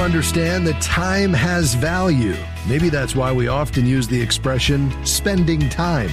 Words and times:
understand 0.00 0.66
that 0.66 0.80
time 0.80 1.32
has 1.32 1.74
value. 1.74 2.36
Maybe 2.68 2.88
that's 2.88 3.16
why 3.16 3.32
we 3.32 3.48
often 3.48 3.86
use 3.86 4.06
the 4.06 4.20
expression 4.20 4.92
spending 5.04 5.68
time. 5.68 6.10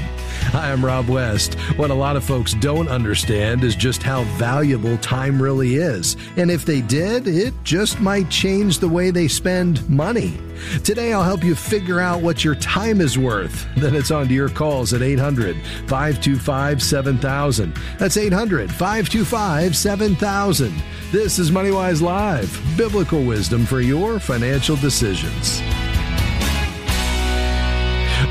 Hi, 0.52 0.72
I'm 0.72 0.84
Rob 0.84 1.08
West. 1.10 1.56
What 1.78 1.92
a 1.92 1.94
lot 1.96 2.16
of 2.16 2.24
folks 2.24 2.54
don't 2.54 2.88
understand 2.88 3.64
is 3.64 3.76
just 3.76 4.04
how 4.04 4.24
valuable 4.38 4.98
time 4.98 5.42
really 5.42 5.76
is. 5.76 6.18
And 6.38 6.52
if 6.52 6.66
they 6.66 6.82
did, 6.82 7.28
it 7.28 7.54
just 7.64 8.00
might 8.00 8.30
change 8.30 8.80
the 8.80 8.90
way 8.90 9.12
they 9.12 9.28
spend 9.28 9.88
money. 9.90 10.38
Today, 10.84 11.14
I'll 11.14 11.24
help 11.24 11.44
you 11.44 11.56
figure 11.56 12.00
out 12.00 12.22
what 12.22 12.44
your 12.44 12.56
time 12.56 13.02
is 13.02 13.18
worth. 13.18 13.68
Then 13.76 13.96
it's 13.96 14.12
on 14.12 14.28
to 14.28 14.34
your 14.34 14.50
calls 14.50 14.94
at 14.94 15.02
800 15.02 15.56
525 15.88 16.82
7000. 16.82 17.74
That's 17.98 18.18
800 18.18 18.70
525 18.70 19.76
7000. 19.76 20.84
This 21.12 21.40
is 21.40 21.52
MoneyWise 21.52 22.02
Live, 22.02 22.62
biblical 22.78 23.24
wisdom 23.24 23.66
for 23.66 23.82
your 23.82 24.20
financial 24.20 24.76
decisions. 24.76 25.62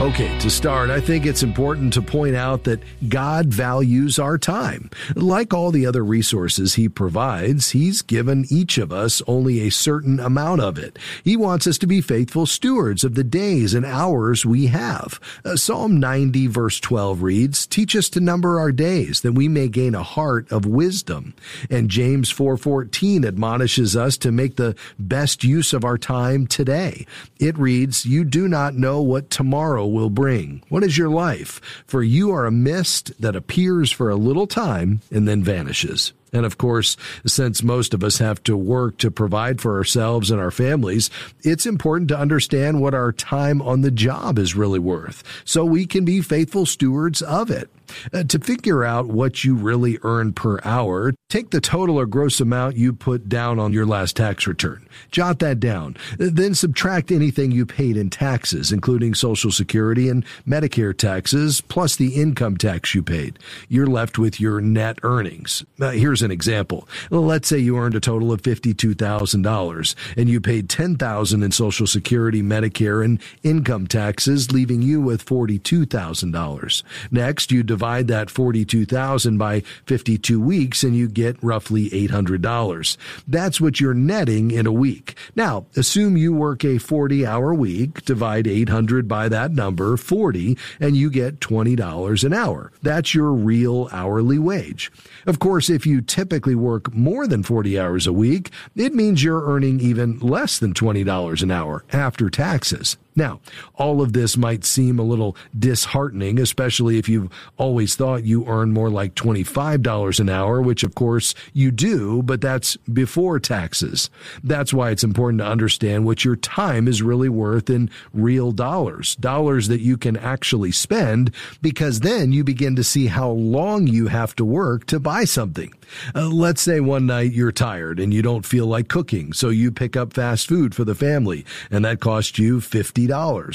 Okay, 0.01 0.37
to 0.41 0.51
start, 0.51 0.91
I 0.91 1.01
think 1.01 1.25
it's 1.25 1.45
important 1.45 1.93
to 1.93 2.03
point 2.03 2.35
out 2.35 2.65
that 2.65 2.83
God 3.09 3.47
values 3.47 4.19
our 4.19 4.37
time. 4.37 4.91
Like 5.15 5.55
all 5.55 5.71
the 5.71 5.87
other 5.87 6.05
resources 6.05 6.75
He 6.75 6.89
provides, 6.89 7.71
He's 7.71 8.03
given 8.03 8.45
each 8.51 8.77
of 8.77 8.93
us 8.93 9.23
only 9.29 9.61
a 9.61 9.71
certain 9.71 10.19
amount 10.19 10.63
of 10.63 10.79
it. 10.79 10.99
He 11.23 11.37
wants 11.37 11.69
us 11.69 11.79
to 11.79 11.87
be 11.87 12.01
faithful 12.01 12.45
stewards 12.45 13.05
of 13.05 13.15
the 13.15 13.23
days 13.23 13.73
and 13.73 13.87
hours 13.87 14.45
we 14.45 14.67
have. 14.67 15.21
Uh, 15.45 15.55
Psalm 15.55 16.01
90 16.01 16.49
verse 16.49 16.81
12 16.81 17.23
reads, 17.23 17.65
Teach 17.65 17.95
us 17.95 18.09
to 18.11 18.21
number 18.21 18.59
our 18.59 18.73
days 18.73 19.21
that 19.21 19.33
we 19.33 19.47
may 19.47 19.69
gain 19.69 19.95
a 19.95 20.03
heart 20.03 20.51
of 20.51 20.67
wisdom. 20.67 21.35
And 21.71 21.89
James 21.89 22.33
4.14 22.33 23.25
admonishes 23.25 23.97
us 23.97 24.17
to 24.19 24.33
make 24.33 24.57
the 24.57 24.75
best 24.99 25.45
use 25.45 25.73
of 25.73 25.85
our 25.85 25.99
time 25.99 26.49
today. 26.49 27.07
It 27.39 27.57
reads, 27.57 28.05
You 28.05 28.25
do 28.25 28.49
not 28.49 28.75
know 28.75 29.01
what 29.01 29.31
tomorrow 29.31 29.84
will 29.87 30.11
bring. 30.11 30.63
What 30.69 30.85
is 30.85 30.99
your 30.99 31.09
life? 31.09 31.61
For 31.87 32.03
you 32.03 32.31
are 32.31 32.47
a 32.47 32.51
mist 32.51 33.13
that 33.21 33.37
appears 33.37 33.91
for 33.91 34.11
a 34.11 34.17
little 34.17 34.47
time 34.47 35.01
and 35.11 35.27
then 35.27 35.43
vanishes. 35.43 36.13
And 36.33 36.45
of 36.45 36.59
course, 36.59 36.97
since 37.25 37.63
most 37.63 37.95
of 37.95 38.03
us 38.03 38.19
have 38.19 38.43
to 38.43 38.57
work 38.57 38.99
to 38.99 39.11
provide 39.11 39.61
for 39.61 39.77
ourselves 39.77 40.33
and 40.33 40.41
our 40.41 40.51
families, 40.51 41.09
it's 41.43 41.65
important 41.65 42.09
to 42.09 42.19
understand 42.19 42.83
what 42.83 42.93
our 42.93 43.13
time 43.13 43.63
on 43.63 43.83
the 43.83 43.93
job 43.93 44.39
is 44.39 44.57
really 44.57 44.81
worth 44.81 45.23
so 45.45 45.65
we 45.65 45.87
can 45.87 46.05
be 46.05 46.21
faithful 46.21 46.67
stewards 46.67 47.23
of 47.23 47.51
it. 47.51 47.71
Uh, 48.13 48.25
to 48.25 48.39
figure 48.39 48.85
out 48.85 49.07
what 49.07 49.45
you 49.45 49.55
really 49.55 49.99
earn 50.03 50.33
per 50.33 50.59
hour, 50.65 51.13
take 51.29 51.51
the 51.51 51.61
total 51.61 51.99
or 51.99 52.07
gross 52.07 52.41
amount 52.41 52.77
you 52.77 52.93
put 52.93 53.29
down 53.29 53.59
on 53.59 53.73
your 53.73 53.87
last 53.87 54.17
tax 54.17 54.47
return. 54.47 54.87
Jot 55.11 55.39
that 55.41 55.61
down. 55.61 55.97
Then 56.19 56.55
subtract 56.55 57.11
anything 57.11 57.51
you 57.51 57.67
paid 57.67 57.97
in 57.97 58.11
taxes, 58.11 58.73
including 58.73 59.15
Social 59.15 59.51
Security 59.51 60.09
and 60.09 60.25
Medicare 60.47 60.97
taxes, 60.97 61.61
plus 61.61 61.97
the 61.97 62.15
income 62.15 62.57
tax 62.57 62.95
you 62.95 63.03
paid. 63.03 63.39
You're 63.69 63.87
left 63.87 64.19
with 64.19 64.41
your 64.41 64.61
net 64.61 64.99
earnings. 65.03 65.65
Uh, 65.81 65.91
here's 65.91 66.23
an 66.23 66.31
example. 66.31 66.89
Let's 67.11 67.49
say 67.49 67.59
you 67.59 67.79
earned 67.79 67.95
a 67.95 68.01
total 68.01 68.33
of 68.33 68.43
$52,000 68.43 69.95
and 70.17 70.29
you 70.29 70.41
paid 70.41 70.69
$10,000 70.69 71.45
in 71.45 71.51
Social 71.53 71.87
Security, 71.87 72.43
Medicare, 72.43 73.05
and 73.05 73.21
income 73.43 73.87
taxes, 73.87 74.53
leaving 74.53 74.83
you 74.83 75.01
with 75.01 75.25
$42,000. 75.25 76.83
Next, 77.11 77.53
you 77.53 77.63
divide 77.75 78.07
that 78.07 78.31
42,000 78.31 79.37
by 79.37 79.59
52 79.87 80.41
weeks 80.41 80.85
and 80.85 80.97
you 80.97 81.09
get 81.09 81.43
roughly 81.43 81.91
$800. 81.91 82.97
That's 83.27 83.61
what 83.61 83.81
you're 83.81 83.93
netting 83.93 84.53
in 84.53 84.65
a 84.65 84.73
week. 84.73 85.17
Now, 85.35 85.67
assume 85.75 86.17
you 86.17 86.33
work 86.33 86.65
a 86.65 86.79
40 86.79 87.27
hour 87.27 87.53
week, 87.53 88.05
divide 88.05 88.47
800 88.47 89.09
by 89.09 89.29
that 89.29 89.51
number, 89.51 89.97
40, 89.97 90.57
and 90.79 90.97
you 90.97 91.11
get 91.11 91.41
$20 91.41 92.23
an 92.23 92.33
hour. 92.33 92.71
That's 92.81 93.13
your 93.13 93.33
real 93.33 93.89
hourly 93.91 94.39
wage. 94.39 94.93
Of 95.27 95.41
course, 95.41 95.69
if 95.69 95.85
you 95.85 96.01
typically 96.01 96.55
work 96.55 96.95
more 96.95 97.27
than 97.27 97.43
40 97.43 97.77
hours 97.77 98.07
a 98.07 98.13
week, 98.13 98.53
it 98.77 98.95
means 98.95 99.25
you're 99.25 99.45
earning 99.45 99.81
even 99.81 100.21
less 100.21 100.61
than 100.61 100.75
$20 100.75 101.43
an 101.43 101.51
hour 101.51 101.85
after 101.93 102.31
taxes. 102.31 102.97
Now, 103.17 103.41
all 103.75 104.03
of 104.03 104.13
this 104.13 104.37
might 104.37 104.65
seem 104.65 104.99
a 104.99 105.05
little 105.05 105.37
disheartening, 105.57 106.41
especially 106.41 106.99
if 106.99 107.09
you've 107.09 107.31
always 107.57 107.95
thought 107.95 108.25
you 108.25 108.45
earn 108.47 108.73
more 108.73 108.91
like 108.91 109.15
$25 109.15 110.21
an 110.21 110.29
hour, 110.29 110.61
which 110.61 110.83
of 110.83 110.95
course 110.95 111.35
you 111.53 111.71
do, 111.71 112.23
but 112.23 112.41
that's 112.41 112.77
before 112.93 113.39
taxes. 113.39 114.11
That's 114.43 114.75
why 114.75 114.91
it's 114.91 115.05
important 115.05 115.41
to 115.41 115.47
understand 115.47 116.05
what 116.05 116.25
your 116.25 116.37
time 116.37 116.89
is 116.89 117.03
really 117.03 117.29
worth 117.29 117.71
in 117.71 117.91
real 118.13 118.51
dollars, 118.53 119.15
dollars 119.17 119.69
that 119.69 119.81
you 119.81 119.97
can 119.97 120.17
actually 120.17 120.73
spend, 120.73 121.33
because 121.63 122.01
then 122.01 122.33
you 122.33 122.43
begin 122.43 122.75
to 122.77 122.85
see 122.85 123.07
how 123.07 123.31
long 123.31 123.87
you 123.87 124.09
have 124.09 124.35
to 124.37 124.45
work 124.45 124.87
to 124.87 124.99
buy 124.99 125.25
something. 125.25 125.73
Uh, 126.15 126.29
let's 126.29 126.63
say 126.63 126.81
one 126.81 127.07
night 127.07 127.33
you're 127.33 127.53
tired 127.53 128.01
and 128.01 128.13
you 128.13 128.23
don't 128.23 128.47
feel 128.47 128.67
like 128.67 128.89
cooking, 128.89 129.33
so 129.33 129.49
you 129.51 129.71
pick 129.71 129.97
up 129.97 130.13
fast 130.13 130.49
food 130.49 130.75
for 130.75 130.85
the 130.85 130.95
family, 130.95 131.45
and 131.71 131.85
that 131.85 132.01
costs 132.01 132.39
you 132.39 132.59
$50, 132.59 133.04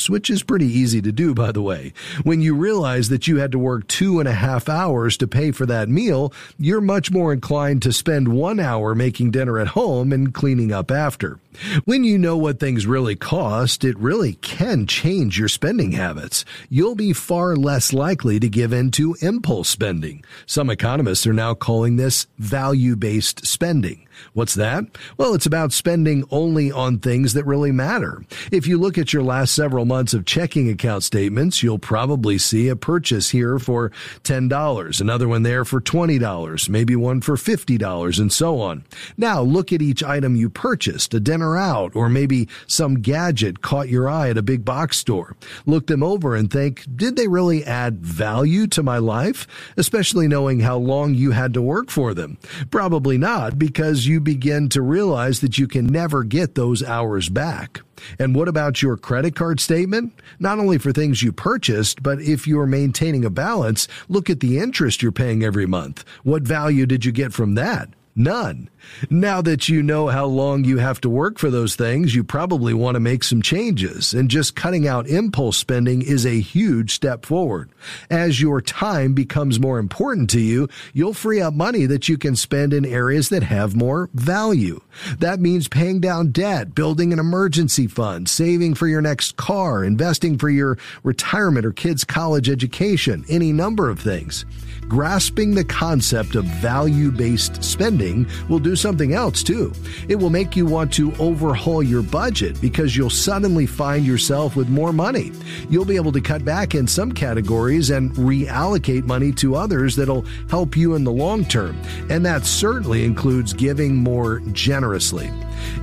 which 0.10 0.30
is 0.30 0.44
pretty 0.44 0.68
easy 0.68 1.02
to 1.02 1.12
do, 1.12 1.34
by 1.34 1.52
the 1.52 1.62
way. 1.62 1.94
When 2.24 2.42
you 2.42 2.56
realize 2.56 3.10
that 3.10 3.28
you 3.28 3.38
had 3.38 3.52
to 3.52 3.60
work 3.60 3.88
two 3.88 4.20
and 4.20 4.28
a 4.28 4.34
half 4.34 4.70
hours 4.70 5.18
to 5.18 5.28
pay 5.28 5.52
for 5.52 5.66
that 5.66 5.90
meal, 5.90 6.34
you're 6.58 6.82
much 6.82 7.12
more 7.12 7.34
inclined 7.34 7.82
to 7.84 7.94
spend 7.94 8.28
one 8.28 8.60
hour 8.60 8.96
making 8.96 9.32
dinner 9.32 9.60
at 9.60 9.70
home 9.70 10.12
and 10.12 10.34
cleaning 10.34 10.72
up 10.72 10.92
after. 10.92 11.40
When 11.86 12.04
you 12.04 12.18
know 12.18 12.38
what 12.38 12.60
things 12.60 12.86
really 12.86 13.16
cost, 13.16 13.84
it 13.84 13.98
really 13.98 14.34
can 14.34 14.88
change 14.88 15.38
your 15.38 15.50
spending 15.50 15.92
habits. 15.94 16.46
You'll 16.70 16.96
be 16.96 17.14
far 17.14 17.56
less 17.56 17.92
likely 17.92 18.40
to 18.40 18.50
give 18.50 18.72
in 18.72 18.92
to 18.92 19.16
impulse 19.22 19.70
spending. 19.70 20.24
Some 20.46 20.70
economists 20.70 21.28
are 21.28 21.34
now 21.34 21.54
calling 21.54 21.96
this 21.96 22.28
value 22.38 22.96
based 22.96 23.46
spending. 23.46 24.08
What's 24.34 24.56
that? 24.56 24.86
Well, 25.18 25.34
it's 25.34 25.46
about 25.46 25.74
spending 25.74 26.24
only 26.32 26.72
on 26.72 27.00
things 27.00 27.34
that 27.34 27.46
really 27.46 27.72
matter. 27.72 28.24
If 28.52 28.68
you 28.68 28.78
look 28.78 28.98
at 28.98 29.14
your 29.14 29.24
last 29.24 29.54
several 29.54 29.86
months 29.86 30.14
of 30.14 30.26
checking 30.26 30.70
account 30.70 31.04
statements, 31.04 31.64
you'll 31.64 31.80
probably 31.80 32.38
see 32.38 32.68
a 32.68 32.76
purchase 32.76 33.30
here 33.30 33.60
for 33.60 33.92
$10, 34.24 35.02
another 35.02 35.28
one 35.28 35.44
there 35.44 35.66
for 35.66 35.82
$20, 35.82 36.70
maybe 36.70 36.96
one 36.96 37.22
for 37.22 37.36
$50, 37.36 38.20
and 38.20 38.32
so 38.32 38.60
on. 38.62 38.84
Now 39.18 39.42
look 39.42 39.74
at 39.74 39.82
each 39.82 40.04
item 40.04 40.36
you 40.36 40.50
purchased, 40.50 41.14
a 41.14 41.20
dinner 41.20 41.58
out, 41.58 41.96
or 41.96 42.10
maybe 42.10 42.48
some 42.68 43.02
gadget 43.02 43.62
caught 43.62 43.90
your 43.90 44.10
eye 44.10 44.30
at 44.30 44.38
a 44.38 44.44
big 44.44 44.66
box 44.66 44.98
store. 44.98 45.36
Look 45.66 45.88
them 45.88 46.04
over 46.04 46.36
and 46.36 46.52
think, 46.52 46.86
did 46.96 47.16
they 47.16 47.28
really 47.28 47.64
add 47.66 48.00
value 48.00 48.68
to 48.68 48.84
my 48.84 48.98
life? 48.98 49.48
Especially 49.78 50.28
knowing 50.28 50.60
how 50.60 50.78
long 50.78 51.14
you 51.14 51.32
had 51.32 51.54
to 51.54 51.62
work 51.62 51.90
for 51.90 52.14
them. 52.14 52.38
Probably 52.72 53.18
not, 53.18 53.58
because 53.58 54.08
you 54.10 54.20
begin 54.20 54.68
to 54.70 54.82
realize 54.82 55.40
that 55.42 55.58
you 55.58 55.68
can 55.68 55.86
never 55.86 56.24
get 56.24 56.56
those 56.56 56.84
hours 56.84 57.30
back. 57.30 57.82
And 58.18 58.36
what 58.36 58.48
about 58.48 58.82
your 58.82 58.98
credit 58.98 59.36
card 59.36 59.60
statement? 59.60 60.14
Not 60.40 60.60
only 60.60 60.78
for 60.78 60.92
things 60.92 61.22
you 61.22 61.32
purchased, 61.32 62.02
but 62.02 62.20
if 62.20 62.48
you're 62.48 62.66
maintaining 62.66 63.24
a 63.24 63.30
balance, 63.30 63.88
look 64.08 64.30
at 64.30 64.40
the 64.40 64.58
interest 64.58 65.02
you're 65.02 65.12
paying 65.12 65.44
every 65.44 65.66
month. 65.66 66.04
What 66.24 66.44
value 66.44 66.86
did 66.86 67.06
you 67.06 67.12
get 67.12 67.32
from 67.32 67.56
that? 67.56 67.90
None. 68.20 68.70
Now 69.10 69.42
that 69.44 69.70
you 69.70 69.82
know 69.82 70.08
how 70.08 70.26
long 70.26 70.66
you 70.66 70.78
have 70.80 71.00
to 71.02 71.10
work 71.10 71.40
for 71.40 71.50
those 71.50 71.78
things, 71.78 72.14
you 72.14 72.22
probably 72.22 72.74
want 72.74 72.96
to 72.96 73.00
make 73.00 73.24
some 73.24 73.42
changes, 73.42 74.14
and 74.14 74.30
just 74.30 74.58
cutting 74.58 74.86
out 74.86 75.08
impulse 75.08 75.56
spending 75.56 76.02
is 76.02 76.26
a 76.26 76.42
huge 76.42 76.94
step 76.94 77.26
forward. 77.26 77.70
As 78.10 78.42
your 78.42 78.60
time 78.60 79.14
becomes 79.14 79.58
more 79.58 79.80
important 79.80 80.30
to 80.32 80.42
you, 80.42 80.68
you'll 80.92 81.14
free 81.14 81.40
up 81.40 81.54
money 81.54 81.86
that 81.86 82.10
you 82.10 82.18
can 82.18 82.36
spend 82.36 82.74
in 82.74 82.84
areas 82.84 83.30
that 83.30 83.44
have 83.44 83.74
more 83.74 84.10
value. 84.14 84.82
That 85.20 85.40
means 85.40 85.70
paying 85.70 86.02
down 86.02 86.32
debt, 86.32 86.76
building 86.76 87.14
an 87.14 87.20
emergency 87.20 87.88
fund, 87.88 88.28
saving 88.28 88.76
for 88.76 88.88
your 88.88 89.02
next 89.02 89.38
car, 89.38 89.82
investing 89.82 90.38
for 90.38 90.50
your 90.50 90.78
retirement 91.04 91.66
or 91.66 91.72
kids' 91.72 92.04
college 92.04 92.50
education, 92.50 93.24
any 93.30 93.54
number 93.54 93.90
of 93.90 93.98
things. 93.98 94.46
Grasping 94.90 95.54
the 95.54 95.64
concept 95.64 96.34
of 96.34 96.46
value 96.46 97.12
based 97.12 97.64
spending 97.64 98.28
will 98.50 98.58
do 98.58 98.76
something 98.76 99.14
else 99.14 99.44
too. 99.44 99.72
It 100.08 100.16
will 100.16 100.32
make 100.32 100.56
you 100.56 100.66
want 100.66 100.92
to 100.94 101.14
overhaul 101.20 101.84
your 101.84 102.02
budget 102.02 102.60
because 102.60 102.98
you'll 102.98 103.12
suddenly 103.12 103.68
find 103.68 104.04
yourself 104.04 104.56
with 104.56 104.68
more 104.68 104.92
money. 104.92 105.32
You'll 105.70 105.86
be 105.86 105.96
able 105.96 106.12
to 106.14 106.22
cut 106.22 106.44
back 106.44 106.74
in 106.74 106.88
some 106.88 107.12
categories 107.12 107.92
and 107.92 108.12
reallocate 108.14 109.06
money 109.06 109.32
to 109.34 109.56
others 109.56 109.96
that'll 109.96 110.26
help 110.50 110.76
you 110.76 110.96
in 110.96 111.04
the 111.04 111.12
long 111.12 111.46
term. 111.46 111.80
And 112.10 112.26
that 112.26 112.44
certainly 112.44 113.06
includes 113.06 113.54
giving 113.54 113.96
more 113.96 114.40
generously. 114.54 115.32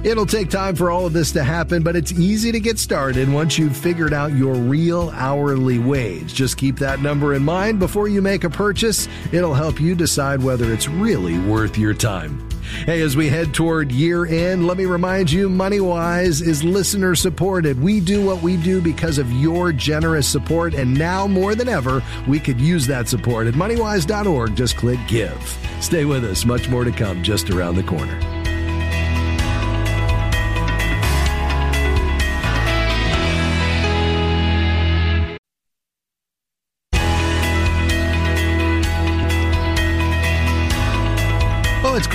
It'll 0.05 0.27
take 0.27 0.51
time 0.51 0.77
for 0.77 0.91
all 0.91 1.07
of 1.07 1.13
this 1.13 1.33
to 1.33 1.43
happen, 1.43 1.83
but 1.83 1.97
it's 1.97 2.13
easy 2.13 2.53
to 2.53 2.61
get 2.61 2.79
started 2.79 3.29
once 3.29 3.59
you've 3.59 3.77
figured 3.77 4.13
out 4.13 4.33
your 4.33 4.55
real 4.55 5.11
hourly 5.11 5.79
wage. 5.79 6.35
Just 6.35 6.57
keep 6.57 6.79
that 6.79 7.01
number 7.01 7.35
in 7.35 7.45
mind 7.45 7.79
before 7.79 8.09
you 8.09 8.23
make 8.23 8.45
a 8.45 8.51
purchase. 8.51 9.09
It'll 9.33 9.55
help 9.55 9.81
you 9.81 9.95
decide 9.95 10.43
whether 10.43 10.73
it's 10.73 10.89
really 10.89 11.39
worth 11.39 11.77
your 11.79 11.95
time. 11.95 12.47
Hey, 12.85 13.01
as 13.01 13.17
we 13.17 13.29
head 13.29 13.55
toward 13.55 13.93
year 13.93 14.27
end, 14.27 14.67
let 14.67 14.77
me 14.77 14.87
remind 14.87 15.31
you 15.31 15.49
MoneyWise 15.49 16.43
is 16.43 16.65
listener 16.65 17.15
supported. 17.15 17.81
We 17.81 18.01
do 18.01 18.25
what 18.25 18.43
we 18.43 18.57
do 18.57 18.81
because 18.81 19.19
of 19.19 19.31
your 19.33 19.73
generous 19.73 20.27
support, 20.27 20.75
and 20.75 20.93
now 20.93 21.27
more 21.27 21.55
than 21.55 21.69
ever, 21.69 22.03
we 22.27 22.41
could 22.41 22.61
use 22.61 22.87
that 22.89 23.09
support. 23.09 23.47
At 23.47 23.55
MoneyWise.org, 23.55 24.57
just 24.57 24.77
click 24.77 24.99
give. 25.07 25.59
Stay 25.81 26.05
with 26.05 26.25
us, 26.25 26.45
much 26.45 26.69
more 26.69 26.85
to 26.85 26.93
come 26.93 27.23
just 27.23 27.51
around 27.51 27.77
the 27.77 27.85
corner. 27.85 28.36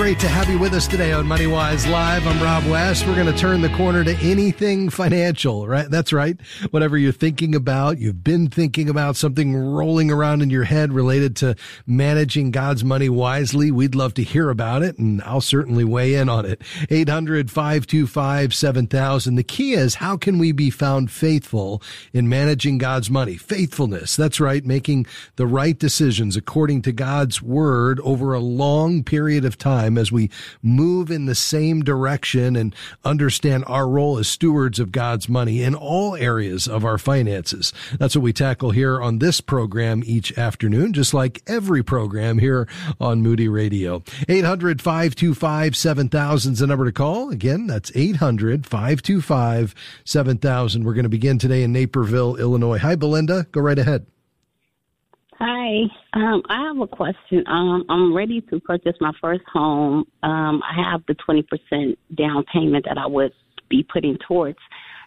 Great 0.02 0.18
to 0.18 0.28
have 0.28 0.50
you 0.50 0.58
with 0.58 0.74
us 0.74 0.88
today 0.88 1.12
on 1.12 1.28
MoneyWise 1.28 1.88
Live. 1.88 2.26
I'm 2.26 2.42
Rob 2.42 2.66
West. 2.66 3.06
We're 3.06 3.14
going 3.14 3.32
to 3.32 3.38
turn 3.38 3.62
the 3.62 3.70
corner 3.70 4.04
to 4.04 4.16
anything 4.16 4.90
financial, 4.90 5.68
right? 5.68 5.88
That's 5.92 6.12
right. 6.12 6.42
Whatever 6.72 6.98
you're 6.98 7.12
thinking 7.12 7.54
about, 7.54 8.00
you've 8.00 8.24
been 8.24 8.48
thinking 8.48 8.90
about 8.90 9.16
something 9.16 9.56
rolling 9.56 10.10
around 10.10 10.42
in 10.42 10.50
your 10.50 10.64
head 10.64 10.92
related 10.92 11.36
to 11.36 11.56
managing 11.86 12.50
God's 12.50 12.84
money 12.84 13.10
wisely. 13.10 13.70
We'd 13.70 13.94
love 13.94 14.16
to 14.16 14.24
hear 14.24 14.50
about 14.50 14.82
it, 14.82 14.98
and 14.98 15.22
I'll 15.22 15.40
certainly 15.40 15.84
weigh 15.84 16.16
in 16.16 16.30
on 16.30 16.48
it. 16.48 16.64
800 16.90 17.52
525 17.52 18.56
7000. 18.56 19.36
The 19.36 19.44
key 19.44 19.74
is 19.74 19.94
how 19.94 20.18
can 20.18 20.40
we 20.40 20.52
be 20.52 20.72
found 20.72 21.12
faithful 21.12 21.80
in 22.12 22.28
managing 22.28 22.80
God's 22.80 23.12
money? 23.12 23.36
Faithfulness. 23.36 24.16
That's 24.16 24.40
right. 24.40 24.66
Making 24.66 25.06
the 25.36 25.46
right 25.46 25.78
decisions 25.78 26.36
according 26.36 26.82
to 26.82 26.92
God's 26.92 27.40
word 27.40 28.00
over 28.00 28.34
a 28.34 28.40
long 28.40 29.04
period 29.04 29.46
of 29.46 29.60
time 29.60 29.91
time 29.92 29.98
as 29.98 30.12
we 30.12 30.30
move 30.62 31.12
in 31.12 31.26
the 31.26 31.36
same 31.36 31.82
direction 31.82 32.56
and 32.56 32.76
understand 33.04 33.64
our 33.68 33.88
role 33.88 34.18
as 34.18 34.28
stewards 34.28 34.80
of 34.80 34.92
God's 34.92 35.28
money 35.28 35.62
in 35.62 35.76
all 35.76 36.16
areas 36.16 36.68
of 36.68 36.86
our 36.86 36.98
finances. 36.98 37.74
That's 38.00 38.16
what 38.16 38.24
we 38.24 38.34
tackle 38.34 38.72
here 38.72 39.02
on 39.02 39.20
this 39.20 39.42
program 39.42 40.04
each 40.06 40.38
afternoon, 40.38 40.94
just 40.94 41.14
like 41.14 41.42
every 41.48 41.84
program 41.84 42.40
here 42.40 42.68
on 43.00 43.22
Moody 43.22 43.48
Radio. 43.48 44.04
800 44.30 44.82
525 44.82 45.76
7000 45.76 46.54
is 46.54 46.60
the 46.60 46.68
number 46.68 46.86
to 46.86 46.92
call. 46.92 47.30
Again, 47.30 47.68
that's 47.68 47.92
800 47.96 48.66
525 48.66 49.76
7000. 50.06 50.84
We're 50.84 50.94
going 50.94 51.04
to 51.04 51.10
begin 51.10 51.38
today 51.38 51.64
in 51.64 51.74
Naperville, 51.74 52.38
Illinois. 52.38 52.78
Hi, 52.78 52.96
Belinda. 52.96 53.48
Go 53.52 53.62
right 53.62 53.80
ahead. 53.80 54.06
Hi, 55.44 55.86
um, 56.14 56.44
I 56.50 56.68
have 56.68 56.80
a 56.80 56.86
question. 56.86 57.44
Um, 57.48 57.84
I'm 57.90 58.14
ready 58.14 58.42
to 58.42 58.60
purchase 58.60 58.94
my 59.02 59.12
first 59.20 59.42
home. 59.52 60.06
Um, 60.22 60.62
I 60.62 60.92
have 60.92 61.02
the 61.08 61.16
20% 61.16 61.98
down 62.16 62.44
payment 62.54 62.86
that 62.88 63.00
I 63.00 63.08
would 63.08 63.32
be 63.68 63.84
putting 63.92 64.20
towards 64.28 64.60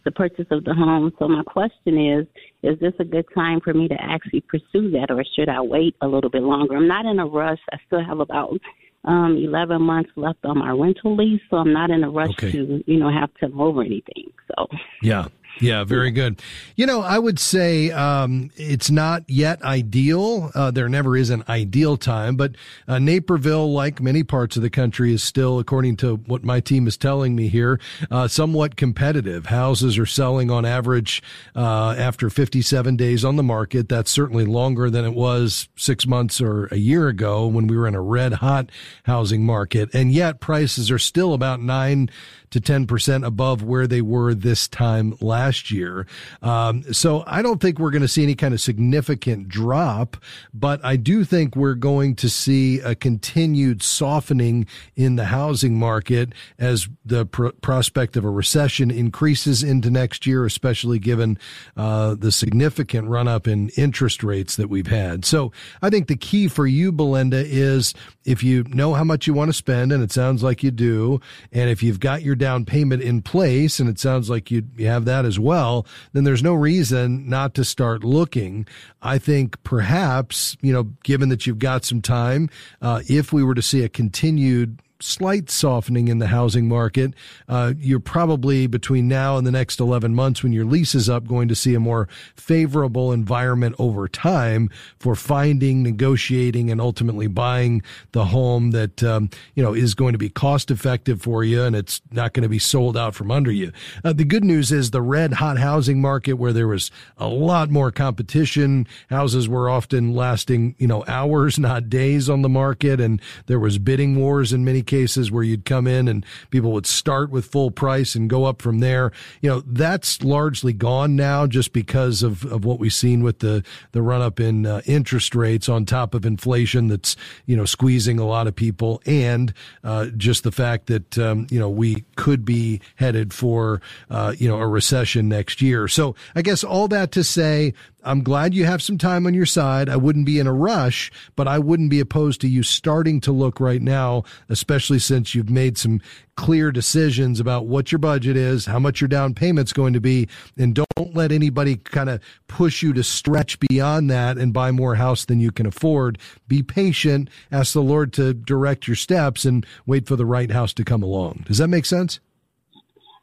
the 0.05 0.11
purchase 0.11 0.47
of 0.51 0.65
the 0.65 0.75
home. 0.75 1.13
So 1.21 1.29
my 1.29 1.45
question 1.45 1.97
is, 1.97 2.27
is 2.65 2.81
this 2.81 2.95
a 2.99 3.05
good 3.05 3.27
time 3.33 3.61
for 3.61 3.73
me 3.73 3.87
to 3.87 3.95
actually 4.01 4.41
pursue 4.41 4.91
that 4.91 5.07
or 5.09 5.25
should 5.37 5.49
I 5.49 5.61
wait 5.61 5.95
a 6.01 6.09
little 6.09 6.31
bit 6.31 6.43
longer? 6.43 6.75
I'm 6.75 6.89
not 6.89 7.07
in 7.07 7.21
a 7.21 7.27
rush. 7.27 7.61
I 7.73 7.77
still 7.87 8.05
have 8.05 8.19
about 8.19 8.59
um, 9.05 9.37
11 9.41 9.81
months 9.83 10.11
left 10.17 10.45
on 10.45 10.59
my 10.59 10.71
rental 10.71 11.15
lease, 11.15 11.43
so 11.49 11.59
I'm 11.59 11.73
not 11.73 11.91
in 11.91 12.03
a 12.03 12.11
rush 12.11 12.31
okay. 12.31 12.51
to, 12.51 12.83
you 12.89 12.99
know, 12.99 13.09
have 13.09 13.33
to 13.35 13.51
move 13.51 13.77
or 13.77 13.85
anything. 13.85 14.33
So 14.49 14.67
Yeah. 15.01 15.29
Yeah, 15.61 15.85
very 15.85 16.11
good. 16.11 16.43
You 16.75 16.87
know, 16.87 17.01
I 17.01 17.19
would 17.19 17.39
say 17.39 17.91
um, 17.93 18.51
it's 18.56 18.91
not 18.91 19.23
yet 19.29 19.62
ideal. 19.62 20.51
Uh, 20.55 20.73
there 20.73 20.89
never 20.89 21.17
is 21.17 21.31
an 21.31 21.45
ideal 21.49 21.97
time, 21.97 22.37
but 22.37 22.56
uh, 22.89 22.99
Naperville, 22.99 23.73
like 23.73 24.01
many 24.01 24.25
parts 24.25 24.56
of 24.56 24.62
the 24.62 24.71
country, 24.71 25.15
is 25.15 25.23
still, 25.23 25.61
according 25.61 25.97
to 25.99 26.17
what 26.17 26.43
my 26.43 26.59
team 26.59 26.89
is 26.89 26.97
telling 26.97 27.37
me 27.37 27.49
here, 27.49 27.79
uh, 28.11 28.27
somewhat 28.27 28.75
competitive. 28.77 29.47
Houses 29.47 29.97
are 29.97 30.06
selling 30.06 30.51
on 30.51 30.65
average 30.65 31.23
uh, 31.55 31.95
after 31.97 32.31
57 32.31 32.97
days 32.97 33.25
on 33.25 33.37
the 33.37 33.43
market. 33.43 33.89
That's 33.89 34.11
certainly 34.11 34.45
longer 34.45 34.91
than 34.91 35.05
it 35.05 35.15
was 35.15 35.69
six 35.77 36.05
months 36.05 36.41
or 36.41 36.67
a 36.67 36.77
year 36.77 37.06
ago 37.06 37.47
when 37.47 37.69
we 37.69 37.77
were 37.77 37.87
in 37.87 37.95
a 37.95 38.03
red 38.03 38.35
hot 38.35 38.71
housing 39.05 39.47
market. 39.47 39.95
And 39.95 40.11
yet 40.11 40.41
prices 40.41 40.91
are 40.91 40.99
still 40.99 41.33
about 41.33 41.61
nine 41.62 42.11
to 42.50 42.61
10% 42.61 43.26
above 43.26 43.62
where 43.62 43.87
they 43.87 44.00
were 44.00 44.35
this 44.35 44.69
time 44.69 45.17
last 45.20 45.70
year. 45.70 46.06
Um, 46.43 46.82
so 46.93 47.25
I 47.26 47.43
don't 47.43 47.61
think 47.61 47.79
we're 47.79 47.91
going 47.91 48.02
to 48.02 48.08
see 48.08 48.23
any 48.23 48.35
kind 48.35 48.55
of 48.55 48.61
significant 48.61 49.49
drop, 49.49 50.17
but 50.52 50.85
I 50.85 50.96
do 50.96 51.25
think 51.25 51.56
we're 51.56 51.75
going 51.75 52.14
to 52.17 52.29
see 52.29 52.81
a 52.81 52.94
continued 52.94 53.82
softening 53.82 54.67
in 54.96 55.17
the 55.17 55.26
housing 55.26 55.79
market 55.79 56.32
as 56.58 56.88
the 57.05 57.26
pr- 57.26 57.49
prospect 57.61 58.17
of 58.17 58.25
a 58.25 58.31
recession 58.31 58.91
increases 58.91 59.62
into 59.62 59.91
next 59.91 60.26
year, 60.26 60.44
especially 60.44 60.99
given 60.99 61.38
uh, 61.76 62.14
the 62.14 62.32
significant 62.32 63.08
run 63.08 63.29
up 63.29 63.46
in 63.46 63.70
interest 63.70 64.23
rates 64.23 64.56
that 64.56 64.69
we've 64.69 64.87
had. 64.87 65.25
So 65.25 65.52
I 65.82 65.91
think 65.91 66.08
the 66.08 66.17
key 66.17 66.49
for 66.49 66.67
you, 66.67 66.93
Belinda, 66.93 67.44
is 67.44 67.94
if 68.25 68.43
you 68.43 68.65
know 68.65 68.94
how 68.94 69.05
much 69.05 69.26
you 69.26 69.35
want 69.35 69.49
to 69.49 69.53
spend, 69.53 69.93
and 69.93 70.03
it 70.03 70.12
sounds 70.12 70.43
like 70.43 70.62
you 70.62 70.71
do, 70.71 71.21
and 71.53 71.71
if 71.71 71.82
you've 71.82 72.00
got 72.00 72.23
your 72.23 72.35
down 72.35 72.65
payment 72.65 73.03
in 73.03 73.23
place, 73.23 73.79
and 73.79 73.88
it 73.88 73.99
sounds 73.99 74.31
like 74.31 74.50
you, 74.50 74.65
you 74.76 74.87
have 74.87 75.05
that 75.05 75.25
as 75.25 75.38
well, 75.38 75.87
then 76.12 76.25
there's 76.25 76.43
no 76.43 76.55
reason 76.55 77.29
not 77.29 77.55
to 77.55 77.65
start 77.65 78.05
looking. 78.05 78.67
I 79.03 79.19
think 79.19 79.62
perhaps, 79.62 80.56
you 80.61 80.73
know, 80.73 80.85
given 81.03 81.29
that 81.29 81.47
you've 81.47 81.59
got 81.59 81.85
some 81.85 82.00
time, 82.00 82.49
uh, 82.81 83.03
if 83.09 83.32
we 83.32 83.43
were 83.43 83.55
to 83.55 83.62
see 83.62 83.82
a 83.82 83.88
continued 83.88 84.81
slight 85.00 85.50
softening 85.50 86.08
in 86.08 86.19
the 86.19 86.29
housing 86.29 86.69
market. 86.69 87.14
Uh, 87.49 87.75
you're 87.79 88.00
probably 88.00 88.67
between 88.67 89.08
now 89.08 89.37
and 89.37 89.46
the 89.46 89.50
next 89.50 89.81
11 89.81 90.14
months 90.14 90.43
when 90.43 90.52
your 90.52 90.64
lease 90.64 90.94
is 90.94 91.08
up 91.08 91.26
going 91.26 91.49
to 91.49 91.55
see 91.55 91.75
a 91.75 91.81
more 91.81 92.08
favorable 92.37 93.12
environment 93.12 93.75
over 93.79 94.08
time 94.08 94.70
for 94.99 95.14
finding, 95.14 95.82
negotiating, 95.82 96.70
and 96.70 96.81
ultimately 96.81 97.26
buying 97.26 97.82
the 98.12 98.26
home 98.26 98.70
that, 98.70 99.02
um, 99.02 99.29
you 99.55 99.62
know, 99.62 99.75
is 99.75 99.94
going 99.94 100.12
to 100.12 100.19
be 100.19 100.29
cost 100.29 100.70
effective 100.70 101.20
for 101.20 101.43
you 101.43 101.62
and 101.62 101.75
it's 101.75 102.00
not 102.12 102.32
going 102.32 102.43
to 102.43 102.49
be 102.49 102.58
sold 102.58 102.96
out 102.96 103.14
from 103.14 103.31
under 103.31 103.50
you. 103.50 103.73
Uh, 104.05 104.12
the 104.12 104.25
good 104.25 104.44
news 104.44 104.70
is 104.70 104.91
the 104.91 105.02
red 105.02 105.35
hot 105.35 105.58
housing 105.58 106.00
market 106.00 106.35
where 106.35 106.52
there 106.52 106.69
was 106.69 106.91
a 107.19 107.29
lot 107.29 107.70
more 107.70 107.91
competition. 107.91 108.87
Houses 109.11 109.49
were 109.49 109.69
often 109.69 110.14
lasting, 110.14 110.76
you 110.79 110.87
know, 110.87 111.05
hours, 111.08 111.58
not 111.65 111.91
days 111.91 112.31
on 112.31 112.43
the 112.43 112.48
market. 112.48 113.01
And 113.01 113.20
there 113.46 113.58
was 113.58 113.79
bidding 113.79 114.17
wars 114.17 114.53
in 114.53 114.65
many 114.65 114.83
cases 114.84 115.31
where 115.31 115.43
you'd 115.43 115.64
come 115.64 115.86
in 115.86 116.08
and 116.08 116.24
people 116.50 116.72
would 116.72 116.86
start 116.86 117.31
with 117.31 117.46
full 117.46 117.70
price 117.70 118.14
and 118.14 118.31
go 118.31 118.44
up 118.44 118.62
from 118.62 118.81
there. 118.81 119.12
You 119.41 119.50
know, 119.50 119.62
that's 119.67 120.22
largely 120.22 120.72
gone 120.72 121.17
now 121.17 121.46
just 121.46 121.72
because 121.72 122.22
of, 122.22 122.44
of 122.46 122.64
what 122.64 122.79
we've 122.79 122.93
seen 122.93 123.22
with 123.22 123.41
the, 123.41 123.64
the 123.93 124.03
run 124.03 124.22
up 124.22 124.41
in 124.41 124.67
uh, 124.67 124.82
interest 124.86 125.34
rates 125.34 125.69
on 125.69 125.84
top 125.84 126.14
of 126.14 126.24
inflation 126.24 126.88
that's, 126.88 127.17
you 127.46 127.56
know, 127.56 127.64
squeezing 127.64 128.19
a 128.19 128.26
lot 128.26 128.46
of 128.46 128.55
people 128.55 129.03
and 129.06 129.53
uh, 129.82 130.06
just 130.17 130.44
the 130.44 130.53
fact 130.53 130.86
that, 130.86 131.19
um, 131.19 131.46
you 131.50 131.58
know, 131.58 131.70
we 131.70 132.05
could 132.17 132.44
be 132.44 132.81
headed 132.96 133.32
for, 133.32 133.81
uh, 134.10 134.34
you 134.38 134.48
know, 134.48 134.58
a 134.58 134.67
recession 134.67 135.29
next 135.29 135.62
year. 135.62 135.88
So 135.88 136.14
I 136.34 136.43
guess 136.43 136.62
all 136.64 136.88
that 136.88 137.12
to 137.12 137.24
say 137.24 137.74
I'm 138.05 138.23
glad 138.23 138.55
you 138.55 138.67
have 138.67 138.82
some 138.82 138.99
time 138.99 139.27
on 139.27 139.34
your 139.34 139.46
side. 139.46 139.89
I 139.89 139.96
wouldn't 139.96 140.27
be 140.27 140.39
in 140.39 140.46
a 140.46 140.53
rush, 140.53 141.11
but 141.37 141.49
I 141.49 141.58
wouldn't 141.58 141.91
be 141.91 142.01
opposed 142.01 142.41
to 142.43 142.49
you 142.49 142.63
starting 142.63 143.20
to 143.23 143.32
look 143.32 143.61
right 143.61 143.81
now, 143.81 144.25
especially 144.49 144.99
since 144.99 145.34
you've 145.34 145.51
made 145.51 145.79
some 145.79 146.01
clear 146.37 146.70
decisions 146.70 147.41
about 147.41 147.67
what 147.67 147.91
your 147.91 147.99
budget 147.99 148.37
is, 148.37 148.67
how 148.67 148.79
much 148.79 149.01
your 149.01 149.08
down 149.08 149.34
payment's 149.34 149.73
going 149.73 149.94
to 149.94 150.01
be, 150.01 150.29
and 150.58 150.75
don't 150.75 151.15
let 151.15 151.32
anybody 151.32 151.77
kind 151.77 152.11
of 152.11 152.20
push 152.46 152.82
you 152.82 152.93
to 152.93 153.03
stretch 153.03 153.58
beyond 153.61 154.11
that 154.11 154.37
and 154.37 154.53
buy 154.53 154.70
more 154.70 154.96
house 154.96 155.25
than 155.25 155.41
you 155.41 155.51
can 155.51 155.65
afford. 155.65 156.19
Be 156.46 156.63
patient, 156.63 157.31
ask 157.51 157.73
the 157.73 157.82
Lord 157.82 158.13
to 158.15 158.34
direct 158.34 158.87
your 158.87 158.96
steps 158.96 159.44
and 159.44 159.65
wait 159.87 160.06
for 160.06 160.17
the 160.17 160.27
right 160.27 160.51
house 160.51 160.75
to 160.75 160.84
come 160.84 161.03
along. 161.03 161.44
Does 161.46 161.58
that 161.58 161.69
make 161.69 161.87
sense? 161.87 162.20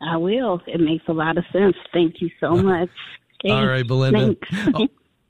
I 0.02 0.18
will. 0.18 0.62
It 0.66 0.80
makes 0.82 1.04
a 1.08 1.14
lot 1.14 1.38
of 1.38 1.44
sense. 1.54 1.76
Thank 1.94 2.22
you 2.22 2.32
so 2.40 2.56
much. 2.56 2.90
All 3.46 3.66
right, 3.66 3.86
Belinda. 3.86 4.36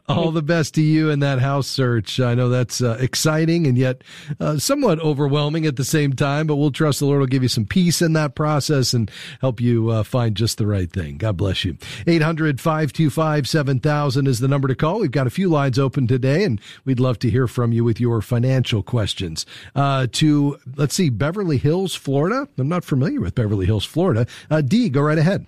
All 0.08 0.32
the 0.32 0.41
best 0.41 0.75
to 0.75 0.82
you 0.82 1.10
in 1.10 1.20
that 1.20 1.39
house 1.39 1.68
search. 1.68 2.20
I 2.20 2.34
know 2.36 2.50
that's 2.50 2.82
uh, 2.82 2.98
exciting 3.00 3.65
and 3.65 3.77
yet 3.77 4.03
uh, 4.39 4.58
somewhat 4.58 5.00
overwhelming 5.00 5.65
at 5.65 5.77
the 5.77 5.86
same 5.86 6.13
time, 6.13 6.48
but 6.48 6.58
we'll 6.58 6.72
trust 6.72 7.00
the 7.00 7.06
Lord 7.06 7.20
will 7.20 7.27
give 7.27 7.44
you 7.44 7.50
some 7.50 7.65
peace 7.65 8.01
in 8.01 8.13
that 8.13 8.36
process 8.36 8.94
and 8.94 9.10
help 9.39 9.62
you 9.62 9.89
uh, 9.89 10.03
find 10.03 10.36
just 10.36 10.58
the 10.58 10.68
right 10.68 10.91
thing. 10.91 11.18
God 11.18 11.38
bless 11.38 11.63
you. 11.63 11.77
800 12.08 12.60
525 12.60 13.48
7000 13.48 14.27
is 14.27 14.39
the 14.39 14.48
number 14.48 14.68
to 14.68 14.75
call. 14.75 15.00
We've 15.00 15.12
got 15.12 15.27
a 15.27 15.32
few 15.32 15.50
lines 15.50 15.80
open 15.80 16.08
today 16.08 16.44
and 16.44 16.60
we'd 16.84 17.00
love 17.00 17.20
to 17.20 17.30
hear 17.30 17.48
from 17.48 17.72
you 17.72 17.84
with 17.84 18.00
your 18.00 18.22
financial 18.22 18.84
questions. 18.84 19.46
Uh, 19.75 20.08
to, 20.13 20.60
let's 20.75 20.96
see, 20.96 21.10
Beverly 21.10 21.58
Hills, 21.58 21.96
Florida. 21.96 22.48
I'm 22.58 22.70
not 22.70 22.84
familiar 22.84 23.22
with 23.22 23.36
Beverly 23.36 23.65
Hills, 23.65 23.86
Florida. 23.86 24.27
Uh, 24.50 24.62
D, 24.62 24.89
go 24.89 25.01
right 25.01 25.18
ahead. 25.18 25.46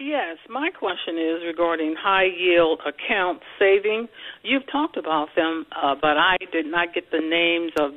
Yes, 0.00 0.38
my 0.48 0.70
question 0.70 1.18
is 1.18 1.42
regarding 1.44 1.94
high 1.94 2.24
yield 2.24 2.80
account 2.86 3.42
saving. 3.58 4.08
You've 4.42 4.66
talked 4.72 4.96
about 4.96 5.28
them, 5.36 5.66
uh, 5.70 5.94
but 5.94 6.16
I 6.16 6.38
did 6.50 6.64
not 6.64 6.94
get 6.94 7.10
the 7.10 7.20
names 7.20 7.72
of 7.78 7.92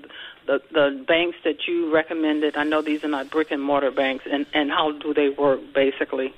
the 0.46 0.60
the 0.74 1.06
banks 1.08 1.38
that 1.46 1.66
you 1.66 1.94
recommended. 1.94 2.58
I 2.58 2.66
know 2.66 2.82
these 2.82 3.06
are 3.06 3.08
not 3.08 3.32
brick 3.32 3.52
and 3.52 3.64
mortar 3.64 3.90
banks, 3.90 4.26
and 4.30 4.46
and 4.54 4.70
how 4.70 4.92
do 4.92 5.14
they 5.14 5.30
work 5.30 5.62
basically? 5.74 6.34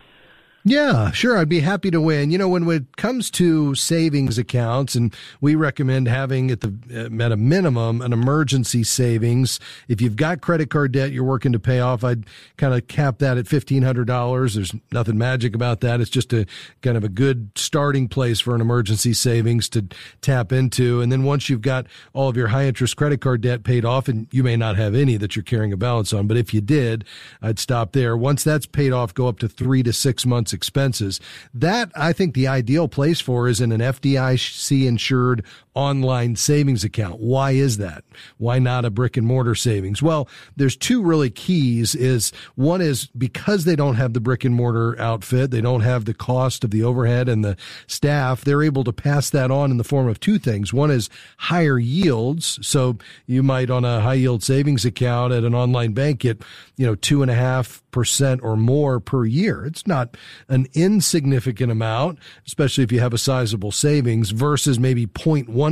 Yeah, 0.68 1.12
sure. 1.12 1.38
I'd 1.38 1.48
be 1.48 1.60
happy 1.60 1.92
to 1.92 2.02
win. 2.02 2.32
You 2.32 2.40
know, 2.40 2.50
when 2.50 2.68
it 2.68 2.98
comes 2.98 3.30
to 3.32 3.76
savings 3.76 4.40
accounts, 4.40 4.96
and 4.96 5.14
we 5.40 5.54
recommend 5.54 6.08
having 6.08 6.50
at 6.50 6.62
the 6.62 6.74
uh, 6.92 7.24
at 7.24 7.32
a 7.32 7.38
minimum 7.38 8.02
an 8.02 8.12
emergency 8.12 8.84
savings. 8.84 9.60
If 9.88 10.02
you've 10.02 10.16
got 10.16 10.42
credit 10.42 10.72
card 10.72 10.92
debt 10.92 11.12
you're 11.12 11.24
working 11.24 11.52
to 11.52 11.60
pay 11.60 11.82
off, 11.82 12.04
I'd 12.04 12.26
kind 12.58 12.74
of 12.74 12.88
cap 12.88 13.20
that 13.20 13.38
at 13.38 13.48
fifteen 13.48 13.84
hundred 13.84 14.08
dollars. 14.08 14.56
There's 14.56 14.74
nothing 14.92 15.20
magic 15.20 15.54
about 15.54 15.82
that. 15.82 16.02
It's 16.02 16.10
just 16.10 16.34
a 16.34 16.48
kind 16.82 16.98
of 16.98 17.04
a 17.04 17.10
good 17.10 17.52
starting 17.54 18.08
place 18.08 18.40
for 18.40 18.56
an 18.56 18.62
emergency 18.62 19.14
savings 19.14 19.70
to 19.70 19.86
tap 20.22 20.52
into. 20.52 21.00
And 21.00 21.12
then 21.12 21.22
once 21.22 21.48
you've 21.48 21.62
got 21.62 21.86
all 22.14 22.28
of 22.28 22.36
your 22.36 22.48
high 22.48 22.66
interest 22.66 22.98
credit 22.98 23.22
card 23.22 23.42
debt 23.42 23.64
paid 23.64 23.86
off, 23.86 24.08
and 24.08 24.28
you 24.32 24.42
may 24.44 24.58
not 24.58 24.78
have 24.78 24.96
any 24.96 25.16
that 25.18 25.36
you're 25.36 25.44
carrying 25.44 25.74
a 25.74 25.78
balance 25.78 26.12
on, 26.12 26.26
but 26.26 26.38
if 26.38 26.56
you 26.56 26.62
did, 26.62 27.06
I'd 27.40 27.60
stop 27.60 27.92
there. 27.92 28.18
Once 28.18 28.44
that's 28.44 28.66
paid 28.66 28.94
off, 28.94 29.14
go 29.14 29.28
up 29.28 29.38
to 29.40 29.48
three 29.48 29.84
to 29.84 29.94
six 29.94 30.26
months 30.26 30.55
expenses. 30.56 31.20
That 31.54 31.92
I 31.96 32.14
think 32.14 32.34
the 32.34 32.48
ideal 32.48 32.88
place 32.88 33.22
for 33.22 33.48
is 33.48 33.62
in 33.62 33.72
an 33.72 33.82
FDIC 33.82 34.88
insured 34.88 35.46
online 35.76 36.38
savings 36.38 36.86
account. 36.86 37.20
Why 37.20 37.52
is 37.52 37.78
that? 37.78 38.06
Why 38.38 38.60
not 38.60 38.86
a 38.86 38.90
brick 38.90 39.18
and 39.18 39.28
mortar 39.28 39.56
savings? 39.56 40.02
Well, 40.02 40.30
there's 40.56 40.78
two 40.78 41.04
really 41.04 41.30
keys 41.30 41.94
is 41.94 42.32
one 42.56 42.82
is 42.82 43.08
because 43.08 43.66
they 43.66 43.76
don't 43.76 43.96
have 43.96 44.14
the 44.14 44.22
brick 44.22 44.46
and 44.46 44.56
mortar 44.56 45.00
outfit, 45.00 45.52
they 45.52 45.60
don't 45.60 45.82
have 45.82 46.06
the 46.06 46.14
cost 46.14 46.64
of 46.64 46.72
the 46.72 46.82
overhead 46.84 47.28
and 47.28 47.44
the 47.44 47.58
staff, 47.88 48.42
they're 48.42 48.64
able 48.64 48.86
to 48.86 48.94
pass 48.94 49.30
that 49.32 49.52
on 49.52 49.70
in 49.70 49.78
the 49.78 49.84
form 49.84 50.08
of 50.08 50.20
two 50.20 50.40
things. 50.40 50.74
One 50.74 50.92
is 50.92 51.10
higher 51.38 51.78
yields. 51.78 52.58
So 52.66 52.98
you 53.26 53.44
might 53.44 53.70
on 53.70 53.84
a 53.84 54.00
high 54.00 54.14
yield 54.14 54.44
savings 54.44 54.86
account 54.86 55.34
at 55.34 55.44
an 55.44 55.54
online 55.54 55.92
bank 55.92 56.22
get, 56.22 56.42
you 56.78 56.86
know, 56.86 56.96
two 56.96 57.22
and 57.22 57.30
a 57.30 57.36
half 57.36 57.84
percent 57.92 58.42
or 58.44 58.56
more 58.56 59.00
per 59.00 59.26
year. 59.26 59.66
It's 59.66 59.86
not 59.86 60.16
an 60.48 60.68
insignificant 60.74 61.72
amount, 61.72 62.20
especially 62.46 62.84
if 62.84 62.92
you 62.92 63.02
have 63.02 63.14
a 63.14 63.18
sizable 63.18 63.72
savings 63.72 64.32
versus 64.32 64.80
maybe 64.80 65.06
0.1% 65.06 65.65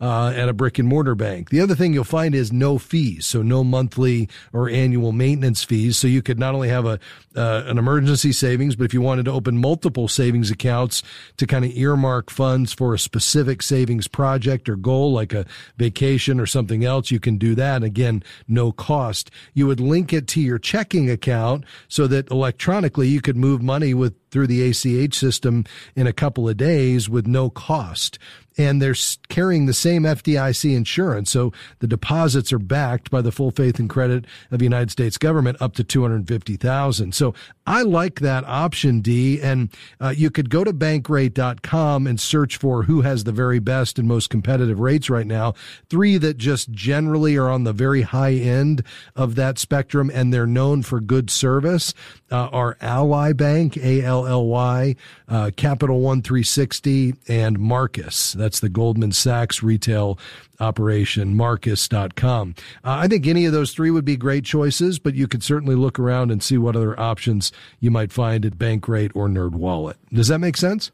uh, 0.00 0.32
at 0.34 0.48
a 0.48 0.52
brick 0.52 0.78
and 0.78 0.88
mortar 0.88 1.14
bank. 1.14 1.50
The 1.50 1.60
other 1.60 1.74
thing 1.74 1.92
you'll 1.92 2.04
find 2.04 2.34
is 2.34 2.52
no 2.52 2.78
fees. 2.78 3.26
So 3.26 3.42
no 3.42 3.64
monthly 3.64 4.28
or 4.52 4.68
annual 4.68 5.12
maintenance 5.12 5.64
fees. 5.64 5.98
So 5.98 6.06
you 6.06 6.22
could 6.22 6.38
not 6.38 6.54
only 6.54 6.68
have 6.68 6.86
a, 6.86 6.98
uh, 7.36 7.64
an 7.66 7.78
emergency 7.78 8.32
savings, 8.32 8.76
but 8.76 8.84
if 8.84 8.94
you 8.94 9.00
wanted 9.00 9.24
to 9.26 9.32
open 9.32 9.58
multiple 9.58 10.08
savings 10.08 10.50
accounts 10.50 11.02
to 11.36 11.46
kind 11.46 11.64
of 11.64 11.72
earmark 11.72 12.30
funds 12.30 12.72
for 12.72 12.94
a 12.94 12.98
specific 12.98 13.62
savings 13.62 14.08
project 14.08 14.68
or 14.68 14.76
goal, 14.76 15.12
like 15.12 15.32
a 15.32 15.46
vacation 15.76 16.38
or 16.38 16.46
something 16.46 16.84
else, 16.84 17.10
you 17.10 17.20
can 17.20 17.38
do 17.38 17.54
that. 17.54 17.82
Again, 17.82 18.22
no 18.48 18.72
cost. 18.72 19.30
You 19.54 19.66
would 19.66 19.80
link 19.80 20.12
it 20.12 20.26
to 20.28 20.40
your 20.40 20.58
checking 20.58 21.10
account 21.10 21.64
so 21.88 22.06
that 22.06 22.30
electronically 22.30 23.08
you 23.08 23.20
could 23.20 23.36
move 23.36 23.62
money 23.62 23.94
with 23.94 24.14
through 24.32 24.48
the 24.48 24.68
ACH 24.68 25.14
system 25.14 25.64
in 25.94 26.06
a 26.08 26.12
couple 26.12 26.48
of 26.48 26.56
days 26.56 27.08
with 27.08 27.26
no 27.26 27.50
cost 27.50 28.18
and 28.58 28.82
they're 28.82 28.94
carrying 29.28 29.66
the 29.66 29.74
same 29.74 30.02
FDIC 30.02 30.74
insurance. 30.76 31.30
So 31.30 31.52
the 31.78 31.86
deposits 31.86 32.52
are 32.52 32.58
backed 32.58 33.10
by 33.10 33.22
the 33.22 33.32
full 33.32 33.50
faith 33.50 33.78
and 33.78 33.88
credit 33.88 34.26
of 34.50 34.58
the 34.58 34.64
United 34.64 34.90
States 34.90 35.18
government 35.18 35.60
up 35.60 35.74
to 35.74 35.84
250,000. 35.84 37.14
So 37.14 37.34
I 37.66 37.82
like 37.82 38.20
that 38.20 38.44
option, 38.44 39.00
D. 39.00 39.40
And 39.40 39.70
uh, 40.00 40.12
you 40.16 40.30
could 40.30 40.50
go 40.50 40.64
to 40.64 40.72
bankrate.com 40.72 42.06
and 42.06 42.20
search 42.20 42.56
for 42.56 42.84
who 42.84 43.02
has 43.02 43.24
the 43.24 43.32
very 43.32 43.58
best 43.58 43.98
and 43.98 44.08
most 44.08 44.30
competitive 44.30 44.80
rates 44.80 45.08
right 45.08 45.26
now. 45.26 45.54
Three 45.88 46.18
that 46.18 46.36
just 46.36 46.70
generally 46.70 47.36
are 47.36 47.48
on 47.48 47.64
the 47.64 47.72
very 47.72 48.02
high 48.02 48.34
end 48.34 48.84
of 49.16 49.34
that 49.36 49.58
spectrum 49.58 50.10
and 50.12 50.32
they're 50.32 50.46
known 50.46 50.82
for 50.82 51.00
good 51.00 51.30
service 51.30 51.94
uh, 52.30 52.48
are 52.52 52.76
Ally 52.80 53.32
Bank, 53.32 53.76
A-L-L-Y, 54.22 54.96
uh, 55.28 55.50
Capital 55.56 56.00
One 56.00 56.22
360 56.22 57.14
and 57.28 57.58
Marcus. 57.58 58.32
That's 58.32 58.60
the 58.60 58.68
Goldman 58.68 59.12
Sachs 59.12 59.62
retail 59.62 60.18
operation, 60.60 61.36
marcus.com. 61.36 62.54
Uh, 62.84 62.90
I 62.90 63.08
think 63.08 63.26
any 63.26 63.46
of 63.46 63.52
those 63.52 63.72
three 63.72 63.90
would 63.90 64.04
be 64.04 64.16
great 64.16 64.44
choices, 64.44 64.98
but 64.98 65.14
you 65.14 65.26
could 65.26 65.42
certainly 65.42 65.74
look 65.74 65.98
around 65.98 66.30
and 66.30 66.42
see 66.42 66.58
what 66.58 66.76
other 66.76 66.98
options 66.98 67.52
you 67.80 67.90
might 67.90 68.12
find 68.12 68.44
at 68.44 68.58
Bankrate 68.58 69.12
or 69.14 69.28
NerdWallet. 69.28 69.94
Does 70.12 70.28
that 70.28 70.38
make 70.38 70.56
sense? 70.56 70.90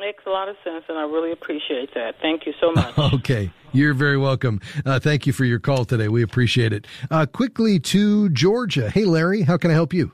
Makes 0.00 0.24
a 0.26 0.30
lot 0.30 0.50
of 0.50 0.56
sense, 0.62 0.84
and 0.88 0.98
I 0.98 1.02
really 1.02 1.32
appreciate 1.32 1.94
that. 1.94 2.16
Thank 2.20 2.44
you 2.44 2.52
so 2.60 2.72
much. 2.72 2.98
okay. 3.14 3.50
You're 3.72 3.94
very 3.94 4.18
welcome. 4.18 4.60
Uh, 4.84 5.00
thank 5.00 5.26
you 5.26 5.32
for 5.32 5.46
your 5.46 5.58
call 5.58 5.86
today. 5.86 6.08
We 6.08 6.22
appreciate 6.22 6.74
it. 6.74 6.86
Uh, 7.10 7.24
quickly 7.24 7.80
to 7.80 8.28
Georgia. 8.28 8.90
Hey, 8.90 9.06
Larry, 9.06 9.42
how 9.42 9.56
can 9.56 9.70
I 9.70 9.74
help 9.74 9.94
you? 9.94 10.12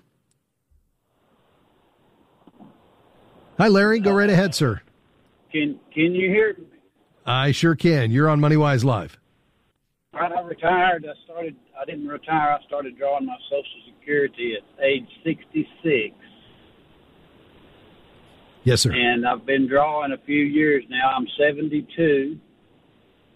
Hi, 3.61 3.69
Larry. 3.69 4.00
Go 4.00 4.12
right 4.12 4.31
ahead, 4.31 4.55
sir. 4.55 4.81
Can 5.52 5.79
Can 5.93 6.14
you 6.14 6.31
hear 6.31 6.55
me? 6.57 6.64
I 7.26 7.52
sure 7.52 7.75
can. 7.75 8.11
You're 8.11 8.31
on 8.31 8.40
MoneyWise 8.40 8.85
Live. 8.85 9.19
All 10.14 10.21
right, 10.21 10.33
I 10.33 10.40
retired. 10.40 11.05
I 11.05 11.12
started. 11.26 11.57
I 11.79 11.85
didn't 11.85 12.09
retire. 12.09 12.57
I 12.59 12.67
started 12.67 12.97
drawing 12.97 13.26
my 13.26 13.37
Social 13.50 13.95
Security 13.99 14.57
at 14.57 14.83
age 14.83 15.07
66. 15.25 16.17
Yes, 18.64 18.81
sir. 18.81 18.93
And 18.95 19.29
I've 19.29 19.45
been 19.45 19.69
drawing 19.69 20.12
a 20.12 20.25
few 20.25 20.43
years 20.43 20.83
now. 20.88 21.11
I'm 21.14 21.26
72, 21.38 22.38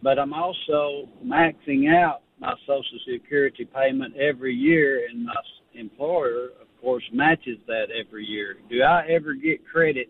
but 0.02 0.18
I'm 0.18 0.32
also 0.32 1.06
maxing 1.22 1.94
out 1.94 2.22
my 2.40 2.54
Social 2.66 2.98
Security 3.12 3.66
payment 3.66 4.16
every 4.16 4.54
year, 4.54 5.06
and 5.06 5.26
my 5.26 5.34
employer, 5.74 6.48
course, 6.84 7.04
matches 7.12 7.58
that 7.66 7.86
every 7.90 8.26
year. 8.26 8.56
Do 8.68 8.82
I 8.82 9.06
ever 9.08 9.34
get 9.34 9.66
credit 9.66 10.08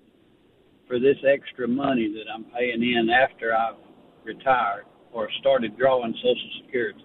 for 0.88 0.98
this 0.98 1.16
extra 1.26 1.68
money 1.68 2.12
that 2.12 2.30
I'm 2.32 2.44
paying 2.44 2.82
in 2.82 3.08
after 3.10 3.56
I've 3.56 3.76
retired 4.24 4.84
or 5.12 5.28
started 5.40 5.78
drawing 5.78 6.12
Social 6.14 6.50
Security? 6.64 7.04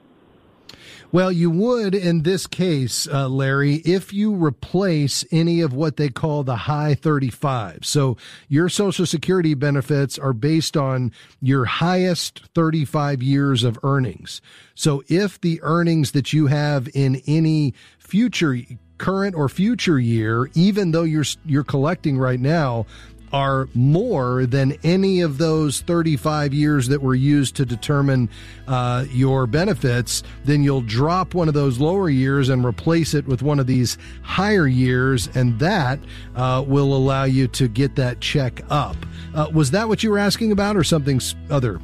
Well, 1.11 1.31
you 1.31 1.49
would 1.49 1.95
in 1.95 2.21
this 2.21 2.45
case, 2.45 3.07
uh, 3.07 3.27
Larry, 3.27 3.75
if 3.77 4.13
you 4.13 4.33
replace 4.33 5.25
any 5.31 5.61
of 5.61 5.73
what 5.73 5.97
they 5.97 6.09
call 6.09 6.43
the 6.43 6.55
high 6.55 6.93
35. 6.93 7.79
So 7.83 8.17
your 8.47 8.69
Social 8.69 9.05
Security 9.07 9.55
benefits 9.55 10.19
are 10.19 10.33
based 10.33 10.77
on 10.77 11.11
your 11.41 11.65
highest 11.65 12.45
35 12.53 13.23
years 13.23 13.63
of 13.63 13.79
earnings. 13.81 14.41
So 14.75 15.03
if 15.07 15.41
the 15.41 15.59
earnings 15.63 16.11
that 16.11 16.31
you 16.31 16.47
have 16.47 16.88
in 16.93 17.21
any 17.25 17.73
future 17.97 18.55
current 19.00 19.36
or 19.36 19.50
future 19.50 20.00
year, 20.00 20.50
even 20.53 20.91
though 20.91 21.03
you're 21.03 21.25
you're 21.46 21.63
collecting 21.63 22.20
right 22.20 22.39
now, 22.39 22.86
are 23.32 23.68
more 23.74 24.46
than 24.46 24.75
any 24.84 25.22
of 25.22 25.38
those 25.38 25.82
35 25.82 26.53
years 26.53 26.88
that 26.88 27.01
were 27.01 27.15
used 27.15 27.56
to 27.56 27.65
determine 27.65 28.29
uh, 28.68 29.06
your 29.12 29.46
benefits, 29.48 30.24
then 30.46 30.63
you'll 30.63 30.82
drop 30.82 31.34
one 31.34 31.48
of 31.48 31.53
those 31.53 31.79
lower 31.79 32.10
years 32.10 32.50
and 32.50 32.65
replace 32.65 33.13
it 33.13 33.25
with 33.27 33.41
one 33.41 33.60
of 33.60 33.68
these 33.68 33.98
higher 34.22 34.68
years, 34.68 35.29
and 35.36 35.60
that 35.60 36.00
uh, 36.36 36.63
will 36.65 36.96
allow 36.96 37.24
you 37.24 37.48
to 37.48 37.68
get 37.68 37.96
that 37.96 38.20
check 38.20 38.62
up. 38.70 38.96
Uh, 39.36 39.48
was 39.53 39.72
that 39.72 39.88
what 39.88 40.03
you 40.03 40.10
were 40.10 40.18
asking 40.18 40.51
about, 40.51 40.75
or 40.75 40.84
something 40.84 41.22
other? 41.50 41.79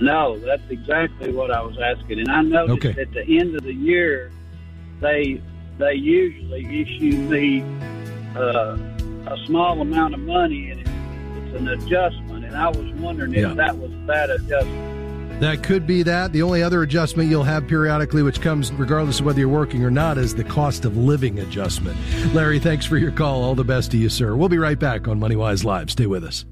No, 0.00 0.38
that's 0.38 0.68
exactly 0.68 1.32
what 1.32 1.50
I 1.50 1.62
was 1.62 1.78
asking, 1.78 2.20
and 2.20 2.28
I 2.28 2.42
noticed 2.42 2.84
okay. 2.84 3.00
at 3.00 3.12
the 3.12 3.38
end 3.38 3.54
of 3.56 3.62
the 3.62 3.72
year, 3.72 4.30
they 5.00 5.40
they 5.78 5.94
usually 5.94 6.82
issue 6.82 7.16
me 7.16 7.62
uh, 8.36 8.76
a 9.26 9.36
small 9.46 9.80
amount 9.80 10.14
of 10.14 10.20
money, 10.20 10.70
and 10.70 10.80
it's 10.80 11.56
an 11.56 11.68
adjustment. 11.68 12.44
And 12.44 12.56
I 12.56 12.68
was 12.68 12.92
wondering 12.94 13.34
if 13.34 13.56
that 13.56 13.76
was 13.76 13.90
that 14.06 14.30
adjustment. 14.30 15.40
That 15.40 15.62
could 15.62 15.86
be 15.86 16.02
that. 16.02 16.32
The 16.32 16.42
only 16.42 16.62
other 16.62 16.82
adjustment 16.82 17.28
you'll 17.28 17.44
have 17.44 17.68
periodically, 17.68 18.22
which 18.22 18.40
comes 18.40 18.72
regardless 18.72 19.20
of 19.20 19.26
whether 19.26 19.38
you're 19.38 19.48
working 19.50 19.84
or 19.84 19.90
not, 19.90 20.16
is 20.16 20.34
the 20.34 20.44
cost 20.44 20.86
of 20.86 20.96
living 20.96 21.40
adjustment. 21.40 21.96
Larry, 22.32 22.58
thanks 22.58 22.86
for 22.86 22.96
your 22.96 23.10
call. 23.10 23.42
All 23.42 23.54
the 23.54 23.64
best 23.64 23.90
to 23.90 23.98
you, 23.98 24.08
sir. 24.08 24.34
We'll 24.34 24.48
be 24.48 24.58
right 24.58 24.78
back 24.78 25.08
on 25.08 25.20
MoneyWise 25.20 25.62
Live. 25.62 25.90
Stay 25.90 26.06
with 26.06 26.24
us. 26.24 26.46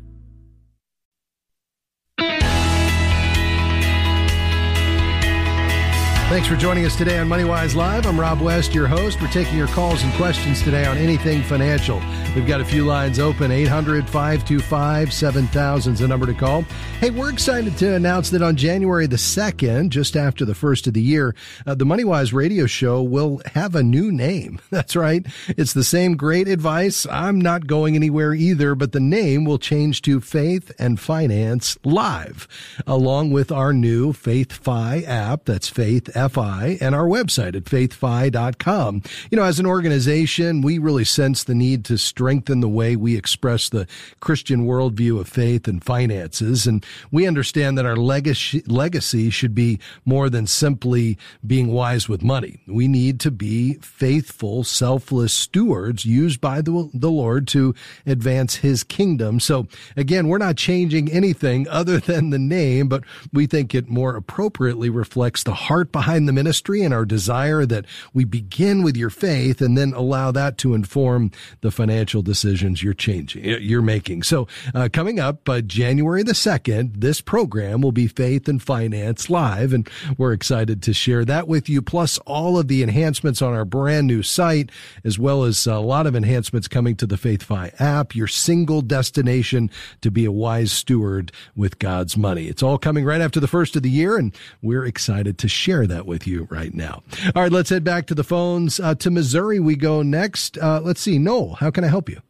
Thanks 6.34 6.48
for 6.48 6.56
joining 6.56 6.84
us 6.84 6.96
today 6.96 7.20
on 7.20 7.28
MoneyWise 7.28 7.76
Live. 7.76 8.06
I'm 8.06 8.18
Rob 8.18 8.40
West, 8.40 8.74
your 8.74 8.88
host. 8.88 9.22
We're 9.22 9.28
taking 9.28 9.56
your 9.56 9.68
calls 9.68 10.02
and 10.02 10.12
questions 10.14 10.60
today 10.62 10.84
on 10.84 10.98
anything 10.98 11.44
financial. 11.44 12.02
We've 12.34 12.44
got 12.44 12.60
a 12.60 12.64
few 12.64 12.84
lines 12.84 13.20
open 13.20 13.52
800 13.52 14.10
525 14.10 15.12
7000 15.12 15.92
is 15.92 16.00
the 16.00 16.08
number 16.08 16.26
to 16.26 16.34
call. 16.34 16.62
Hey, 16.98 17.10
we're 17.10 17.30
excited 17.30 17.76
to 17.78 17.94
announce 17.94 18.30
that 18.30 18.42
on 18.42 18.56
January 18.56 19.06
the 19.06 19.14
2nd, 19.14 19.90
just 19.90 20.16
after 20.16 20.44
the 20.44 20.56
first 20.56 20.88
of 20.88 20.94
the 20.94 21.00
year, 21.00 21.36
uh, 21.68 21.76
the 21.76 21.84
MoneyWise 21.84 22.32
radio 22.32 22.66
show 22.66 23.00
will 23.00 23.40
have 23.54 23.76
a 23.76 23.84
new 23.84 24.10
name. 24.10 24.60
That's 24.70 24.96
right. 24.96 25.24
It's 25.46 25.72
the 25.72 25.84
same 25.84 26.16
great 26.16 26.48
advice. 26.48 27.06
I'm 27.12 27.40
not 27.40 27.68
going 27.68 27.94
anywhere 27.94 28.34
either, 28.34 28.74
but 28.74 28.90
the 28.90 28.98
name 28.98 29.44
will 29.44 29.58
change 29.58 30.02
to 30.02 30.20
Faith 30.20 30.72
and 30.80 30.98
Finance 30.98 31.78
Live, 31.84 32.48
along 32.88 33.30
with 33.30 33.52
our 33.52 33.72
new 33.72 34.12
Faith 34.12 34.50
Fi 34.50 35.02
app. 35.02 35.44
That's 35.44 35.68
Faith 35.68 36.10
FI 36.30 36.78
and 36.80 36.94
our 36.94 37.06
website 37.06 37.54
at 37.56 37.64
faithfi.com. 37.64 39.02
You 39.30 39.36
know, 39.36 39.44
as 39.44 39.58
an 39.58 39.66
organization, 39.66 40.62
we 40.62 40.78
really 40.78 41.04
sense 41.04 41.44
the 41.44 41.54
need 41.54 41.84
to 41.86 41.98
strengthen 41.98 42.60
the 42.60 42.68
way 42.68 42.96
we 42.96 43.16
express 43.16 43.68
the 43.68 43.86
Christian 44.20 44.66
worldview 44.66 45.20
of 45.20 45.28
faith 45.28 45.68
and 45.68 45.82
finances. 45.82 46.66
And 46.66 46.84
we 47.10 47.26
understand 47.26 47.76
that 47.78 47.86
our 47.86 47.96
legacy, 47.96 48.62
legacy 48.66 49.30
should 49.30 49.54
be 49.54 49.78
more 50.04 50.30
than 50.30 50.46
simply 50.46 51.18
being 51.46 51.68
wise 51.68 52.08
with 52.08 52.22
money. 52.22 52.60
We 52.66 52.88
need 52.88 53.20
to 53.20 53.30
be 53.30 53.74
faithful, 53.74 54.64
selfless 54.64 55.32
stewards 55.32 56.04
used 56.04 56.40
by 56.40 56.60
the, 56.60 56.90
the 56.94 57.10
Lord 57.10 57.48
to 57.48 57.74
advance 58.06 58.56
his 58.56 58.84
kingdom. 58.84 59.40
So 59.40 59.66
again, 59.96 60.28
we're 60.28 60.38
not 60.38 60.56
changing 60.56 61.10
anything 61.10 61.68
other 61.68 61.98
than 61.98 62.30
the 62.30 62.38
name, 62.38 62.88
but 62.88 63.04
we 63.32 63.46
think 63.46 63.74
it 63.74 63.88
more 63.88 64.16
appropriately 64.16 64.90
reflects 64.90 65.42
the 65.42 65.54
heart 65.54 65.92
behind 65.92 66.13
behind 66.14 66.28
the 66.28 66.32
ministry 66.32 66.82
and 66.82 66.94
our 66.94 67.04
desire 67.04 67.66
that 67.66 67.84
we 68.12 68.24
begin 68.24 68.84
with 68.84 68.96
your 68.96 69.10
faith 69.10 69.60
and 69.60 69.76
then 69.76 69.92
allow 69.94 70.30
that 70.30 70.56
to 70.56 70.72
inform 70.72 71.28
the 71.60 71.72
financial 71.72 72.22
decisions 72.22 72.84
you're 72.84 72.94
changing, 72.94 73.44
you're 73.44 73.82
making. 73.82 74.22
So, 74.22 74.46
uh, 74.76 74.88
coming 74.92 75.18
up 75.18 75.48
uh, 75.48 75.60
January 75.60 76.22
the 76.22 76.32
2nd, 76.32 77.00
this 77.00 77.20
program 77.20 77.80
will 77.80 77.90
be 77.90 78.06
Faith 78.06 78.46
and 78.46 78.62
Finance 78.62 79.28
Live, 79.28 79.72
and 79.72 79.90
we're 80.16 80.32
excited 80.32 80.84
to 80.84 80.94
share 80.94 81.24
that 81.24 81.48
with 81.48 81.68
you, 81.68 81.82
plus 81.82 82.18
all 82.18 82.60
of 82.60 82.68
the 82.68 82.84
enhancements 82.84 83.42
on 83.42 83.52
our 83.52 83.64
brand 83.64 84.06
new 84.06 84.22
site, 84.22 84.70
as 85.02 85.18
well 85.18 85.42
as 85.42 85.66
a 85.66 85.80
lot 85.80 86.06
of 86.06 86.14
enhancements 86.14 86.68
coming 86.68 86.94
to 86.94 87.06
the 87.06 87.16
FaithFi 87.16 87.74
app, 87.80 88.14
your 88.14 88.28
single 88.28 88.82
destination 88.82 89.68
to 90.00 90.12
be 90.12 90.24
a 90.24 90.32
wise 90.32 90.70
steward 90.70 91.32
with 91.56 91.80
God's 91.80 92.16
money. 92.16 92.46
It's 92.46 92.62
all 92.62 92.78
coming 92.78 93.04
right 93.04 93.20
after 93.20 93.40
the 93.40 93.48
first 93.48 93.74
of 93.74 93.82
the 93.82 93.90
year, 93.90 94.16
and 94.16 94.32
we're 94.62 94.84
excited 94.84 95.38
to 95.38 95.48
share 95.48 95.88
that 95.88 96.03
that 96.04 96.08
with 96.08 96.26
you 96.26 96.46
right 96.50 96.74
now. 96.74 97.02
All 97.34 97.42
right, 97.42 97.52
let's 97.52 97.70
head 97.70 97.84
back 97.84 98.06
to 98.06 98.14
the 98.14 98.24
phones. 98.24 98.78
Uh, 98.78 98.94
to 98.96 99.10
Missouri 99.10 99.60
we 99.60 99.76
go 99.76 100.02
next. 100.02 100.58
Uh, 100.58 100.80
let's 100.82 101.00
see. 101.00 101.18
Noel, 101.18 101.54
how 101.54 101.70
can 101.70 101.84
I 101.84 101.88
help 101.88 102.08
you? 102.08 102.20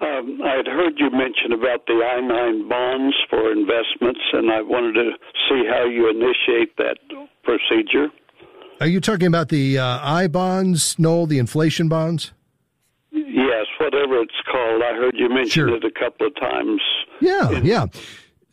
Um, 0.00 0.40
I 0.42 0.56
had 0.56 0.66
heard 0.66 0.94
you 0.96 1.10
mention 1.10 1.52
about 1.52 1.86
the 1.86 1.92
I 1.92 2.20
9 2.20 2.68
bonds 2.68 3.16
for 3.28 3.52
investments, 3.52 4.20
and 4.32 4.50
I 4.50 4.62
wanted 4.62 4.94
to 4.94 5.10
see 5.48 5.64
how 5.68 5.84
you 5.84 6.08
initiate 6.08 6.76
that 6.78 6.96
procedure. 7.42 8.08
Are 8.80 8.86
you 8.86 9.00
talking 9.00 9.26
about 9.26 9.50
the 9.50 9.78
uh, 9.78 9.98
I 10.02 10.26
bonds, 10.26 10.98
Noel, 10.98 11.26
the 11.26 11.38
inflation 11.38 11.88
bonds? 11.88 12.32
Yes, 13.12 13.66
whatever 13.78 14.22
it's 14.22 14.32
called. 14.50 14.82
I 14.82 14.94
heard 14.94 15.14
you 15.16 15.28
mention 15.28 15.50
sure. 15.50 15.76
it 15.76 15.84
a 15.84 15.90
couple 15.90 16.28
of 16.28 16.34
times. 16.36 16.80
Yeah, 17.20 17.50
in- 17.50 17.66
yeah. 17.66 17.86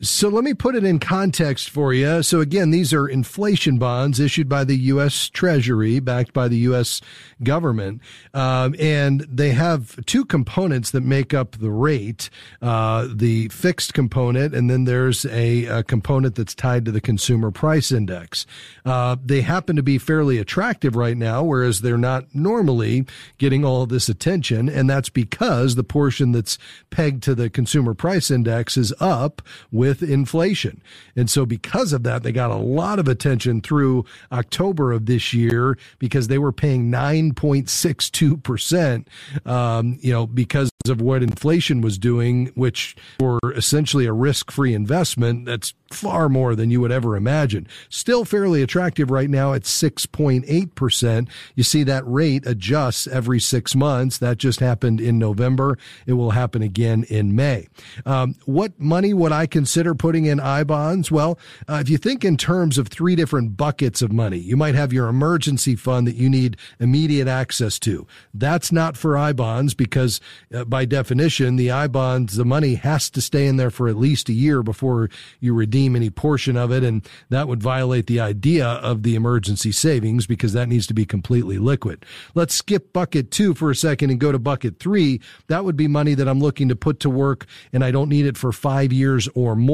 So 0.00 0.28
let 0.28 0.44
me 0.44 0.54
put 0.54 0.76
it 0.76 0.84
in 0.84 1.00
context 1.00 1.70
for 1.70 1.92
you. 1.92 2.22
So 2.22 2.40
again, 2.40 2.70
these 2.70 2.92
are 2.92 3.08
inflation 3.08 3.78
bonds 3.78 4.20
issued 4.20 4.48
by 4.48 4.62
the 4.62 4.76
U.S. 4.76 5.28
Treasury, 5.28 5.98
backed 5.98 6.32
by 6.32 6.46
the 6.46 6.58
U.S. 6.58 7.00
government, 7.42 8.00
um, 8.32 8.76
and 8.78 9.22
they 9.22 9.50
have 9.50 9.98
two 10.06 10.24
components 10.24 10.92
that 10.92 11.00
make 11.00 11.34
up 11.34 11.56
the 11.58 11.72
rate: 11.72 12.30
uh, 12.62 13.08
the 13.12 13.48
fixed 13.48 13.92
component, 13.92 14.54
and 14.54 14.70
then 14.70 14.84
there's 14.84 15.24
a, 15.26 15.64
a, 15.64 15.82
component 15.82 16.36
that's 16.36 16.54
tied 16.54 16.84
to 16.84 16.92
the 16.92 17.00
consumer 17.00 17.50
price 17.50 17.90
index. 17.90 18.46
Uh, 18.84 19.16
they 19.24 19.40
happen 19.40 19.74
to 19.74 19.82
be 19.82 19.98
fairly 19.98 20.38
attractive 20.38 20.94
right 20.94 21.16
now, 21.16 21.42
whereas 21.42 21.80
they're 21.80 21.98
not 21.98 22.32
normally 22.32 23.04
getting 23.38 23.64
all 23.64 23.84
this 23.84 24.08
attention, 24.08 24.68
and 24.68 24.88
that's 24.88 25.08
because 25.08 25.74
the 25.74 25.82
portion 25.82 26.30
that's 26.30 26.56
pegged 26.90 27.24
to 27.24 27.34
the 27.34 27.50
consumer 27.50 27.94
price 27.94 28.30
index 28.30 28.76
is 28.76 28.94
up 29.00 29.42
with 29.72 29.87
with 29.88 30.02
inflation. 30.02 30.82
And 31.16 31.30
so 31.30 31.46
because 31.46 31.94
of 31.94 32.02
that, 32.02 32.22
they 32.22 32.32
got 32.32 32.50
a 32.50 32.56
lot 32.56 32.98
of 32.98 33.08
attention 33.08 33.62
through 33.62 34.04
October 34.30 34.92
of 34.92 35.06
this 35.06 35.32
year 35.32 35.78
because 35.98 36.28
they 36.28 36.36
were 36.38 36.52
paying 36.52 36.90
9.62%, 36.90 39.06
um, 39.46 39.98
you 40.02 40.12
know, 40.12 40.26
because 40.26 40.68
of 40.88 41.00
what 41.00 41.22
inflation 41.22 41.80
was 41.80 41.96
doing, 41.98 42.46
which 42.54 42.96
were 43.20 43.38
essentially 43.54 44.06
a 44.06 44.12
risk 44.12 44.50
free 44.50 44.74
investment, 44.74 45.46
that's 45.46 45.74
far 45.90 46.28
more 46.28 46.54
than 46.54 46.70
you 46.70 46.80
would 46.80 46.92
ever 46.92 47.16
imagine. 47.16 47.66
Still 47.88 48.24
fairly 48.24 48.62
attractive 48.62 49.10
right 49.10 49.30
now 49.30 49.54
at 49.54 49.62
6.8%. 49.62 51.28
You 51.54 51.64
see 51.64 51.82
that 51.84 52.06
rate 52.06 52.46
adjusts 52.46 53.06
every 53.06 53.40
six 53.40 53.74
months. 53.74 54.18
That 54.18 54.38
just 54.38 54.60
happened 54.60 55.00
in 55.00 55.18
November. 55.18 55.78
It 56.06 56.14
will 56.14 56.32
happen 56.32 56.62
again 56.62 57.04
in 57.08 57.34
May. 57.34 57.68
Um, 58.04 58.34
what 58.44 58.78
money 58.78 59.14
would 59.14 59.32
I 59.32 59.46
consider 59.46 59.77
putting 59.94 60.26
in 60.26 60.40
I 60.40 60.64
bonds? 60.64 61.10
Well, 61.10 61.38
uh, 61.68 61.78
if 61.80 61.88
you 61.88 61.98
think 61.98 62.24
in 62.24 62.36
terms 62.36 62.78
of 62.78 62.88
three 62.88 63.16
different 63.16 63.56
buckets 63.56 64.02
of 64.02 64.12
money, 64.12 64.38
you 64.38 64.56
might 64.56 64.74
have 64.74 64.92
your 64.92 65.08
emergency 65.08 65.76
fund 65.76 66.06
that 66.06 66.16
you 66.16 66.28
need 66.28 66.56
immediate 66.80 67.28
access 67.28 67.78
to. 67.80 68.06
That's 68.34 68.72
not 68.72 68.96
for 68.96 69.16
I 69.16 69.32
bonds 69.32 69.74
because 69.74 70.20
uh, 70.54 70.64
by 70.64 70.84
definition, 70.84 71.56
the 71.56 71.70
I 71.70 71.86
bonds, 71.86 72.36
the 72.36 72.44
money 72.44 72.74
has 72.74 73.10
to 73.10 73.20
stay 73.20 73.46
in 73.46 73.56
there 73.56 73.70
for 73.70 73.88
at 73.88 73.96
least 73.96 74.28
a 74.28 74.32
year 74.32 74.62
before 74.62 75.08
you 75.40 75.54
redeem 75.54 75.96
any 75.96 76.10
portion 76.10 76.56
of 76.56 76.72
it. 76.72 76.82
And 76.82 77.06
that 77.30 77.48
would 77.48 77.62
violate 77.62 78.06
the 78.06 78.20
idea 78.20 78.66
of 78.66 79.02
the 79.02 79.14
emergency 79.14 79.72
savings 79.72 80.26
because 80.26 80.52
that 80.52 80.68
needs 80.68 80.86
to 80.88 80.94
be 80.94 81.04
completely 81.04 81.58
liquid. 81.58 82.04
Let's 82.34 82.54
skip 82.54 82.92
bucket 82.92 83.30
two 83.30 83.54
for 83.54 83.70
a 83.70 83.74
second 83.76 84.10
and 84.10 84.20
go 84.20 84.32
to 84.32 84.38
bucket 84.38 84.78
three. 84.78 85.20
That 85.46 85.64
would 85.64 85.76
be 85.76 85.88
money 85.88 86.14
that 86.14 86.28
I'm 86.28 86.40
looking 86.40 86.68
to 86.68 86.76
put 86.76 87.00
to 87.00 87.10
work 87.10 87.46
and 87.72 87.84
I 87.84 87.90
don't 87.90 88.08
need 88.08 88.26
it 88.26 88.36
for 88.36 88.52
five 88.52 88.92
years 88.92 89.28
or 89.34 89.54
more. 89.54 89.67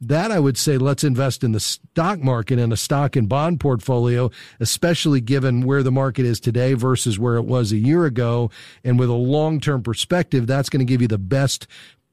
That 0.00 0.32
I 0.32 0.38
would 0.38 0.58
say 0.58 0.78
let's 0.78 1.04
invest 1.04 1.44
in 1.44 1.52
the 1.52 1.60
stock 1.60 2.20
market 2.20 2.58
and 2.58 2.72
a 2.72 2.76
stock 2.76 3.14
and 3.14 3.28
bond 3.28 3.60
portfolio, 3.60 4.30
especially 4.58 5.20
given 5.20 5.62
where 5.62 5.82
the 5.82 5.92
market 5.92 6.26
is 6.26 6.40
today 6.40 6.74
versus 6.74 7.18
where 7.18 7.36
it 7.36 7.44
was 7.44 7.72
a 7.72 7.76
year 7.76 8.04
ago. 8.04 8.50
And 8.82 8.98
with 8.98 9.08
a 9.08 9.14
long 9.14 9.60
term 9.60 9.82
perspective, 9.82 10.46
that's 10.46 10.68
going 10.68 10.84
to 10.84 10.90
give 10.90 11.02
you 11.02 11.08
the 11.08 11.18
best 11.18 11.66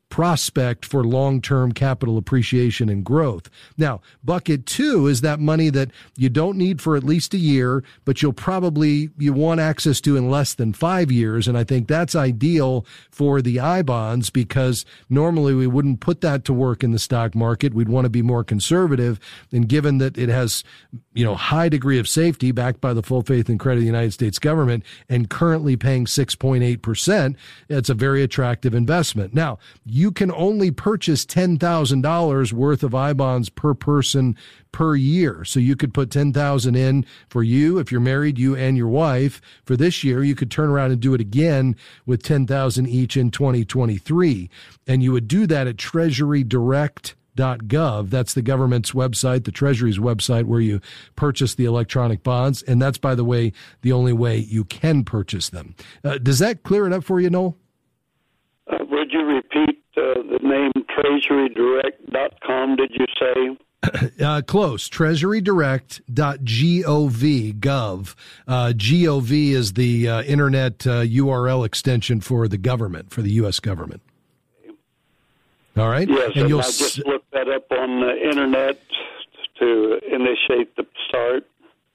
prospect 0.09 0.85
for 0.85 1.03
long-term 1.03 1.71
capital 1.73 2.17
appreciation 2.17 2.89
and 2.89 3.03
growth. 3.03 3.49
Now, 3.77 4.01
bucket 4.23 4.65
2 4.65 5.07
is 5.07 5.21
that 5.21 5.39
money 5.39 5.69
that 5.71 5.91
you 6.15 6.29
don't 6.29 6.57
need 6.57 6.81
for 6.81 6.95
at 6.95 7.03
least 7.03 7.33
a 7.33 7.37
year, 7.37 7.83
but 8.05 8.21
you'll 8.21 8.31
probably 8.31 9.09
you 9.17 9.33
want 9.33 9.59
access 9.59 9.99
to 10.01 10.15
in 10.15 10.29
less 10.29 10.53
than 10.53 10.73
5 10.73 11.11
years, 11.11 11.47
and 11.47 11.57
I 11.57 11.63
think 11.63 11.87
that's 11.87 12.15
ideal 12.15 12.85
for 13.11 13.41
the 13.41 13.59
I 13.59 13.81
bonds 13.81 14.29
because 14.29 14.85
normally 15.09 15.53
we 15.53 15.67
wouldn't 15.67 15.99
put 15.99 16.21
that 16.21 16.45
to 16.45 16.53
work 16.53 16.83
in 16.83 16.91
the 16.91 16.99
stock 16.99 17.35
market. 17.35 17.73
We'd 17.73 17.89
want 17.89 18.05
to 18.05 18.09
be 18.09 18.21
more 18.21 18.43
conservative, 18.43 19.19
and 19.51 19.67
given 19.67 19.97
that 19.97 20.17
it 20.17 20.29
has, 20.29 20.63
you 21.13 21.25
know, 21.25 21.35
high 21.35 21.67
degree 21.67 21.99
of 21.99 22.07
safety 22.07 22.51
backed 22.51 22.79
by 22.79 22.93
the 22.93 23.03
full 23.03 23.23
faith 23.23 23.49
and 23.49 23.59
credit 23.59 23.79
of 23.79 23.81
the 23.81 23.87
United 23.87 24.13
States 24.13 24.39
government 24.39 24.83
and 25.09 25.29
currently 25.29 25.75
paying 25.75 26.05
6.8%, 26.05 27.35
it's 27.69 27.89
a 27.89 27.93
very 27.93 28.23
attractive 28.23 28.73
investment. 28.73 29.33
Now, 29.33 29.57
you 29.95 30.11
can 30.11 30.29
only 30.33 30.71
purchase 30.71 31.25
$10,000 31.25 32.51
worth 32.51 32.83
of 32.83 32.93
I 32.93 33.13
bonds 33.13 33.47
per 33.47 33.73
person 33.73 34.35
per 34.73 34.93
year. 34.93 35.45
So 35.45 35.61
you 35.61 35.77
could 35.77 35.93
put 35.93 36.11
10,000 36.11 36.75
in 36.75 37.05
for 37.29 37.43
you 37.43 37.77
if 37.77 37.93
you're 37.93 38.01
married, 38.01 38.37
you 38.37 38.57
and 38.57 38.75
your 38.75 38.89
wife 38.89 39.39
for 39.63 39.77
this 39.77 40.03
year. 40.03 40.21
You 40.21 40.35
could 40.35 40.51
turn 40.51 40.69
around 40.69 40.91
and 40.91 40.99
do 40.99 41.13
it 41.13 41.21
again 41.21 41.77
with 42.05 42.23
10,000 42.23 42.89
each 42.89 43.15
in 43.15 43.31
2023. 43.31 44.49
And 44.85 45.01
you 45.01 45.13
would 45.13 45.29
do 45.29 45.47
that 45.47 45.65
at 45.65 45.77
Treasury 45.77 46.43
Direct 46.43 47.15
gov. 47.37 48.09
That's 48.09 48.33
the 48.33 48.41
government's 48.41 48.91
website, 48.91 49.45
the 49.45 49.51
Treasury's 49.51 49.97
website, 49.97 50.43
where 50.43 50.59
you 50.59 50.81
purchase 51.15 51.55
the 51.55 51.63
electronic 51.63 52.21
bonds. 52.21 52.61
And 52.63 52.81
that's, 52.81 52.97
by 52.97 53.15
the 53.15 53.23
way, 53.23 53.53
the 53.81 53.93
only 53.93 54.11
way 54.11 54.39
you 54.39 54.65
can 54.65 55.05
purchase 55.05 55.47
them. 55.47 55.73
Uh, 56.03 56.17
does 56.17 56.39
that 56.39 56.63
clear 56.63 56.85
it 56.85 56.91
up 56.91 57.05
for 57.05 57.21
you, 57.21 57.29
Noel? 57.29 57.55
Uh, 58.67 58.83
would 58.89 59.11
you 59.13 59.23
repeat 59.23 59.83
uh, 59.97 60.21
the 60.29 60.34
name 60.45 60.71
treasurydirect.com, 60.97 62.75
did 62.75 62.91
you 62.93 63.05
say? 63.19 63.57
Uh, 64.19 64.41
close. 64.41 64.89
Treasurydirect.gov. 64.89 67.53
Gov. 67.59 68.15
Uh, 68.47 68.73
gov 68.75 69.31
is 69.31 69.73
the 69.73 70.09
uh, 70.09 70.23
internet 70.23 70.87
uh, 70.87 71.01
URL 71.01 71.63
extension 71.65 72.19
for 72.19 72.47
the 72.47 72.57
government, 72.57 73.11
for 73.11 73.21
the 73.21 73.29
U.S. 73.33 73.59
government. 73.59 74.01
All 75.77 75.89
right. 75.89 76.07
Yes, 76.09 76.29
and, 76.33 76.37
and 76.37 76.49
you'll 76.49 76.59
I 76.61 76.63
just 76.63 76.97
s- 76.99 77.05
looked 77.05 77.29
that 77.31 77.47
up 77.49 77.69
on 77.71 77.99
the 77.99 78.27
internet 78.27 78.79
to 79.59 79.99
initiate 80.11 80.75
the 80.77 80.87
start. 81.07 81.45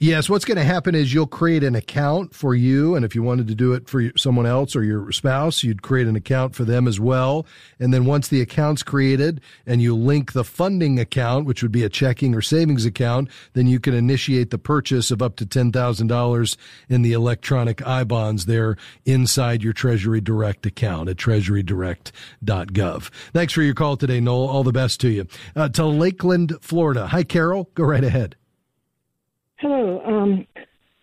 Yes, 0.03 0.31
what's 0.31 0.47
going 0.47 0.57
to 0.57 0.65
happen 0.65 0.95
is 0.95 1.13
you'll 1.13 1.27
create 1.27 1.63
an 1.63 1.75
account 1.75 2.35
for 2.35 2.55
you, 2.55 2.95
and 2.95 3.05
if 3.05 3.15
you 3.15 3.23
wanted 3.23 3.49
to 3.49 3.55
do 3.55 3.75
it 3.75 3.87
for 3.87 4.11
someone 4.17 4.47
else 4.47 4.75
or 4.75 4.83
your 4.83 5.13
spouse, 5.13 5.63
you'd 5.63 5.83
create 5.83 6.07
an 6.07 6.17
account 6.17 6.55
for 6.55 6.65
them 6.65 6.89
as 6.89 6.99
well. 6.99 7.45
And 7.79 7.93
then 7.93 8.07
once 8.07 8.29
the 8.29 8.41
account's 8.41 8.83
created 8.83 9.43
and 9.67 9.83
you 9.83 9.95
link 9.95 10.33
the 10.33 10.43
funding 10.43 10.99
account, 10.99 11.45
which 11.45 11.63
would 11.63 11.71
be 11.71 11.85
a 11.85 11.91
checking 11.91 12.35
or 12.35 12.41
savings 12.41 12.87
account, 12.87 13.29
then 13.53 13.67
you 13.67 13.79
can 13.79 13.93
initiate 13.93 14.49
the 14.49 14.57
purchase 14.57 15.11
of 15.11 15.21
up 15.21 15.37
to 15.37 15.45
$10,000 15.45 16.57
in 16.89 17.03
the 17.03 17.13
electronic 17.13 17.87
I-bonds 17.87 18.47
there 18.47 18.79
inside 19.05 19.63
your 19.63 19.75
Treasury 19.75 20.23
Direct 20.23 20.65
account 20.65 21.11
at 21.11 21.19
treasurydirect.gov. 21.19 23.11
Thanks 23.35 23.53
for 23.53 23.61
your 23.61 23.75
call 23.75 23.99
today, 23.99 24.21
Noel. 24.21 24.49
All 24.49 24.65
the 24.65 24.73
best 24.73 24.99
to 25.03 25.11
you. 25.11 25.27
Uh, 25.55 25.69
to 25.69 25.85
Lakeland, 25.85 26.57
Florida. 26.63 27.09
Hi, 27.09 27.23
Carol. 27.23 27.69
Go 27.75 27.85
right 27.85 28.03
ahead. 28.03 28.37
Hello. 29.61 30.01
Um, 30.07 30.47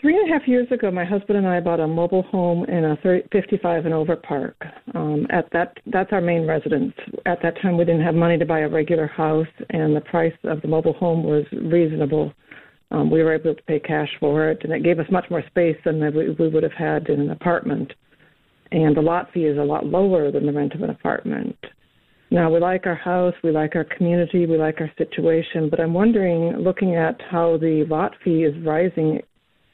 three 0.01 0.17
and 0.17 0.27
a 0.27 0.33
half 0.33 0.47
years 0.47 0.67
ago, 0.71 0.89
my 0.89 1.05
husband 1.05 1.37
and 1.37 1.47
I 1.47 1.59
bought 1.59 1.79
a 1.79 1.87
mobile 1.87 2.23
home 2.23 2.63
in 2.63 2.85
a 2.85 2.97
30, 3.03 3.27
55 3.31 3.85
and 3.85 3.93
over 3.93 4.15
park. 4.15 4.55
Um, 4.95 5.27
at 5.29 5.47
that, 5.53 5.77
that's 5.85 6.11
our 6.11 6.21
main 6.21 6.47
residence. 6.47 6.93
At 7.27 7.39
that 7.43 7.61
time, 7.61 7.77
we 7.77 7.85
didn't 7.85 8.01
have 8.01 8.15
money 8.15 8.35
to 8.39 8.47
buy 8.47 8.61
a 8.61 8.67
regular 8.67 9.05
house, 9.05 9.45
and 9.69 9.95
the 9.95 10.01
price 10.01 10.33
of 10.45 10.59
the 10.63 10.67
mobile 10.67 10.93
home 10.93 11.23
was 11.23 11.45
reasonable. 11.51 12.33
Um, 12.89 13.11
we 13.11 13.21
were 13.21 13.35
able 13.35 13.53
to 13.53 13.61
pay 13.63 13.79
cash 13.79 14.09
for 14.19 14.49
it, 14.49 14.63
and 14.63 14.73
it 14.73 14.83
gave 14.83 14.97
us 14.97 15.05
much 15.11 15.25
more 15.29 15.43
space 15.45 15.77
than 15.85 15.99
we, 16.15 16.31
we 16.31 16.49
would 16.49 16.63
have 16.63 16.73
had 16.73 17.09
in 17.09 17.21
an 17.21 17.29
apartment. 17.29 17.93
And 18.71 18.97
the 18.97 19.01
lot 19.01 19.31
fee 19.33 19.45
is 19.45 19.59
a 19.59 19.63
lot 19.63 19.85
lower 19.85 20.31
than 20.31 20.47
the 20.47 20.51
rent 20.51 20.73
of 20.73 20.81
an 20.81 20.89
apartment. 20.89 21.57
Now, 22.29 22.51
we 22.51 22.59
like 22.59 22.85
our 22.85 22.95
house, 22.95 23.33
we 23.41 23.51
like 23.51 23.75
our 23.75 23.85
community, 23.85 24.45
we 24.45 24.57
like 24.57 24.81
our 24.81 24.91
situation, 24.97 25.69
but 25.69 25.79
I'm 25.79 25.93
wondering, 25.93 26.57
looking 26.57 26.95
at 26.95 27.21
how 27.21 27.57
the 27.57 27.85
lot 27.89 28.15
fee 28.23 28.43
is 28.43 28.53
rising 28.65 29.21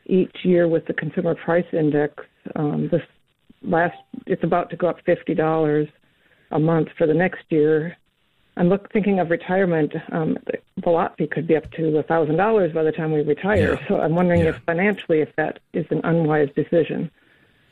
each 0.05 0.35
year 0.43 0.67
with 0.67 0.85
the 0.85 0.93
consumer 0.93 1.33
price 1.33 1.65
index, 1.73 2.23
um, 2.55 2.89
this 2.91 3.01
last 3.63 3.95
it's 4.27 4.43
about 4.43 4.69
to 4.69 4.75
go 4.75 4.87
up 4.87 4.97
fifty 5.05 5.33
dollars 5.33 5.87
a 6.51 6.59
month 6.59 6.89
for 6.97 7.07
the 7.07 7.13
next 7.13 7.43
year. 7.49 7.97
I'm 8.55 8.69
look, 8.69 8.91
thinking 8.91 9.19
of 9.19 9.31
retirement. 9.31 9.93
Um, 10.11 10.37
the 10.83 10.89
lot 10.89 11.17
fee 11.17 11.27
could 11.27 11.47
be 11.47 11.55
up 11.55 11.71
to 11.71 11.97
a 11.97 12.03
thousand 12.03 12.37
dollars 12.37 12.71
by 12.73 12.83
the 12.83 12.91
time 12.91 13.11
we 13.11 13.21
retire. 13.21 13.79
Yeah. 13.79 13.87
So 13.87 13.99
I'm 13.99 14.15
wondering 14.15 14.41
yeah. 14.41 14.49
if 14.49 14.57
financially, 14.65 15.21
if 15.21 15.35
that 15.37 15.59
is 15.73 15.85
an 15.89 16.01
unwise 16.03 16.49
decision. 16.55 17.09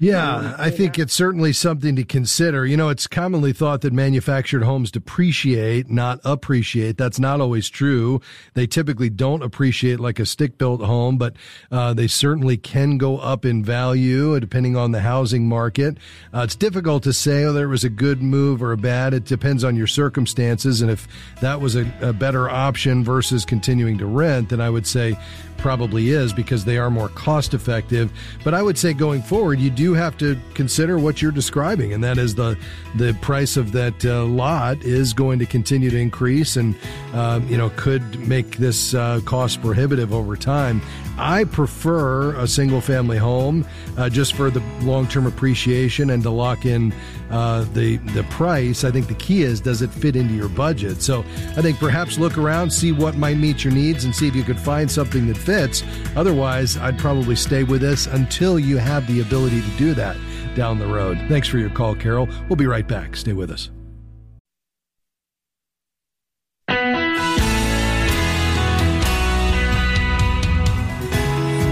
Yeah, 0.02 0.56
I 0.58 0.72
think 0.72 0.98
it's 0.98 1.14
certainly 1.14 1.54
something 1.54 1.96
to 1.96 2.04
consider. 2.04 2.66
You 2.66 2.76
know, 2.76 2.90
it's 2.90 3.06
commonly 3.06 3.54
thought 3.54 3.82
that 3.82 3.94
manufactured 3.94 4.64
homes 4.64 4.90
depreciate, 4.90 5.92
not 5.92 6.20
appreciate. 6.24 6.98
That's 6.98 7.20
not 7.20 7.40
always 7.40 7.70
true. 7.70 8.20
They 8.56 8.66
typically 8.66 9.12
don't 9.12 9.44
appreciate 9.44 10.00
like 10.00 10.18
a 10.20 10.26
stick 10.26 10.58
built 10.58 10.82
home, 10.82 11.20
but 11.20 11.36
uh, 11.72 11.94
they 11.94 12.08
certainly 12.08 12.58
can 12.58 12.98
go 12.98 13.20
up 13.20 13.46
in 13.46 13.64
value 13.64 14.40
depending 14.40 14.76
on 14.76 14.92
the 14.92 15.02
housing 15.02 15.48
market. 15.48 16.00
Uh, 16.34 16.40
it's 16.40 16.56
difficult 16.56 17.04
to 17.04 17.14
say 17.14 17.46
whether 17.46 17.66
it 17.66 17.68
was 17.68 17.84
a 17.84 17.90
good 17.90 18.24
move 18.24 18.64
or 18.64 18.72
a 18.72 18.78
bad. 18.78 19.14
It 19.14 19.26
depends 19.26 19.64
on 19.64 19.76
your 19.76 19.86
circumstances. 19.86 20.82
And 20.82 20.90
if 20.90 21.08
that 21.42 21.62
was 21.62 21.76
a, 21.76 21.86
a 22.02 22.12
better 22.12 22.50
option 22.50 23.04
versus 23.04 23.46
continuing 23.46 24.00
to 24.00 24.08
rent, 24.08 24.50
then 24.50 24.62
I 24.62 24.72
would 24.72 24.88
say 24.88 25.16
probably 25.62 26.10
is 26.10 26.34
because 26.34 26.66
they 26.66 26.78
are 26.78 26.90
more 26.90 27.10
cost 27.10 27.54
effective. 27.54 28.12
But 28.44 28.54
I 28.54 28.62
would 28.62 28.78
say 28.78 28.94
going 28.94 29.22
forward, 29.22 29.60
you 29.60 29.70
do 29.70 29.94
have 29.94 30.18
to 30.18 30.38
consider 30.54 30.98
what 30.98 31.22
you're 31.22 31.32
describing, 31.32 31.94
and 31.94 32.04
that 32.04 32.18
is 32.18 32.36
the 32.36 32.58
the 32.96 33.14
price 33.22 33.58
of 33.58 33.72
that 33.72 34.04
uh, 34.04 34.26
lot 34.26 34.84
is 34.84 35.14
going 35.14 35.40
to 35.40 35.46
continue 35.46 35.90
to 35.90 35.98
increase, 35.98 36.58
and 36.58 36.76
uh, 37.14 37.40
you 37.48 37.58
know 37.58 37.70
could 37.78 38.28
make 38.28 38.58
this 38.58 38.94
uh, 38.94 39.22
cost 39.26 39.62
prohibitive 39.62 40.14
over 40.14 40.36
time. 40.36 40.82
I 41.18 41.44
prefer 41.44 42.36
a 42.36 42.48
single 42.48 42.82
family 42.82 43.18
home 43.18 43.66
uh, 43.98 44.10
just 44.10 44.34
for 44.34 44.50
the 44.50 44.62
long 44.82 45.08
term 45.08 45.28
appreciation 45.28 46.10
and 46.10 46.24
to 46.24 46.30
lock 46.30 46.66
in 46.66 46.94
uh, 47.30 47.66
the 47.74 47.98
the 47.98 48.24
price. 48.24 48.84
I 48.84 48.92
think 48.92 49.08
the 49.08 49.16
key 49.16 49.44
is 49.44 49.62
does 49.62 49.82
it 49.82 49.90
fit 49.90 50.16
into 50.16 50.34
your 50.34 50.50
budget. 50.50 51.02
So 51.02 51.20
I 51.20 51.62
think 51.62 51.80
perhaps 51.80 52.18
look 52.18 52.38
around, 52.38 52.72
see 52.72 52.92
what 52.92 53.16
might 53.16 53.38
meet 53.38 53.64
your 53.64 53.74
needs, 53.74 54.06
and 54.06 54.16
see 54.16 54.28
if 54.28 54.36
you 54.36 54.44
could 54.44 54.60
find 54.60 54.90
something 54.90 55.28
that 55.28 55.38
fits. 55.38 55.84
Otherwise, 56.16 56.78
I'd 56.78 56.98
probably 56.98 57.36
stay 57.36 57.64
with 57.64 57.82
this 57.82 58.08
until 58.08 58.60
you 58.60 58.78
have 58.78 59.08
the 59.08 59.22
ability 59.22 59.62
to 59.62 59.70
do 59.78 59.94
that 59.96 60.18
down 60.56 60.80
the 60.80 60.88
road. 60.88 61.18
Thanks 61.28 61.48
for 61.48 61.58
your 61.58 61.70
call, 61.70 61.96
Carol. 61.96 62.28
We'll 62.50 62.58
be 62.58 62.68
right 62.68 62.88
back. 62.88 63.16
Stay 63.16 63.34
with 63.34 63.52
us. 63.52 63.70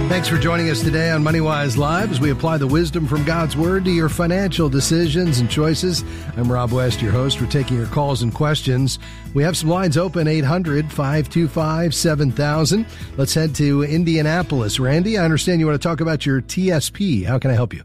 Thanks 0.10 0.28
for 0.28 0.40
joining 0.40 0.72
us 0.72 0.82
today 0.82 1.12
on 1.12 1.24
MoneyWise 1.24 1.78
Live 1.78 2.10
as 2.10 2.20
we 2.20 2.32
apply 2.32 2.58
the 2.58 2.66
wisdom 2.66 3.06
from 3.06 3.24
God's 3.26 3.56
Word 3.56 3.86
to 3.86 3.92
your 3.92 4.10
financial 4.10 4.68
decisions 4.68 5.40
and 5.40 5.48
choices. 5.48 6.04
I'm 6.36 6.52
Rob 6.52 6.72
West, 6.72 7.00
your 7.00 7.12
host. 7.12 7.40
We're 7.40 7.46
taking 7.46 7.78
your 7.78 7.86
calls 7.86 8.24
and 8.24 8.34
questions. 8.34 8.98
We 9.36 9.44
have 9.44 9.56
some 9.56 9.70
lines 9.70 9.98
open 9.98 10.28
800 10.28 10.92
525 10.92 11.94
7000. 11.94 12.88
Let's 13.18 13.36
head 13.36 13.54
to 13.56 13.84
Indianapolis. 13.84 14.80
Randy, 14.80 15.16
I 15.20 15.24
understand 15.24 15.60
you 15.60 15.68
want 15.68 15.80
to 15.80 15.88
talk 15.88 16.02
about 16.02 16.26
your 16.26 16.42
TSP. 16.42 17.24
How 17.24 17.38
can 17.38 17.52
I 17.52 17.54
help 17.54 17.72
you? 17.72 17.84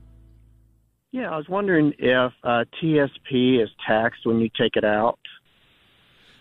Yeah, 1.12 1.30
I 1.30 1.36
was 1.36 1.48
wondering 1.50 1.92
if 1.98 2.32
uh, 2.42 2.64
TSP 2.82 3.62
is 3.62 3.68
taxed 3.86 4.24
when 4.24 4.40
you 4.40 4.48
take 4.58 4.76
it 4.76 4.84
out. 4.84 5.18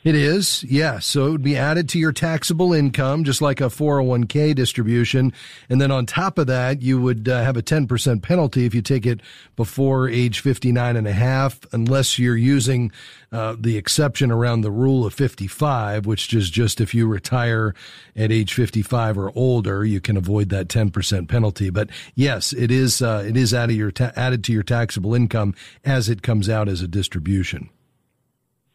It 0.03 0.15
is, 0.15 0.65
yes. 0.65 1.05
So 1.05 1.27
it 1.27 1.31
would 1.31 1.43
be 1.43 1.55
added 1.55 1.87
to 1.89 1.99
your 1.99 2.11
taxable 2.11 2.73
income, 2.73 3.23
just 3.23 3.41
like 3.41 3.61
a 3.61 3.65
401k 3.65 4.53
distribution. 4.53 5.31
And 5.69 5.79
then 5.79 5.91
on 5.91 6.05
top 6.05 6.37
of 6.37 6.47
that, 6.47 6.81
you 6.81 6.99
would 6.99 7.29
uh, 7.29 7.41
have 7.41 7.55
a 7.55 7.63
10% 7.63 8.21
penalty 8.21 8.65
if 8.65 8.75
you 8.75 8.81
take 8.81 9.05
it 9.05 9.21
before 9.55 10.09
age 10.09 10.41
59 10.41 10.97
and 10.97 11.07
a 11.07 11.13
half, 11.13 11.61
unless 11.71 12.19
you're 12.19 12.35
using 12.35 12.91
uh, 13.31 13.55
the 13.57 13.77
exception 13.77 14.29
around 14.29 14.59
the 14.59 14.71
rule 14.71 15.05
of 15.05 15.13
55, 15.13 16.05
which 16.05 16.33
is 16.33 16.49
just 16.49 16.81
if 16.81 16.93
you 16.93 17.07
retire 17.07 17.73
at 18.13 18.29
age 18.29 18.53
55 18.53 19.17
or 19.17 19.31
older, 19.35 19.85
you 19.85 20.01
can 20.01 20.17
avoid 20.17 20.49
that 20.49 20.67
10% 20.67 21.29
penalty. 21.29 21.69
But 21.69 21.89
yes, 22.13 22.51
it 22.51 22.71
is, 22.71 23.01
uh, 23.01 23.23
it 23.25 23.37
is 23.37 23.53
your 23.53 23.91
ta- 23.91 24.11
added 24.17 24.43
to 24.43 24.51
your 24.51 24.63
taxable 24.63 25.15
income 25.15 25.55
as 25.85 26.09
it 26.09 26.21
comes 26.21 26.49
out 26.49 26.67
as 26.67 26.81
a 26.81 26.89
distribution. 26.89 27.69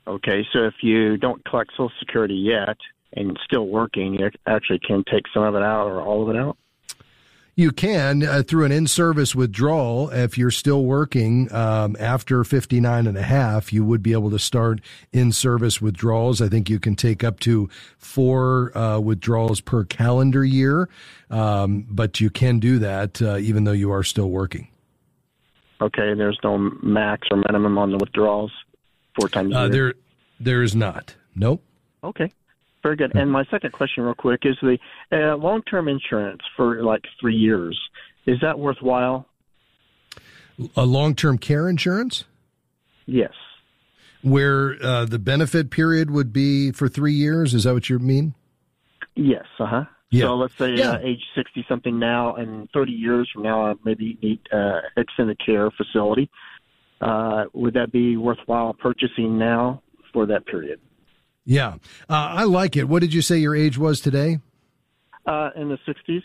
Okay, 0.09 0.47
so 0.55 0.61
if 0.64 0.75
you 0.81 1.18
don't 1.18 1.44
collect 1.44 1.73
Social 1.73 1.92
Security 1.99 2.35
yet 2.35 2.79
and 3.12 3.38
still 3.44 3.66
working, 3.66 4.14
you 4.14 4.31
actually 4.47 4.79
can 4.79 5.05
take 5.05 5.25
some 5.35 5.42
of 5.42 5.55
it 5.55 5.62
out 5.62 5.87
or 5.87 6.01
all 6.01 6.23
of 6.23 6.35
it 6.35 6.40
out? 6.40 6.57
You 7.57 7.73
can 7.73 8.23
uh, 8.23 8.42
through 8.47 8.64
an 8.64 8.73
in-service 8.73 9.35
withdrawal. 9.35 10.09
If 10.11 10.38
you're 10.38 10.51
still 10.51 10.85
working 10.85 11.53
um, 11.53 11.94
after 11.99 12.42
59 12.42 13.07
and 13.07 13.18
a 13.18 13.23
half, 13.23 13.71
you 13.71 13.85
would 13.85 14.03
be 14.03 14.12
able 14.12 14.31
to 14.31 14.38
start 14.38 14.81
in-service 15.12 15.83
withdrawals. 15.83 16.40
I 16.40 16.49
think 16.49 16.71
you 16.71 16.79
can 16.79 16.94
take 16.94 17.23
up 17.23 17.40
to 17.40 17.68
four 17.99 18.77
uh, 18.79 19.01
withdrawals 19.01 19.61
per 19.61 19.85
calendar 19.85 20.44
year, 20.44 20.88
um, 21.31 21.85
but 21.90 22.21
you 22.21 22.31
can 22.31 22.61
do 22.61 22.79
that 22.79 23.21
uh, 23.21 23.37
even 23.38 23.64
though 23.64 23.73
you 23.73 23.90
are 23.90 24.05
still 24.05 24.31
working. 24.31 24.68
Okay, 25.83 26.14
there's 26.14 26.38
no 26.42 26.59
max 26.83 27.29
or 27.31 27.37
minimum 27.38 27.77
on 27.77 27.90
the 27.90 27.99
withdrawals 27.99 28.53
four 29.18 29.28
times 29.28 29.54
a 29.54 29.59
uh, 29.59 29.62
year? 29.64 29.70
There, 29.70 29.94
there 30.40 30.62
is 30.62 30.74
not. 30.74 31.14
Nope. 31.35 31.62
Okay. 32.02 32.33
Very 32.83 32.96
good. 32.96 33.14
And 33.16 33.31
my 33.31 33.44
second 33.50 33.72
question, 33.72 34.04
real 34.04 34.14
quick, 34.14 34.42
is 34.44 34.57
the 34.62 34.78
uh, 35.12 35.37
long-term 35.37 35.88
insurance 35.88 36.42
for 36.57 36.83
like 36.83 37.02
three 37.20 37.35
years. 37.35 37.78
Is 38.26 38.38
that 38.40 38.59
worthwhile? 38.59 39.26
A 40.76 40.85
long-term 40.85 41.38
care 41.38 41.68
insurance? 41.68 42.24
Yes. 43.07 43.33
Where 44.22 44.76
uh, 44.83 45.04
the 45.07 45.18
benefit 45.18 45.70
period 45.70 46.11
would 46.11 46.33
be 46.33 46.72
for 46.72 46.88
three 46.88 47.14
years? 47.14 47.54
Is 47.54 47.64
that 47.64 47.74
what 47.74 47.88
you 47.88 47.98
mean? 47.98 48.35
Yes. 49.14 49.44
Uh 49.59 49.66
huh. 49.66 49.85
Yeah. 50.11 50.24
So 50.24 50.37
let's 50.37 50.57
say 50.57 50.74
yeah. 50.74 50.92
uh, 50.92 50.98
age 51.02 51.22
60 51.35 51.66
something 51.68 51.98
now, 51.98 52.35
and 52.35 52.68
30 52.72 52.92
years 52.92 53.28
from 53.33 53.42
now, 53.42 53.66
I 53.66 53.74
maybe 53.85 54.18
need 54.22 54.40
uh, 54.52 54.81
extended 54.96 55.38
care 55.44 55.70
facility 55.70 56.31
uh, 57.01 57.45
would 57.53 57.75
that 57.75 57.93
be 57.93 58.17
worthwhile 58.17 58.75
purchasing 58.75 59.39
now 59.39 59.83
for 60.13 60.27
that 60.27 60.47
period? 60.47 60.81
Yeah, 61.45 61.75
uh, 62.09 62.15
I 62.15 62.45
like 62.45 62.77
it. 62.77 62.85
What 62.85 63.01
did 63.01 63.15
you 63.15 63.23
say 63.23 63.39
your 63.39 63.57
age 63.57 63.79
was 63.79 64.01
today? 64.01 64.39
Uh, 65.27 65.51
in 65.57 65.69
the 65.69 65.79
60s. 65.87 66.23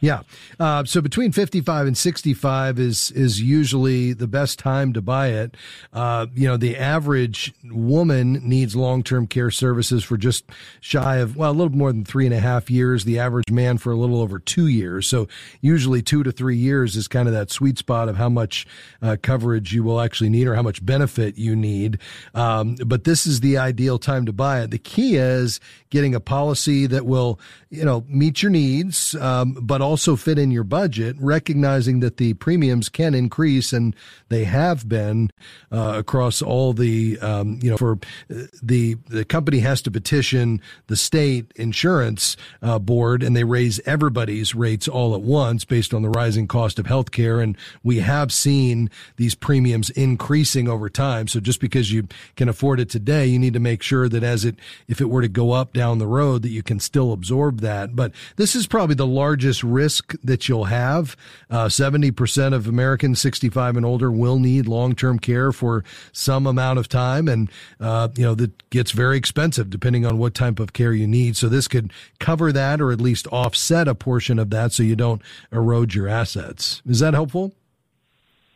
Yeah. 0.00 0.22
Uh, 0.58 0.84
so 0.84 1.02
between 1.02 1.30
55 1.30 1.86
and 1.86 1.96
65 1.96 2.78
is, 2.78 3.10
is 3.10 3.40
usually 3.40 4.14
the 4.14 4.26
best 4.26 4.58
time 4.58 4.94
to 4.94 5.02
buy 5.02 5.28
it. 5.28 5.56
Uh, 5.92 6.26
you 6.34 6.48
know, 6.48 6.56
the 6.56 6.76
average 6.76 7.52
woman 7.64 8.40
needs 8.42 8.74
long-term 8.74 9.26
care 9.26 9.50
services 9.50 10.02
for 10.02 10.16
just 10.16 10.44
shy 10.80 11.16
of, 11.16 11.36
well, 11.36 11.50
a 11.50 11.52
little 11.52 11.76
more 11.76 11.92
than 11.92 12.04
three 12.04 12.24
and 12.24 12.34
a 12.34 12.40
half 12.40 12.70
years. 12.70 13.04
The 13.04 13.18
average 13.18 13.50
man 13.50 13.76
for 13.76 13.92
a 13.92 13.96
little 13.96 14.22
over 14.22 14.38
two 14.38 14.68
years. 14.68 15.06
So 15.06 15.28
usually 15.60 16.00
two 16.00 16.22
to 16.22 16.32
three 16.32 16.56
years 16.56 16.96
is 16.96 17.06
kind 17.06 17.28
of 17.28 17.34
that 17.34 17.50
sweet 17.50 17.76
spot 17.76 18.08
of 18.08 18.16
how 18.16 18.30
much 18.30 18.66
uh, 19.02 19.18
coverage 19.22 19.74
you 19.74 19.82
will 19.84 20.00
actually 20.00 20.30
need 20.30 20.46
or 20.46 20.54
how 20.54 20.62
much 20.62 20.84
benefit 20.84 21.36
you 21.36 21.54
need. 21.54 21.98
Um, 22.34 22.76
but 22.86 23.04
this 23.04 23.26
is 23.26 23.40
the 23.40 23.58
ideal 23.58 23.98
time 23.98 24.24
to 24.24 24.32
buy 24.32 24.62
it. 24.62 24.70
The 24.70 24.78
key 24.78 25.16
is 25.16 25.60
getting 25.90 26.14
a 26.14 26.20
policy 26.20 26.86
that 26.86 27.04
will, 27.04 27.38
you 27.68 27.84
know, 27.84 28.04
meet 28.08 28.42
your 28.42 28.50
needs, 28.50 29.14
um, 29.16 29.52
but 29.60 29.82
also 29.82 29.89
fit 30.16 30.38
in 30.38 30.50
your 30.50 30.64
budget, 30.64 31.16
recognizing 31.18 32.00
that 32.00 32.16
the 32.16 32.34
premiums 32.34 32.88
can 32.88 33.14
increase 33.14 33.72
and 33.72 33.94
they 34.28 34.44
have 34.44 34.88
been 34.88 35.30
uh, 35.72 35.94
across 35.96 36.42
all 36.42 36.72
the, 36.72 37.18
um, 37.20 37.58
you 37.62 37.70
know, 37.70 37.76
for 37.76 37.98
uh, 38.30 38.44
the 38.62 38.94
the 39.08 39.24
company 39.24 39.60
has 39.60 39.82
to 39.82 39.90
petition 39.90 40.60
the 40.86 40.96
state 40.96 41.52
insurance 41.56 42.36
uh, 42.62 42.78
board, 42.78 43.22
and 43.22 43.34
they 43.34 43.44
raise 43.44 43.80
everybody's 43.86 44.54
rates 44.54 44.86
all 44.86 45.14
at 45.14 45.22
once 45.22 45.64
based 45.64 45.92
on 45.92 46.02
the 46.02 46.08
rising 46.08 46.46
cost 46.46 46.78
of 46.78 46.86
health 46.86 47.10
care, 47.10 47.40
and 47.40 47.56
we 47.82 47.98
have 47.98 48.32
seen 48.32 48.90
these 49.16 49.34
premiums 49.34 49.90
increasing 49.90 50.68
over 50.68 50.88
time. 50.88 51.28
So 51.28 51.40
just 51.40 51.60
because 51.60 51.92
you 51.92 52.08
can 52.36 52.48
afford 52.48 52.80
it 52.80 52.88
today, 52.88 53.26
you 53.26 53.38
need 53.38 53.54
to 53.54 53.60
make 53.60 53.82
sure 53.82 54.08
that 54.08 54.22
as 54.22 54.44
it 54.44 54.56
if 54.88 55.00
it 55.00 55.10
were 55.10 55.22
to 55.22 55.28
go 55.28 55.52
up 55.52 55.72
down 55.72 55.98
the 55.98 56.06
road, 56.06 56.42
that 56.42 56.50
you 56.50 56.62
can 56.62 56.80
still 56.80 57.12
absorb 57.12 57.60
that. 57.60 57.96
But 57.96 58.12
this 58.36 58.54
is 58.54 58.66
probably 58.66 58.94
the 58.94 59.06
largest 59.06 59.62
risk 59.62 59.79
that 60.22 60.48
you'll 60.48 60.64
have. 60.64 61.16
Uh, 61.50 61.66
70% 61.66 62.54
of 62.54 62.66
Americans 62.66 63.20
65 63.20 63.76
and 63.76 63.86
older 63.86 64.10
will 64.10 64.38
need 64.38 64.66
long-term 64.66 65.18
care 65.18 65.52
for 65.52 65.84
some 66.12 66.46
amount 66.46 66.78
of 66.78 66.88
time. 66.88 67.28
And, 67.28 67.50
uh, 67.78 68.08
you 68.16 68.24
know, 68.24 68.34
that 68.34 68.68
gets 68.70 68.92
very 68.92 69.16
expensive 69.16 69.70
depending 69.70 70.06
on 70.06 70.18
what 70.18 70.34
type 70.34 70.60
of 70.60 70.72
care 70.72 70.92
you 70.92 71.06
need. 71.06 71.36
So 71.36 71.48
this 71.48 71.68
could 71.68 71.92
cover 72.18 72.52
that 72.52 72.80
or 72.80 72.92
at 72.92 73.00
least 73.00 73.26
offset 73.28 73.88
a 73.88 73.94
portion 73.94 74.38
of 74.38 74.50
that 74.50 74.72
so 74.72 74.82
you 74.82 74.96
don't 74.96 75.22
erode 75.52 75.94
your 75.94 76.08
assets. 76.08 76.82
Is 76.86 77.00
that 77.00 77.14
helpful? 77.14 77.54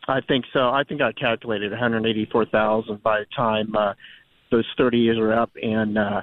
I 0.07 0.21
think 0.21 0.45
so. 0.53 0.69
I 0.69 0.83
think 0.83 1.01
I 1.01 1.11
calculated 1.11 1.71
184,000 1.71 3.01
by 3.01 3.21
the 3.21 3.25
time 3.35 3.75
uh, 3.75 3.93
those 4.51 4.65
30 4.77 4.99
years 4.99 5.17
are 5.17 5.33
up 5.33 5.55
in 5.57 5.97
uh, 5.97 6.21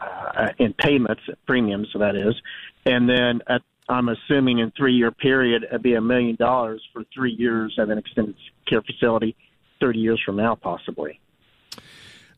uh, 0.00 0.48
in 0.58 0.72
payments, 0.74 1.22
premiums, 1.46 1.88
that 1.98 2.16
is, 2.16 2.34
and 2.84 3.08
then 3.08 3.40
at 3.46 3.62
I'm 3.88 4.08
assuming 4.08 4.58
in 4.60 4.72
three 4.76 4.94
year 4.94 5.10
period 5.10 5.64
it'd 5.64 5.82
be 5.82 5.94
a 5.94 6.00
million 6.00 6.36
dollars 6.36 6.82
for 6.92 7.04
three 7.14 7.32
years 7.32 7.76
at 7.80 7.88
an 7.88 7.98
extended 7.98 8.36
care 8.68 8.82
facility, 8.82 9.36
thirty 9.80 9.98
years 9.98 10.20
from 10.24 10.36
now 10.36 10.54
possibly. 10.54 11.20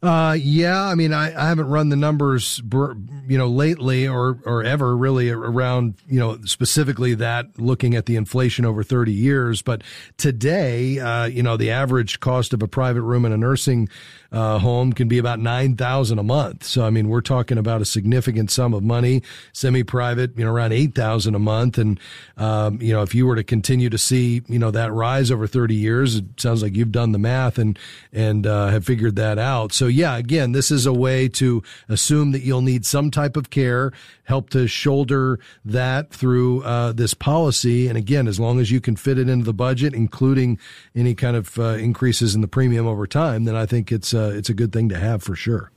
Uh, 0.05 0.35
yeah, 0.35 0.83
I 0.83 0.95
mean, 0.95 1.15
I, 1.15 1.29
I 1.29 1.49
haven't 1.49 1.69
run 1.69 1.89
the 1.89 1.97
numbers, 1.97 2.61
you 2.71 3.39
know, 3.39 3.49
lately 3.49 4.07
or 4.07 4.39
or 4.45 4.63
ever 4.63 4.95
really 4.95 5.31
around, 5.31 5.95
you 6.07 6.21
know, 6.21 6.39
specifically 6.45 7.15
that 7.15 7.59
looking 7.59 7.95
at 7.95 8.05
the 8.05 8.17
inflation 8.17 8.67
over 8.67 8.83
30 8.83 9.13
years. 9.13 9.63
But 9.63 9.81
today, 10.19 10.99
uh, 10.99 11.25
you 11.25 11.43
know, 11.43 11.57
the 11.57 11.71
average 11.71 12.21
cost 12.21 12.53
of 12.53 12.63
a 12.63 12.69
private 12.69 13.01
room 13.01 13.25
in 13.25 13.33
a 13.33 13.39
nursing 13.39 13.89
uh, 14.35 14.59
home 14.59 14.93
can 14.93 15.07
be 15.07 15.19
about 15.19 15.39
9000 15.39 16.19
a 16.19 16.23
month. 16.23 16.65
So, 16.65 16.85
I 16.85 16.91
mean, 16.91 17.09
we're 17.09 17.21
talking 17.21 17.57
about 17.57 17.81
a 17.81 17.85
significant 17.85 18.51
sum 18.51 18.75
of 18.75 18.83
money, 18.83 19.23
semi-private, 19.53 20.37
you 20.37 20.45
know, 20.45 20.51
around 20.51 20.73
8000 20.73 21.37
a 21.37 21.39
month. 21.39 21.79
And, 21.79 22.01
um, 22.37 22.83
you 22.83 22.93
know, 22.93 23.03
if 23.03 23.15
you 23.15 23.27
were 23.27 23.37
to 23.37 23.45
continue 23.45 23.89
to 23.91 23.99
see, 23.99 24.43
you 24.49 24.59
know, 24.59 24.73
that 24.73 24.93
rise 24.93 25.31
over 25.31 25.47
30 25.47 25.77
years, 25.77 26.17
it 26.17 26.25
sounds 26.37 26.63
like 26.63 26.75
you've 26.75 26.91
done 26.91 27.13
the 27.13 27.19
math 27.19 27.59
and, 27.59 27.79
and, 28.13 28.45
uh, 28.45 28.69
have 28.69 28.85
figured 28.85 29.15
that 29.17 29.39
out. 29.39 29.73
So, 29.73 29.87
yeah, 29.95 30.17
again, 30.17 30.53
this 30.53 30.71
is 30.71 30.87
a 30.87 30.93
way 30.93 31.29
to 31.31 31.63
assume 31.89 32.33
that 32.33 32.43
you'll 32.43 32.61
need 32.61 32.85
some 32.85 33.11
type 33.11 33.37
of 33.37 33.51
care, 33.51 33.93
help 34.25 34.51
to 34.51 34.67
shoulder 34.67 35.39
that 35.65 36.11
through, 36.11 36.63
uh, 36.65 36.93
this 36.93 37.15
policy. 37.15 37.89
And 37.89 37.97
again, 37.97 38.29
as 38.29 38.39
long 38.39 38.61
as 38.61 38.71
you 38.71 38.81
can 38.81 38.97
fit 38.97 39.19
it 39.19 39.29
into 39.29 39.45
the 39.45 39.55
budget, 39.55 39.95
including 39.95 40.59
any 40.95 41.15
kind 41.15 41.37
of, 41.37 41.59
uh, 41.59 41.75
increases 41.75 42.35
in 42.35 42.41
the 42.41 42.49
premium 42.49 42.87
over 42.87 43.07
time, 43.07 43.45
then 43.45 43.57
I 43.57 43.67
think 43.67 43.93
it's, 43.93 44.13
uh, 44.13 44.33
it's 44.35 44.51
a 44.51 44.55
good 44.55 44.73
thing 44.73 44.89
to 44.91 44.99
have 44.99 45.23
for 45.23 45.35
sure. 45.35 45.71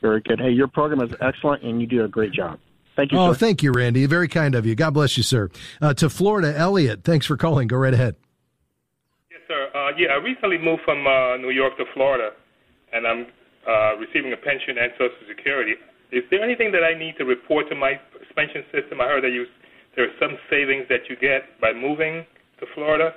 Very 0.00 0.20
good. 0.22 0.40
Hey, 0.40 0.50
your 0.50 0.68
program 0.68 1.02
is 1.02 1.14
excellent, 1.20 1.62
and 1.62 1.80
you 1.80 1.86
do 1.86 2.04
a 2.04 2.08
great 2.08 2.32
job. 2.32 2.58
Thank 2.96 3.12
you. 3.12 3.18
Oh, 3.18 3.32
sir. 3.32 3.38
thank 3.38 3.62
you, 3.62 3.72
Randy. 3.72 4.06
Very 4.06 4.28
kind 4.28 4.54
of 4.54 4.66
you. 4.66 4.74
God 4.74 4.94
bless 4.94 5.16
you, 5.16 5.22
sir. 5.22 5.50
Uh, 5.80 5.94
to 5.94 6.08
Florida, 6.10 6.56
Elliot. 6.56 7.04
Thanks 7.04 7.26
for 7.26 7.36
calling. 7.36 7.68
Go 7.68 7.76
right 7.76 7.94
ahead. 7.94 8.16
Yes, 9.30 9.40
sir. 9.46 9.68
Uh, 9.74 9.90
yeah, 9.96 10.08
I 10.08 10.16
recently 10.16 10.58
moved 10.58 10.82
from 10.84 11.06
uh, 11.06 11.36
New 11.36 11.50
York 11.50 11.76
to 11.78 11.84
Florida, 11.94 12.30
and 12.92 13.06
I'm 13.06 13.26
uh, 13.66 13.96
receiving 13.96 14.32
a 14.32 14.40
pension 14.40 14.78
and 14.78 14.92
Social 14.98 15.24
Security. 15.28 15.74
Is 16.12 16.24
there 16.30 16.42
anything 16.42 16.72
that 16.72 16.82
I 16.82 16.98
need 16.98 17.16
to 17.18 17.24
report 17.24 17.68
to 17.70 17.76
my 17.76 18.00
pension 18.34 18.64
system? 18.72 19.00
I 19.00 19.06
heard 19.06 19.24
that 19.24 19.30
you 19.30 19.46
there 19.96 20.06
are 20.06 20.16
some 20.20 20.38
savings 20.48 20.86
that 20.88 21.10
you 21.10 21.16
get 21.16 21.60
by 21.60 21.72
moving 21.72 22.24
to 22.60 22.66
Florida. 22.74 23.14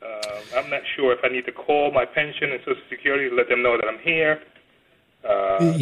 Uh, 0.00 0.60
I'm 0.60 0.70
not 0.70 0.82
sure 0.96 1.12
if 1.12 1.20
I 1.24 1.28
need 1.28 1.46
to 1.46 1.52
call 1.52 1.90
my 1.92 2.04
pension 2.04 2.52
and 2.52 2.60
Social 2.60 2.84
Security 2.88 3.28
to 3.30 3.34
let 3.34 3.48
them 3.48 3.62
know 3.62 3.76
that 3.76 3.88
I'm 3.88 4.00
here. 4.00 4.40
Uh, 5.22 5.78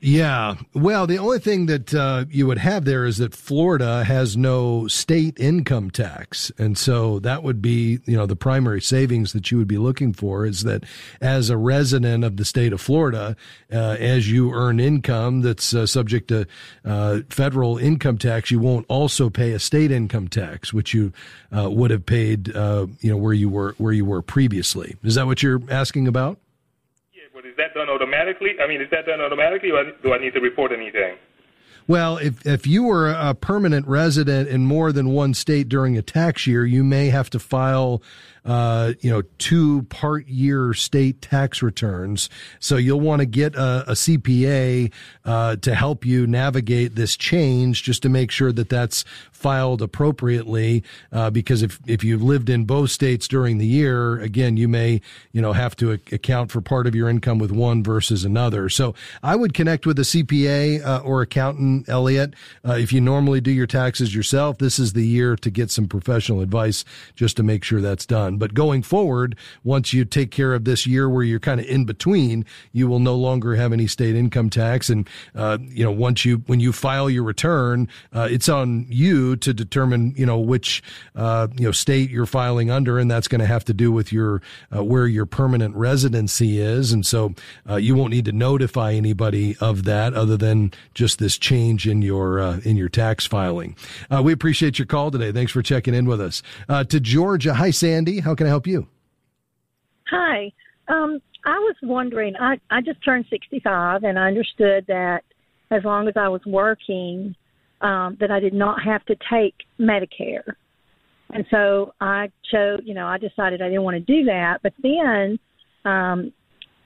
yeah. 0.00 0.54
Well, 0.72 1.06
the 1.06 1.18
only 1.18 1.40
thing 1.40 1.66
that 1.66 1.92
uh, 1.92 2.26
you 2.30 2.46
would 2.46 2.58
have 2.58 2.84
there 2.84 3.04
is 3.04 3.18
that 3.18 3.34
Florida 3.34 4.04
has 4.04 4.36
no 4.36 4.86
state 4.86 5.38
income 5.40 5.90
tax. 5.90 6.52
And 6.58 6.78
so 6.78 7.18
that 7.20 7.42
would 7.42 7.60
be, 7.60 7.98
you 8.04 8.16
know, 8.16 8.26
the 8.26 8.36
primary 8.36 8.80
savings 8.80 9.32
that 9.32 9.50
you 9.50 9.58
would 9.58 9.66
be 9.66 9.78
looking 9.78 10.12
for 10.12 10.46
is 10.46 10.62
that 10.62 10.84
as 11.20 11.50
a 11.50 11.56
resident 11.56 12.24
of 12.24 12.36
the 12.36 12.44
state 12.44 12.72
of 12.72 12.80
Florida, 12.80 13.36
uh, 13.72 13.96
as 13.98 14.30
you 14.30 14.52
earn 14.52 14.78
income 14.78 15.40
that's 15.40 15.74
uh, 15.74 15.86
subject 15.86 16.28
to 16.28 16.46
uh, 16.84 17.20
federal 17.28 17.78
income 17.78 18.18
tax, 18.18 18.52
you 18.52 18.60
won't 18.60 18.86
also 18.88 19.28
pay 19.28 19.52
a 19.52 19.58
state 19.58 19.90
income 19.90 20.28
tax, 20.28 20.72
which 20.72 20.94
you 20.94 21.12
uh, 21.56 21.68
would 21.68 21.90
have 21.90 22.06
paid, 22.06 22.48
you 22.48 23.10
know, 23.10 23.16
where 23.16 23.32
you 23.32 23.48
were 23.48 23.74
where 23.78 23.92
you 23.92 24.04
were 24.04 24.22
previously. 24.22 24.94
Is 25.02 25.16
that 25.16 25.26
what 25.26 25.42
you're 25.42 25.62
asking 25.70 26.06
about? 26.06 26.38
That 27.56 27.74
done 27.74 27.88
automatically? 27.88 28.54
I 28.62 28.66
mean, 28.66 28.80
is 28.80 28.90
that 28.90 29.06
done 29.06 29.20
automatically, 29.20 29.70
or 29.70 29.92
do 30.02 30.12
I 30.12 30.18
need 30.18 30.34
to 30.34 30.40
report 30.40 30.72
anything? 30.72 31.16
Well, 31.88 32.18
if 32.18 32.44
if 32.44 32.66
you 32.66 32.82
were 32.82 33.10
a 33.10 33.34
permanent 33.34 33.86
resident 33.86 34.48
in 34.48 34.66
more 34.66 34.90
than 34.90 35.10
one 35.10 35.34
state 35.34 35.68
during 35.68 35.96
a 35.96 36.02
tax 36.02 36.46
year, 36.46 36.66
you 36.66 36.82
may 36.82 37.10
have 37.10 37.30
to 37.30 37.38
file 37.38 38.02
uh, 38.46 38.92
you 39.00 39.10
know, 39.10 39.22
two 39.38 39.82
part 39.84 40.26
year 40.28 40.72
state 40.72 41.20
tax 41.20 41.62
returns. 41.62 42.30
So 42.60 42.76
you'll 42.76 43.00
want 43.00 43.20
to 43.20 43.26
get 43.26 43.56
a, 43.56 43.84
a 43.88 43.92
CPA 43.92 44.92
uh, 45.24 45.56
to 45.56 45.74
help 45.74 46.06
you 46.06 46.26
navigate 46.26 46.94
this 46.94 47.16
change 47.16 47.82
just 47.82 48.02
to 48.02 48.08
make 48.08 48.30
sure 48.30 48.52
that 48.52 48.68
that's 48.68 49.04
filed 49.32 49.82
appropriately. 49.82 50.84
Uh, 51.12 51.30
because 51.30 51.62
if, 51.62 51.80
if 51.86 52.04
you've 52.04 52.22
lived 52.22 52.48
in 52.48 52.64
both 52.64 52.90
states 52.90 53.26
during 53.26 53.58
the 53.58 53.66
year, 53.66 54.18
again, 54.20 54.56
you 54.56 54.68
may, 54.68 55.00
you 55.32 55.42
know, 55.42 55.52
have 55.52 55.74
to 55.76 55.90
account 55.90 56.50
for 56.52 56.60
part 56.60 56.86
of 56.86 56.94
your 56.94 57.08
income 57.08 57.38
with 57.38 57.50
one 57.50 57.82
versus 57.82 58.24
another. 58.24 58.68
So 58.68 58.94
I 59.22 59.34
would 59.34 59.54
connect 59.54 59.86
with 59.86 59.98
a 59.98 60.02
CPA 60.02 60.84
uh, 60.84 61.02
or 61.04 61.20
accountant, 61.20 61.88
Elliot. 61.88 62.34
Uh, 62.66 62.72
if 62.74 62.92
you 62.92 63.00
normally 63.00 63.40
do 63.40 63.50
your 63.50 63.66
taxes 63.66 64.14
yourself, 64.14 64.58
this 64.58 64.78
is 64.78 64.92
the 64.92 65.06
year 65.06 65.34
to 65.36 65.50
get 65.50 65.70
some 65.70 65.88
professional 65.88 66.40
advice 66.40 66.84
just 67.16 67.36
to 67.38 67.42
make 67.42 67.64
sure 67.64 67.80
that's 67.80 68.06
done. 68.06 68.35
But 68.36 68.54
going 68.54 68.82
forward, 68.82 69.36
once 69.64 69.92
you 69.92 70.04
take 70.04 70.30
care 70.30 70.54
of 70.54 70.64
this 70.64 70.86
year 70.86 71.08
where 71.08 71.22
you're 71.22 71.40
kind 71.40 71.60
of 71.60 71.66
in 71.66 71.84
between, 71.84 72.44
you 72.72 72.88
will 72.88 72.98
no 72.98 73.14
longer 73.14 73.54
have 73.56 73.72
any 73.72 73.86
state 73.86 74.14
income 74.14 74.50
tax. 74.50 74.88
And, 74.90 75.08
uh, 75.34 75.58
you 75.60 75.84
know, 75.84 75.90
once 75.90 76.24
you, 76.24 76.38
when 76.46 76.60
you 76.60 76.72
file 76.72 77.08
your 77.08 77.22
return, 77.22 77.88
uh, 78.12 78.28
it's 78.30 78.48
on 78.48 78.86
you 78.88 79.36
to 79.36 79.52
determine, 79.52 80.14
you 80.16 80.26
know, 80.26 80.38
which, 80.38 80.82
uh, 81.14 81.48
you 81.56 81.64
know, 81.64 81.72
state 81.72 82.10
you're 82.10 82.26
filing 82.26 82.70
under. 82.70 82.98
And 82.98 83.10
that's 83.10 83.28
going 83.28 83.40
to 83.40 83.46
have 83.46 83.64
to 83.66 83.74
do 83.74 83.90
with 83.92 84.12
your, 84.12 84.42
uh, 84.74 84.84
where 84.84 85.06
your 85.06 85.26
permanent 85.26 85.74
residency 85.74 86.60
is. 86.60 86.92
And 86.92 87.04
so, 87.04 87.34
uh, 87.68 87.76
you 87.76 87.94
won't 87.94 88.10
need 88.10 88.24
to 88.26 88.32
notify 88.32 88.92
anybody 88.92 89.56
of 89.60 89.84
that 89.84 90.14
other 90.14 90.36
than 90.36 90.72
just 90.94 91.18
this 91.18 91.38
change 91.38 91.86
in 91.88 92.02
your, 92.02 92.40
uh, 92.40 92.58
in 92.64 92.76
your 92.76 92.88
tax 92.88 93.26
filing. 93.26 93.76
we 94.22 94.32
appreciate 94.32 94.78
your 94.78 94.86
call 94.86 95.10
today. 95.10 95.32
Thanks 95.32 95.52
for 95.52 95.62
checking 95.62 95.94
in 95.94 96.06
with 96.06 96.20
us. 96.20 96.42
to 96.68 97.00
Georgia. 97.00 97.54
Hi, 97.54 97.70
Sandy. 97.70 98.20
How 98.26 98.34
can 98.34 98.48
I 98.48 98.50
help 98.50 98.66
you? 98.66 98.88
Hi. 100.10 100.50
Um, 100.88 101.20
I 101.44 101.58
was 101.60 101.76
wondering, 101.84 102.34
I, 102.34 102.58
I 102.70 102.80
just 102.80 102.98
turned 103.04 103.24
65 103.30 104.02
and 104.02 104.18
I 104.18 104.26
understood 104.26 104.84
that 104.88 105.20
as 105.70 105.84
long 105.84 106.08
as 106.08 106.14
I 106.16 106.26
was 106.26 106.40
working, 106.44 107.36
um, 107.82 108.16
that 108.18 108.32
I 108.32 108.40
did 108.40 108.52
not 108.52 108.82
have 108.82 109.04
to 109.04 109.16
take 109.30 109.54
Medicare. 109.78 110.42
And 111.30 111.46
so 111.52 111.92
I 112.00 112.32
chose, 112.50 112.80
you 112.84 112.94
know, 112.94 113.06
I 113.06 113.18
decided 113.18 113.62
I 113.62 113.68
didn't 113.68 113.84
want 113.84 113.94
to 113.94 114.00
do 114.00 114.24
that. 114.24 114.58
But 114.60 114.72
then 114.82 115.38
um, 115.84 116.32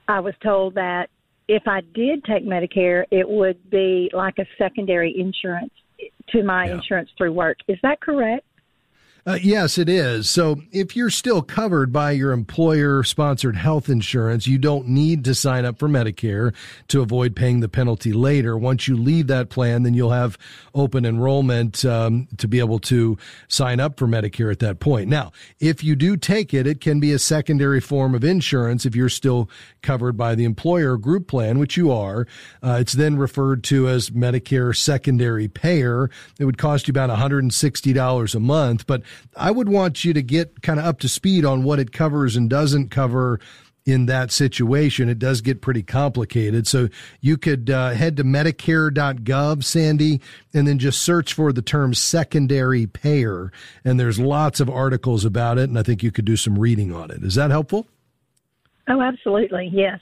I 0.07 0.19
was 0.19 0.35
told 0.43 0.75
that 0.75 1.07
if 1.47 1.63
I 1.65 1.81
did 1.95 2.23
take 2.23 2.45
Medicare, 2.45 3.05
it 3.09 3.27
would 3.27 3.67
be 3.71 4.11
like 4.13 4.37
a 4.37 4.45
secondary 4.59 5.19
insurance 5.19 5.73
to 6.29 6.43
my 6.43 6.67
yeah. 6.67 6.75
insurance 6.75 7.09
through 7.17 7.33
work. 7.33 7.57
Is 7.67 7.79
that 7.81 7.99
correct? 7.99 8.45
Uh, 9.23 9.37
yes, 9.39 9.77
it 9.77 9.87
is. 9.87 10.27
So 10.27 10.59
if 10.71 10.95
you're 10.95 11.11
still 11.11 11.43
covered 11.43 11.93
by 11.93 12.09
your 12.11 12.31
employer 12.31 13.03
sponsored 13.03 13.55
health 13.55 13.87
insurance, 13.87 14.47
you 14.47 14.57
don't 14.57 14.87
need 14.87 15.23
to 15.25 15.35
sign 15.35 15.63
up 15.63 15.77
for 15.77 15.87
Medicare 15.87 16.55
to 16.87 17.01
avoid 17.01 17.35
paying 17.35 17.59
the 17.59 17.69
penalty 17.69 18.13
later. 18.13 18.57
Once 18.57 18.87
you 18.87 18.97
leave 18.97 19.27
that 19.27 19.49
plan, 19.49 19.83
then 19.83 19.93
you'll 19.93 20.09
have 20.09 20.39
open 20.73 21.05
enrollment 21.05 21.85
um, 21.85 22.27
to 22.37 22.47
be 22.47 22.57
able 22.57 22.79
to 22.79 23.15
sign 23.47 23.79
up 23.79 23.99
for 23.99 24.07
Medicare 24.07 24.51
at 24.51 24.57
that 24.57 24.79
point. 24.79 25.07
Now, 25.07 25.31
if 25.59 25.83
you 25.83 25.95
do 25.95 26.17
take 26.17 26.51
it, 26.51 26.65
it 26.65 26.81
can 26.81 26.99
be 26.99 27.11
a 27.11 27.19
secondary 27.19 27.79
form 27.79 28.15
of 28.15 28.23
insurance 28.23 28.87
if 28.87 28.95
you're 28.95 29.07
still 29.07 29.47
covered 29.83 30.17
by 30.17 30.33
the 30.33 30.45
employer 30.45 30.97
group 30.97 31.27
plan, 31.27 31.59
which 31.59 31.77
you 31.77 31.91
are. 31.91 32.25
Uh, 32.63 32.77
it's 32.81 32.93
then 32.93 33.17
referred 33.17 33.63
to 33.65 33.87
as 33.87 34.09
Medicare 34.09 34.75
secondary 34.75 35.47
payer. 35.47 36.09
It 36.39 36.45
would 36.45 36.57
cost 36.57 36.87
you 36.87 36.91
about 36.91 37.11
$160 37.11 38.35
a 38.35 38.39
month, 38.39 38.87
but 38.87 39.03
I 39.35 39.51
would 39.51 39.69
want 39.69 40.03
you 40.03 40.13
to 40.13 40.21
get 40.21 40.61
kind 40.61 40.79
of 40.79 40.85
up 40.85 40.99
to 40.99 41.09
speed 41.09 41.45
on 41.45 41.63
what 41.63 41.79
it 41.79 41.91
covers 41.91 42.35
and 42.35 42.49
doesn't 42.49 42.89
cover 42.89 43.39
in 43.85 44.05
that 44.05 44.31
situation. 44.31 45.09
It 45.09 45.19
does 45.19 45.41
get 45.41 45.61
pretty 45.61 45.83
complicated. 45.83 46.67
So 46.67 46.89
you 47.19 47.37
could 47.37 47.69
uh, 47.69 47.91
head 47.91 48.17
to 48.17 48.23
Medicare.gov, 48.23 49.63
Sandy, 49.63 50.21
and 50.53 50.67
then 50.67 50.79
just 50.79 51.01
search 51.01 51.33
for 51.33 51.51
the 51.51 51.61
term 51.61 51.93
secondary 51.93 52.85
payer. 52.87 53.51
And 53.83 53.99
there's 53.99 54.19
lots 54.19 54.59
of 54.59 54.69
articles 54.69 55.25
about 55.25 55.57
it. 55.57 55.69
And 55.69 55.79
I 55.79 55.83
think 55.83 56.03
you 56.03 56.11
could 56.11 56.25
do 56.25 56.37
some 56.37 56.59
reading 56.59 56.93
on 56.93 57.11
it. 57.11 57.23
Is 57.23 57.35
that 57.35 57.51
helpful? 57.51 57.87
Oh, 58.87 59.01
absolutely. 59.01 59.69
Yes. 59.71 59.99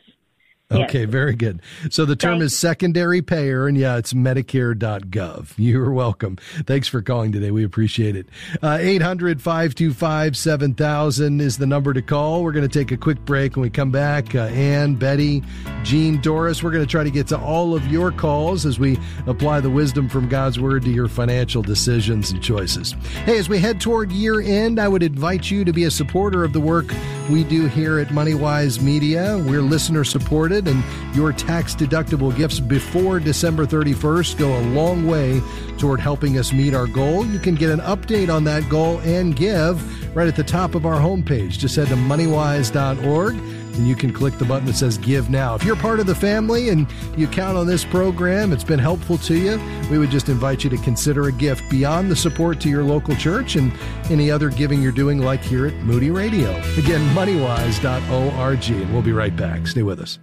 Okay, 0.72 1.02
yes. 1.02 1.10
very 1.10 1.34
good. 1.34 1.64
So 1.90 2.06
the 2.06 2.16
term 2.16 2.40
Thanks. 2.40 2.54
is 2.54 2.60
secondary 2.60 3.24
payer, 3.24 3.68
and 3.68 3.76
yeah, 3.76 3.98
it's 3.98 4.14
Medicare.gov. 4.14 5.54
You're 5.58 5.92
welcome. 5.92 6.36
Thanks 6.68 6.88
for 6.88 7.02
calling 7.02 7.32
today. 7.32 7.50
We 7.50 7.64
appreciate 7.64 8.16
it. 8.16 8.28
Uh, 8.62 8.78
800 8.80 9.42
525 9.42 10.38
7000 10.38 11.42
is 11.42 11.58
the 11.58 11.66
number 11.66 11.92
to 11.94 12.04
call. 12.04 12.44
We're 12.44 12.52
going 12.52 12.70
to 12.70 12.80
take 12.80 12.92
a 12.92 12.98
quick 12.98 13.26
break. 13.26 13.56
When 13.56 13.64
we 13.64 13.72
come 13.72 13.90
back, 13.90 14.36
uh, 14.36 14.42
Ann, 14.42 14.94
Betty, 14.94 15.42
Jean, 15.82 16.22
Doris, 16.22 16.62
we're 16.62 16.72
going 16.72 16.86
to 16.86 16.92
try 16.92 17.04
to 17.04 17.10
get 17.10 17.26
to 17.30 17.40
all 17.40 17.74
of 17.74 17.88
your 17.88 18.12
calls 18.12 18.68
as 18.68 18.78
we 18.78 19.00
apply 19.26 19.62
the 19.62 19.72
wisdom 19.72 20.08
from 20.08 20.30
God's 20.30 20.60
Word 20.60 20.84
to 20.84 20.92
your 20.92 21.08
financial 21.08 21.64
decisions 21.64 22.30
and 22.30 22.44
choices. 22.44 22.92
Hey, 23.26 23.40
as 23.40 23.50
we 23.50 23.58
head 23.58 23.82
toward 23.82 24.12
year 24.12 24.40
end, 24.40 24.80
I 24.80 24.88
would 24.88 25.02
invite 25.02 25.50
you 25.50 25.66
to 25.66 25.74
be 25.74 25.86
a 25.86 25.92
supporter 25.92 26.44
of 26.44 26.54
the 26.54 26.60
work 26.60 26.94
we 27.28 27.44
do 27.44 27.66
here 27.66 27.98
at 27.98 28.10
MoneyWise 28.10 28.82
Media. 28.84 29.44
We're 29.48 29.62
listener 29.62 30.04
supported 30.04 30.59
and 30.68 30.84
your 31.16 31.32
tax 31.32 31.76
deductible 31.76 32.36
gifts 32.36 32.60
before 32.60 33.20
December 33.20 33.66
31st 33.66 34.38
go 34.38 34.58
a 34.58 34.64
long 34.74 35.08
way 35.08 35.42
toward 35.78 36.00
helping 36.00 36.38
us 36.38 36.52
meet 36.52 36.74
our 36.74 36.88
goal. 36.88 37.26
You 37.26 37.40
can 37.40 37.56
get 37.56 37.70
an 37.70 37.80
update 37.80 38.34
on 38.34 38.44
that 38.46 38.68
goal 38.70 39.00
and 39.00 39.36
give 39.36 40.16
right 40.16 40.28
at 40.28 40.36
the 40.36 40.44
top 40.44 40.76
of 40.76 40.86
our 40.86 41.00
homepage. 41.00 41.58
Just 41.58 41.76
head 41.76 41.88
to 41.88 41.96
moneywise.org 41.96 43.36
and 43.80 43.88
you 43.88 43.96
can 43.96 44.12
click 44.12 44.38
the 44.38 44.46
button 44.46 44.66
that 44.66 44.76
says 44.76 44.98
Give 44.98 45.30
Now. 45.30 45.56
If 45.56 45.64
you're 45.64 45.76
part 45.76 46.00
of 46.00 46.06
the 46.06 46.14
family 46.14 46.70
and 46.70 46.86
you 47.18 47.28
count 47.28 47.58
on 47.58 47.66
this 47.66 47.86
program, 47.86 48.52
it's 48.52 48.64
been 48.64 48.80
helpful 48.80 49.18
to 49.20 49.36
you, 49.36 49.60
we 49.90 49.98
would 49.98 50.12
just 50.12 50.30
invite 50.30 50.64
you 50.64 50.70
to 50.70 50.78
consider 50.78 51.28
a 51.28 51.32
gift 51.32 51.70
beyond 51.70 52.12
the 52.12 52.16
support 52.16 52.60
to 52.62 52.70
your 52.70 52.84
local 52.84 53.16
church 53.16 53.56
and 53.56 53.72
any 54.10 54.30
other 54.30 54.50
giving 54.50 54.82
you're 54.82 54.92
doing, 54.92 55.20
like 55.20 55.42
here 55.42 55.66
at 55.66 55.74
Moody 55.76 56.12
Radio. 56.12 56.50
Again, 56.78 57.02
moneywise.org, 57.16 58.70
and 58.70 58.94
we'll 58.94 59.02
be 59.02 59.14
right 59.14 59.36
back. 59.36 59.66
Stay 59.68 59.84
with 59.84 60.00
us. 60.00 60.20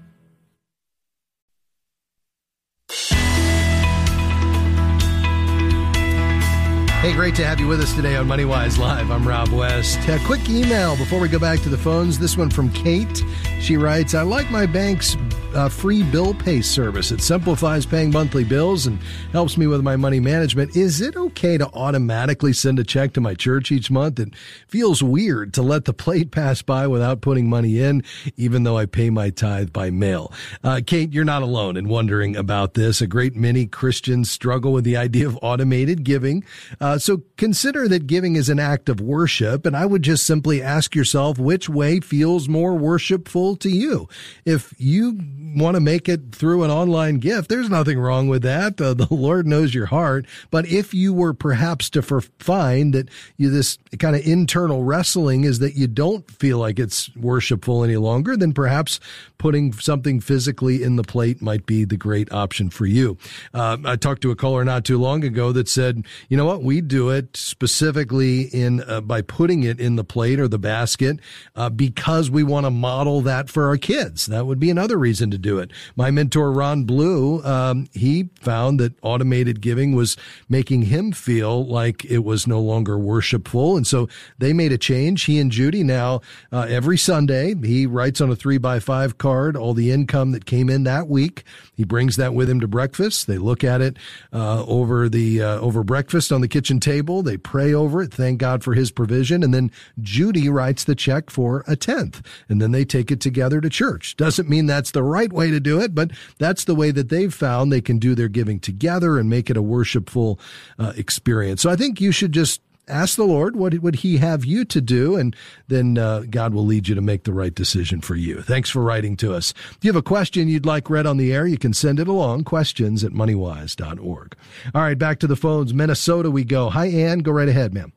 Hey, 7.07 7.13
great 7.15 7.37
to 7.37 7.47
have 7.47 7.61
you 7.61 7.69
with 7.69 7.81
us 7.81 7.95
today 7.95 8.17
on 8.17 8.27
MoneyWise 8.27 8.79
Live. 8.79 9.13
I'm 9.13 9.29
Rob 9.29 9.51
West. 9.51 10.01
A 10.09 10.19
quick 10.25 10.51
email 10.51 10.97
before 10.97 11.21
we 11.21 11.29
go 11.29 11.39
back 11.39 11.61
to 11.61 11.69
the 11.69 11.79
phones. 11.79 12.19
This 12.19 12.37
one 12.37 12.51
from 12.51 12.69
Kate. 12.73 13.23
She 13.61 13.77
writes, 13.77 14.13
I 14.13 14.23
like 14.23 14.51
my 14.51 14.67
bank's 14.67 15.17
uh, 15.57 15.71
free 15.71 16.03
bill 16.03 16.35
pay 16.35 16.61
service. 16.61 17.11
It 17.11 17.23
simplifies 17.23 17.87
paying 17.87 18.11
monthly 18.11 18.45
bills 18.45 18.87
and 18.87 18.99
helps 19.33 19.57
me 19.57 19.67
with 19.67 19.83
my 19.83 19.97
money 19.97 20.21
management. 20.21 20.77
Is 20.77 21.01
it 21.01 21.17
okay 21.17 21.57
to 21.57 21.67
automatically 21.73 22.53
send 22.53 22.79
a 22.79 22.85
check 22.85 23.15
to 23.15 23.23
my 23.23 23.35
church 23.35 23.73
each 23.73 23.91
month? 23.91 24.21
It 24.21 24.35
feels 24.69 25.03
weird 25.03 25.55
to 25.55 25.63
let 25.63 25.87
the 25.87 25.95
plate 25.95 26.31
pass 26.37 26.61
by 26.61 26.87
without 26.87 27.23
putting 27.23 27.49
money 27.49 27.81
in, 27.81 28.05
even 28.37 28.65
though 28.65 28.77
I 28.77 28.85
pay 28.85 29.09
my 29.09 29.31
tithe 29.31 29.73
by 29.73 29.91
mail. 29.91 30.31
Uh, 30.63 30.83
Kate, 30.87 31.13
you're 31.15 31.25
not 31.25 31.43
alone 31.43 31.79
in 31.79 31.89
wondering 31.89 32.37
about 32.37 32.75
this. 32.75 33.01
A 33.01 33.07
great 33.07 33.35
many 33.35 33.67
Christians 33.67 34.31
struggle 34.31 34.73
with 34.73 34.85
the 34.85 34.99
idea 34.99 35.27
of 35.27 35.39
automated 35.41 36.05
giving. 36.05 36.45
Uh, 36.83 36.99
so 36.99 37.23
consider 37.39 37.89
that 37.89 38.07
giving 38.07 38.37
is 38.37 38.51
an 38.51 38.59
act 38.59 38.91
of 38.91 39.01
worship. 39.01 39.65
And 39.65 39.75
I 39.75 39.87
would 39.87 40.03
just 40.03 40.27
simply 40.27 40.63
ask 40.63 40.95
yourself 40.95 41.39
which 41.39 41.67
way 41.67 42.01
feels 42.01 42.47
more 42.47 42.75
worshipful 42.75 43.57
to 43.57 43.71
you. 43.71 44.07
If 44.45 44.75
you 44.77 45.19
want 45.55 45.75
to 45.75 45.81
make 45.81 46.09
it 46.09 46.35
through 46.35 46.65
an 46.65 46.71
online 46.71 47.19
gift, 47.19 47.49
there's 47.49 47.71
nothing 47.71 47.99
wrong 47.99 48.29
with 48.29 48.43
that. 48.43 48.81
Uh, 48.81 48.95
the 48.95 49.09
Lord 49.15 49.47
knows 49.47 49.75
your 49.75 49.87
heart. 49.87 50.27
But 50.51 50.67
if 50.67 50.95
you 50.95 51.13
were 51.13 51.35
perhaps 51.35 51.91
to 51.91 52.03
find 52.03 52.95
that 52.95 53.09
you, 53.37 53.51
this 53.51 53.79
kind 53.99 54.17
of 54.17 54.27
internal 54.27 54.85
wrestling 54.85 55.45
is 55.45 55.59
that 55.61 55.75
you 55.75 55.87
don't 55.87 56.29
feel 56.31 56.59
like 56.59 56.79
it's 56.79 57.15
worshipful 57.17 57.85
any 57.85 57.97
longer, 57.97 58.37
then 58.37 58.53
perhaps 58.53 59.01
putting 59.39 59.73
something 59.73 60.21
physically 60.21 60.83
in 60.83 60.97
the 60.97 61.03
plate 61.03 61.43
might 61.43 61.67
be 61.67 61.85
the 61.85 61.97
great 61.97 62.33
option 62.33 62.71
for 62.71 62.87
you. 62.87 63.17
Uh, 63.53 63.77
I 63.85 63.97
talked 63.97 64.23
to 64.23 64.31
a 64.31 64.37
caller 64.37 64.65
not 64.65 64.85
too 64.85 64.99
long 64.99 65.25
ago 65.25 65.53
that 65.53 65.69
said, 65.69 66.05
you 66.29 66.37
know 66.37 66.47
what, 66.47 66.63
we 66.63 66.81
do 66.81 67.11
it 67.11 67.37
specifically 67.37 68.43
in 68.43 68.83
uh, 68.83 69.01
by 69.01 69.23
putting 69.23 69.63
it 69.63 69.81
in 69.81 69.97
the 69.97 70.05
plate 70.05 70.41
or 70.41 70.49
the 70.49 70.59
basket 70.59 71.21
uh, 71.55 71.69
because 71.69 72.31
we 72.31 72.43
want 72.43 72.67
to 72.67 72.71
model 72.71 73.21
that 73.23 73.49
for 73.49 73.69
our 73.69 73.77
kids. 73.77 74.27
That 74.27 74.47
would 74.47 74.59
be 74.59 74.71
another 74.71 74.97
reason 74.97 75.31
to 75.31 75.36
do 75.39 75.59
it. 75.59 75.71
My 75.97 76.11
mentor 76.11 76.53
Ron 76.53 76.85
Blue, 76.85 77.43
um, 77.45 77.89
he 77.93 78.31
found 78.41 78.81
that 78.81 78.95
automated 79.03 79.61
giving 79.61 79.95
was 79.95 80.17
making 80.49 80.83
him 80.83 81.13
feel 81.13 81.67
like 81.67 82.05
it 82.05 82.25
was 82.25 82.47
no 82.47 82.61
longer 82.61 82.99
worshipful, 82.99 83.77
and 83.77 83.87
so 83.87 84.09
they 84.39 84.53
made 84.53 84.73
a 84.73 84.79
change. 84.79 85.25
He 85.25 85.39
and 85.39 85.51
Judy 85.51 85.83
now 85.83 86.21
uh, 86.53 86.67
every 86.69 86.99
Sunday 86.99 87.55
he 87.55 87.87
writes 87.87 88.21
on 88.21 88.31
a 88.31 88.37
three 88.37 88.59
by 88.59 88.81
five 88.81 89.19
card 89.19 89.57
all 89.57 89.75
the 89.75 89.91
income 89.91 90.33
that 90.33 90.47
came 90.47 90.69
in 90.69 90.85
that 90.85 91.09
week. 91.09 91.45
He 91.75 91.85
brings 91.85 92.17
that 92.17 92.35
with 92.35 92.49
him 92.49 92.61
to 92.61 92.69
breakfast. 92.69 93.27
They 93.27 93.39
look 93.39 93.65
at 93.65 93.81
it 93.81 93.97
uh, 94.33 94.65
over 94.67 95.09
the 95.09 95.43
uh, 95.43 95.59
over 95.61 95.83
breakfast 95.83 96.33
on 96.33 96.41
the 96.41 96.49
kitchen 96.49 96.81
table. 96.81 97.23
They 97.23 97.37
pray 97.37 97.75
over 97.75 98.03
it, 98.03 98.13
thank 98.13 98.39
God 98.39 98.63
for 98.63 98.75
His 98.75 98.91
provision, 98.91 99.43
and 99.43 99.53
then 99.53 99.71
Judy 100.01 100.49
writes 100.49 100.85
the 100.85 100.95
check 100.95 101.31
for 101.31 101.65
a 101.67 101.77
tenth, 101.77 102.23
and 102.49 102.61
then 102.61 102.73
they 102.73 102.85
take 102.85 103.11
it 103.11 103.21
together 103.21 103.61
to 103.61 103.71
church. 103.71 104.17
Doesn't 104.17 104.49
mean 104.49 104.67
that's 104.67 104.91
the 104.91 105.03
right 105.03 105.26
way 105.33 105.51
to 105.51 105.61
do 105.61 105.81
it, 105.81 105.95
but 105.95 106.11
that's 106.39 106.65
the 106.65 106.75
way 106.75 106.91
that 106.91 107.09
they've 107.09 107.33
found 107.33 107.73
they 107.73 107.81
can 107.81 107.99
do 107.99 108.15
their 108.15 108.29
giving 108.29 108.61
together 108.61 109.19
and 109.19 109.31
make 109.31 109.51
it 109.51 109.57
a 109.57 109.63
worshipful 109.63 110.39
uh, 110.79 110.93
experience. 110.97 111.63
So 111.63 111.71
I 111.71 111.77
think 111.77 112.01
you 112.01 112.13
should 112.13 112.33
just 112.33 112.61
ask 112.89 113.17
the 113.17 113.25
Lord 113.25 113.57
what 113.57 113.75
would 113.79 113.97
He 113.97 114.19
have 114.19 114.45
you 114.45 114.65
to 114.67 114.81
do, 114.81 115.17
and 115.17 115.35
then 115.69 115.99
uh, 115.99 116.25
God 116.31 116.55
will 116.55 116.65
lead 116.65 116.89
you 116.89 116.95
to 116.95 117.01
make 117.01 117.25
the 117.25 117.33
right 117.33 117.55
decision 117.55 118.01
for 118.01 118.15
you. 118.15 118.43
Thanks 118.43 118.71
for 118.71 118.83
writing 118.83 119.17
to 119.19 119.35
us. 119.35 119.53
If 119.73 119.79
you 119.83 119.89
have 119.89 119.97
a 119.97 120.03
question 120.03 120.49
you'd 120.49 120.67
like 120.67 120.91
read 120.91 121.07
on 121.07 121.17
the 121.17 121.33
air, 121.33 121.47
you 121.47 121.59
can 121.59 121.73
send 121.73 122.01
it 122.01 122.09
along. 122.09 122.45
Questions 122.45 123.05
at 123.05 123.13
moneywise.org. 123.13 124.37
All 124.75 124.83
right, 124.83 124.99
back 124.99 125.19
to 125.21 125.27
the 125.27 125.37
phones. 125.37 125.75
Minnesota, 125.75 126.31
we 126.31 126.45
go. 126.45 126.71
Hi, 126.71 126.87
Ann. 126.87 127.21
Go 127.21 127.33
right 127.33 127.49
ahead, 127.49 127.75
ma'am. 127.75 127.93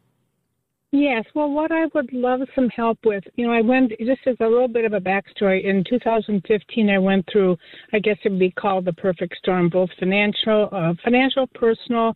Yes, 0.91 1.23
well, 1.35 1.51
what 1.51 1.71
I 1.71 1.85
would 1.93 2.11
love 2.11 2.39
some 2.55 2.67
help 2.69 2.97
with, 3.05 3.23
you 3.35 3.45
know, 3.45 3.53
I 3.53 3.61
went, 3.61 3.91
just 3.99 4.21
as 4.25 4.35
a 4.39 4.47
little 4.47 4.67
bit 4.67 4.85
of 4.85 4.93
a 4.93 4.99
backstory, 4.99 5.63
in 5.63 5.83
2015, 5.87 6.89
I 6.89 6.97
went 6.97 7.25
through, 7.31 7.57
I 7.93 7.99
guess 7.99 8.17
it 8.23 8.29
would 8.29 8.39
be 8.39 8.49
called 8.49 8.85
the 8.85 8.93
perfect 8.93 9.37
storm, 9.37 9.69
both 9.69 9.89
financial, 9.99 10.67
uh, 10.71 10.93
financial, 11.03 11.45
personal, 11.53 12.15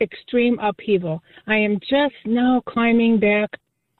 extreme 0.00 0.58
upheaval. 0.58 1.22
I 1.46 1.56
am 1.56 1.78
just 1.80 2.14
now 2.24 2.62
climbing 2.66 3.20
back 3.20 3.50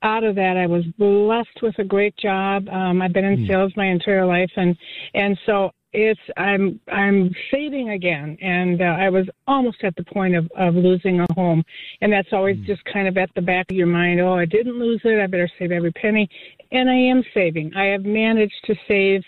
out 0.03 0.25
of 0.25 0.35
that. 0.37 0.57
I 0.57 0.67
was 0.67 0.85
blessed 0.99 1.63
with 1.63 1.79
a 1.79 1.85
great 1.85 2.17
job. 2.17 2.69
Um, 2.69 3.03
I've 3.03 3.13
been 3.13 3.25
in 3.25 3.45
mm. 3.45 3.47
sales 3.47 3.73
my 3.77 3.87
entire 3.87 4.25
life, 4.25 4.51
and 4.57 4.77
and 5.15 5.39
so 5.47 5.71
it's 5.95 6.21
I'm 6.37 6.81
I'm 6.89 7.31
saving 7.51 7.91
again, 7.91 8.37
and 8.43 8.83
uh, 8.83 8.85
I 8.85 9.09
was 9.09 9.27
almost 9.47 9.79
at 9.85 9.95
the 9.97 10.05
point 10.05 10.35
of 10.35 10.51
of 10.59 10.75
losing 10.75 11.21
a 11.21 11.27
home, 11.35 11.63
and 12.01 12.13
that's 12.13 12.33
always 12.33 12.57
mm. 12.57 12.67
just 12.67 12.85
kind 12.93 13.07
of 13.07 13.17
at 13.17 13.31
the 13.35 13.41
back 13.41 13.71
of 13.71 13.77
your 13.77 13.87
mind. 13.87 14.21
Oh, 14.21 14.35
I 14.35 14.45
didn't 14.45 14.79
lose 14.79 15.01
it. 15.05 15.23
I 15.23 15.27
better 15.27 15.49
save 15.59 15.71
every 15.71 15.93
penny, 15.93 16.29
and 16.73 16.91
I 16.91 16.95
am 16.95 17.23
saving. 17.33 17.73
I 17.75 17.85
have 17.87 18.05
managed 18.05 18.65
to 18.67 18.75
save 18.89 19.23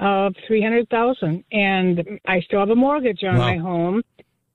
uh, 0.00 0.30
three 0.46 0.62
hundred 0.62 0.90
thousand, 0.90 1.44
and 1.52 2.20
I 2.26 2.40
still 2.40 2.60
have 2.60 2.70
a 2.70 2.76
mortgage 2.76 3.22
on 3.22 3.38
wow. 3.38 3.44
my 3.44 3.56
home. 3.56 4.02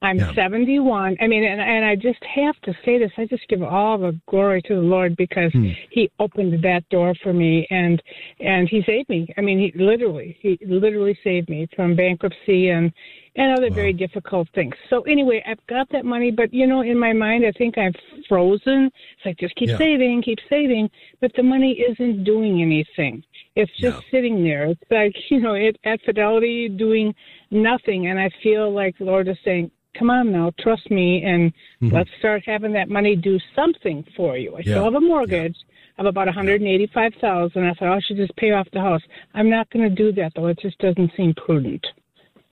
I'm 0.04 0.18
yeah. 0.18 0.36
71. 0.36 1.18
I 1.22 1.28
mean, 1.28 1.46
and, 1.46 1.62
and 1.62 1.86
I 1.86 1.96
just 1.96 2.24
have 2.36 2.60
to 2.63 2.74
say 2.84 3.00
this. 3.00 3.12
I 3.18 3.26
just 3.26 3.48
give 3.48 3.63
all 3.63 3.98
the 3.98 4.20
glory 4.30 4.62
to 4.63 4.76
the 4.76 4.82
Lord 4.82 5.16
because 5.16 5.52
hmm. 5.54 5.70
He 5.92 6.12
opened 6.20 6.62
that 6.63 6.88
door 6.89 7.13
for 7.24 7.34
me, 7.34 7.66
and 7.72 8.02
and 8.39 8.68
He 8.68 8.84
saved 8.84 9.10
me. 9.10 9.34
I 9.38 9.42
mean, 9.42 9.60
He 9.60 9.72
literally, 9.82 10.38
He 10.42 10.60
literally 10.66 11.18
saved 11.24 11.50
me 11.50 11.68
from 11.76 11.96
bankruptcy, 11.96 12.70
and 12.70 12.92
and 13.36 13.58
other 13.58 13.69
wow. 13.69 13.76
very 13.76 13.93
difficult 13.93 14.48
things. 14.54 14.76
So 14.89 15.02
anyway, 15.02 15.43
I've 15.46 15.65
got 15.67 15.89
that 15.89 16.06
money, 16.06 16.32
but 16.32 16.54
you 16.54 16.67
know, 16.67 16.82
in 16.82 16.98
my 16.98 17.13
mind, 17.13 17.46
I 17.46 17.52
think 17.52 17.78
I'm 17.78 17.93
frozen. 18.30 18.91
It's 19.17 19.26
like 19.26 19.38
just 19.39 19.56
keep 19.56 19.69
yeah. 19.69 19.78
saving, 19.78 20.22
keep 20.24 20.39
saving, 20.50 20.89
but 21.20 21.32
the 21.36 21.43
money 21.43 21.72
isn't 21.74 22.24
doing 22.24 22.62
anything. 22.62 23.24
It's 23.55 23.72
just 23.80 23.97
yeah. 23.97 24.12
sitting 24.12 24.43
there. 24.43 24.66
It's 24.68 24.82
like 24.89 25.16
you 25.30 25.39
know, 25.39 25.53
it, 25.53 25.78
at 25.84 26.01
Fidelity 26.01 26.70
doing 26.70 27.14
nothing, 27.51 28.07
and 28.07 28.20
I 28.20 28.30
feel 28.41 28.72
like 28.72 28.97
the 28.97 29.05
Lord 29.05 29.28
is 29.28 29.38
saying, 29.43 29.72
"Come 29.97 30.10
on 30.10 30.32
now, 30.32 30.51
trust 30.60 30.89
me, 30.91 31.24
and 31.24 31.51
mm-hmm. 31.82 31.95
let's 31.95 32.10
start 32.20 32.43
having 32.45 32.74
that 32.74 32.89
money 32.89 33.16
do 33.16 33.39
something 33.55 34.05
for 34.16 34.38
you." 34.38 34.55
I 34.55 34.60
yeah. 34.60 34.74
still 34.74 34.84
have 34.86 34.95
a 34.95 35.01
mortgage. 35.01 35.55
Of 35.99 36.07
about 36.07 36.26
one 36.26 36.34
hundred 36.34 36.60
and 36.60 36.68
eighty-five 36.68 37.14
thousand. 37.22 37.66
I 37.66 37.74
thought 37.76 37.89
oh, 37.89 37.93
I 37.93 37.99
should 37.99 38.18
just 38.18 38.36
pay 38.36 38.49
off 38.49 38.68
the 38.74 38.80
house. 38.80 39.03
I'm 39.36 39.47
not 39.47 39.70
going 39.70 39.88
to 39.88 39.95
do 39.95 40.12
that 40.14 40.32
though. 40.36 40.47
It 40.47 40.57
just 40.60 40.80
doesn't 40.80 41.12
seem 41.16 41.36
prudent. 41.36 41.86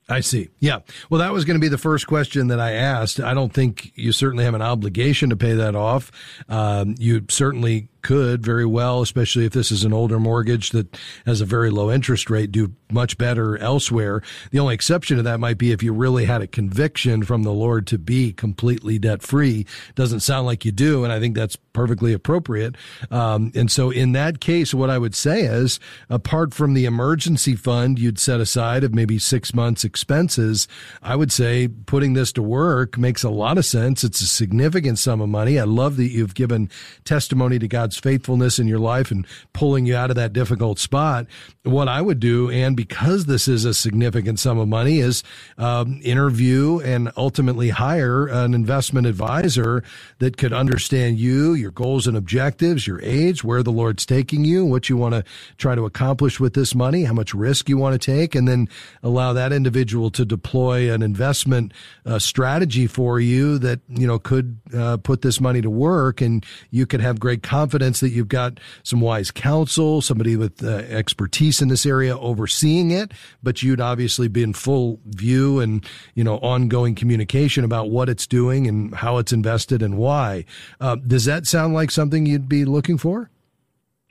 I 0.08 0.20
see. 0.20 0.48
Yeah. 0.58 0.80
Well, 1.08 1.20
that 1.20 1.32
was 1.32 1.44
going 1.44 1.56
to 1.56 1.60
be 1.60 1.68
the 1.68 1.78
first 1.78 2.06
question 2.06 2.48
that 2.48 2.60
I 2.60 2.72
asked. 2.72 3.20
I 3.20 3.34
don't 3.34 3.52
think 3.52 3.92
you 3.94 4.12
certainly 4.12 4.44
have 4.44 4.54
an 4.54 4.62
obligation 4.62 5.30
to 5.30 5.36
pay 5.36 5.54
that 5.54 5.74
off. 5.74 6.10
Um, 6.48 6.96
you 6.98 7.24
certainly 7.28 7.88
could 8.02 8.44
very 8.44 8.66
well, 8.66 9.02
especially 9.02 9.44
if 9.44 9.52
this 9.52 9.70
is 9.70 9.84
an 9.84 9.92
older 9.92 10.18
mortgage 10.18 10.70
that 10.70 10.98
has 11.26 11.40
a 11.40 11.46
very 11.46 11.70
low 11.70 11.90
interest 11.90 12.30
rate, 12.30 12.52
do 12.52 12.72
much 12.90 13.16
better 13.16 13.56
elsewhere. 13.58 14.22
The 14.50 14.58
only 14.58 14.74
exception 14.74 15.16
to 15.16 15.22
that 15.22 15.40
might 15.40 15.58
be 15.58 15.72
if 15.72 15.82
you 15.82 15.92
really 15.92 16.24
had 16.24 16.42
a 16.42 16.46
conviction 16.46 17.22
from 17.22 17.42
the 17.42 17.52
Lord 17.52 17.86
to 17.88 17.98
be 17.98 18.32
completely 18.32 18.98
debt 18.98 19.22
free. 19.22 19.66
Doesn't 19.94 20.20
sound 20.20 20.46
like 20.46 20.64
you 20.64 20.72
do, 20.72 21.04
and 21.04 21.12
I 21.12 21.20
think 21.20 21.34
that's 21.34 21.56
perfectly 21.72 22.12
appropriate. 22.12 22.76
Um, 23.10 23.50
and 23.54 23.70
so 23.70 23.90
in 23.90 24.12
that 24.12 24.40
case, 24.40 24.74
what 24.74 24.90
I 24.90 24.98
would 24.98 25.14
say 25.14 25.42
is, 25.42 25.80
apart 26.10 26.52
from 26.52 26.74
the 26.74 26.84
emergency 26.84 27.56
fund 27.56 27.98
you'd 27.98 28.18
set 28.18 28.40
aside 28.40 28.84
of 28.84 28.94
maybe 28.94 29.18
six 29.18 29.54
months 29.54 29.84
expenses, 29.84 30.68
I 31.02 31.16
would 31.16 31.32
say 31.32 31.68
putting 31.68 32.12
this 32.12 32.32
to 32.32 32.42
work 32.42 32.98
makes 32.98 33.22
a 33.22 33.30
lot 33.30 33.58
of 33.58 33.64
sense. 33.64 34.04
It's 34.04 34.20
a 34.20 34.26
significant 34.26 34.98
sum 34.98 35.20
of 35.20 35.28
money. 35.28 35.58
I 35.58 35.64
love 35.64 35.96
that 35.96 36.10
you've 36.10 36.34
given 36.34 36.70
testimony 37.04 37.58
to 37.58 37.68
God's 37.68 37.91
God's 37.92 38.00
faithfulness 38.00 38.58
in 38.58 38.66
your 38.66 38.78
life 38.78 39.10
and 39.10 39.26
pulling 39.52 39.84
you 39.84 39.94
out 39.94 40.08
of 40.08 40.16
that 40.16 40.32
difficult 40.32 40.78
spot. 40.78 41.26
What 41.62 41.88
I 41.88 42.00
would 42.00 42.20
do, 42.20 42.50
and 42.50 42.74
because 42.74 43.26
this 43.26 43.48
is 43.48 43.66
a 43.66 43.74
significant 43.74 44.38
sum 44.38 44.58
of 44.58 44.66
money, 44.66 44.98
is 44.98 45.22
um, 45.58 46.00
interview 46.02 46.80
and 46.80 47.12
ultimately 47.18 47.68
hire 47.68 48.26
an 48.28 48.54
investment 48.54 49.06
advisor 49.06 49.84
that 50.20 50.38
could 50.38 50.54
understand 50.54 51.18
you, 51.18 51.52
your 51.52 51.70
goals 51.70 52.06
and 52.06 52.16
objectives, 52.16 52.86
your 52.86 53.00
age, 53.02 53.44
where 53.44 53.62
the 53.62 53.70
Lord's 53.70 54.06
taking 54.06 54.44
you, 54.44 54.64
what 54.64 54.88
you 54.88 54.96
want 54.96 55.14
to 55.14 55.24
try 55.58 55.74
to 55.74 55.84
accomplish 55.84 56.40
with 56.40 56.54
this 56.54 56.74
money, 56.74 57.04
how 57.04 57.12
much 57.12 57.34
risk 57.34 57.68
you 57.68 57.76
want 57.76 58.00
to 58.00 58.12
take, 58.12 58.34
and 58.34 58.48
then 58.48 58.68
allow 59.02 59.34
that 59.34 59.52
individual 59.52 60.10
to 60.10 60.24
deploy 60.24 60.90
an 60.90 61.02
investment 61.02 61.74
uh, 62.06 62.18
strategy 62.18 62.86
for 62.86 63.20
you 63.20 63.58
that 63.58 63.80
you 63.88 64.06
know 64.06 64.18
could 64.18 64.58
uh, 64.74 64.96
put 64.96 65.20
this 65.20 65.40
money 65.40 65.60
to 65.60 65.70
work, 65.70 66.22
and 66.22 66.46
you 66.70 66.86
could 66.86 67.02
have 67.02 67.20
great 67.20 67.42
confidence 67.42 67.81
confidence 67.82 68.00
that 68.00 68.10
you've 68.10 68.28
got 68.28 68.60
some 68.84 69.00
wise 69.00 69.32
counsel, 69.32 70.00
somebody 70.00 70.36
with 70.36 70.62
uh, 70.62 70.76
expertise 70.88 71.60
in 71.60 71.66
this 71.68 71.84
area 71.84 72.16
overseeing 72.16 72.92
it, 72.92 73.10
but 73.42 73.60
you'd 73.60 73.80
obviously 73.80 74.28
be 74.28 74.42
in 74.42 74.52
full 74.52 75.00
view 75.06 75.58
and, 75.58 75.84
you 76.14 76.22
know, 76.22 76.36
ongoing 76.38 76.94
communication 76.94 77.64
about 77.64 77.90
what 77.90 78.08
it's 78.08 78.24
doing 78.26 78.68
and 78.68 78.94
how 78.94 79.18
it's 79.18 79.32
invested 79.32 79.82
and 79.82 79.98
why. 79.98 80.44
Uh, 80.80 80.94
does 80.94 81.24
that 81.24 81.44
sound 81.44 81.74
like 81.74 81.90
something 81.90 82.24
you'd 82.24 82.48
be 82.48 82.64
looking 82.64 82.98
for? 82.98 83.31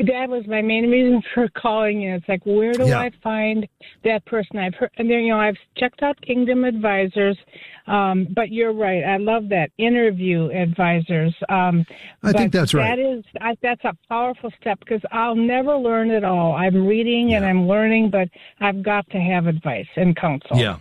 That 0.08 0.30
was 0.30 0.46
my 0.48 0.62
main 0.62 0.90
reason 0.90 1.22
for 1.34 1.48
calling 1.50 2.02
you. 2.02 2.16
It's 2.16 2.28
like, 2.28 2.46
where 2.46 2.74
do 2.74 2.88
yeah. 2.88 3.00
I 3.00 3.12
find 3.24 3.68
that 4.04 4.26
person? 4.26 4.58
I've 4.58 4.76
heard, 4.76 4.92
and 4.98 5.10
then 5.10 5.20
you 5.20 5.34
know, 5.34 5.40
I've 5.40 5.58
checked 5.78 6.04
out 6.04 6.20
Kingdom 6.22 6.64
Advisors, 6.64 7.38
um, 7.88 8.28
but 8.36 8.52
you're 8.52 8.74
right. 8.74 9.04
I 9.04 9.18
love 9.18 9.50
that 9.50 9.72
interview 9.78 10.50
advisors. 10.52 11.36
Um, 11.50 11.86
I 12.24 12.32
think 12.32 12.52
that's 12.54 12.74
right. 12.74 12.96
That 12.96 13.00
is, 13.00 13.24
I, 13.40 13.56
that's 13.62 13.84
a 13.84 13.96
powerful 14.10 14.52
step 14.60 14.80
because 14.80 15.02
I'll 15.12 15.36
never 15.36 15.76
learn 15.76 16.12
it 16.12 16.24
all. 16.24 16.56
I'm 16.56 16.86
reading 16.86 17.30
yeah. 17.30 17.38
and 17.38 17.46
I'm 17.46 17.68
learning, 17.68 18.10
but 18.10 18.30
I've 18.60 18.84
got 18.84 19.10
to 19.12 19.18
have 19.18 19.48
advice 19.48 19.88
and 19.96 20.16
counsel. 20.16 20.58
Yeah. 20.58 20.78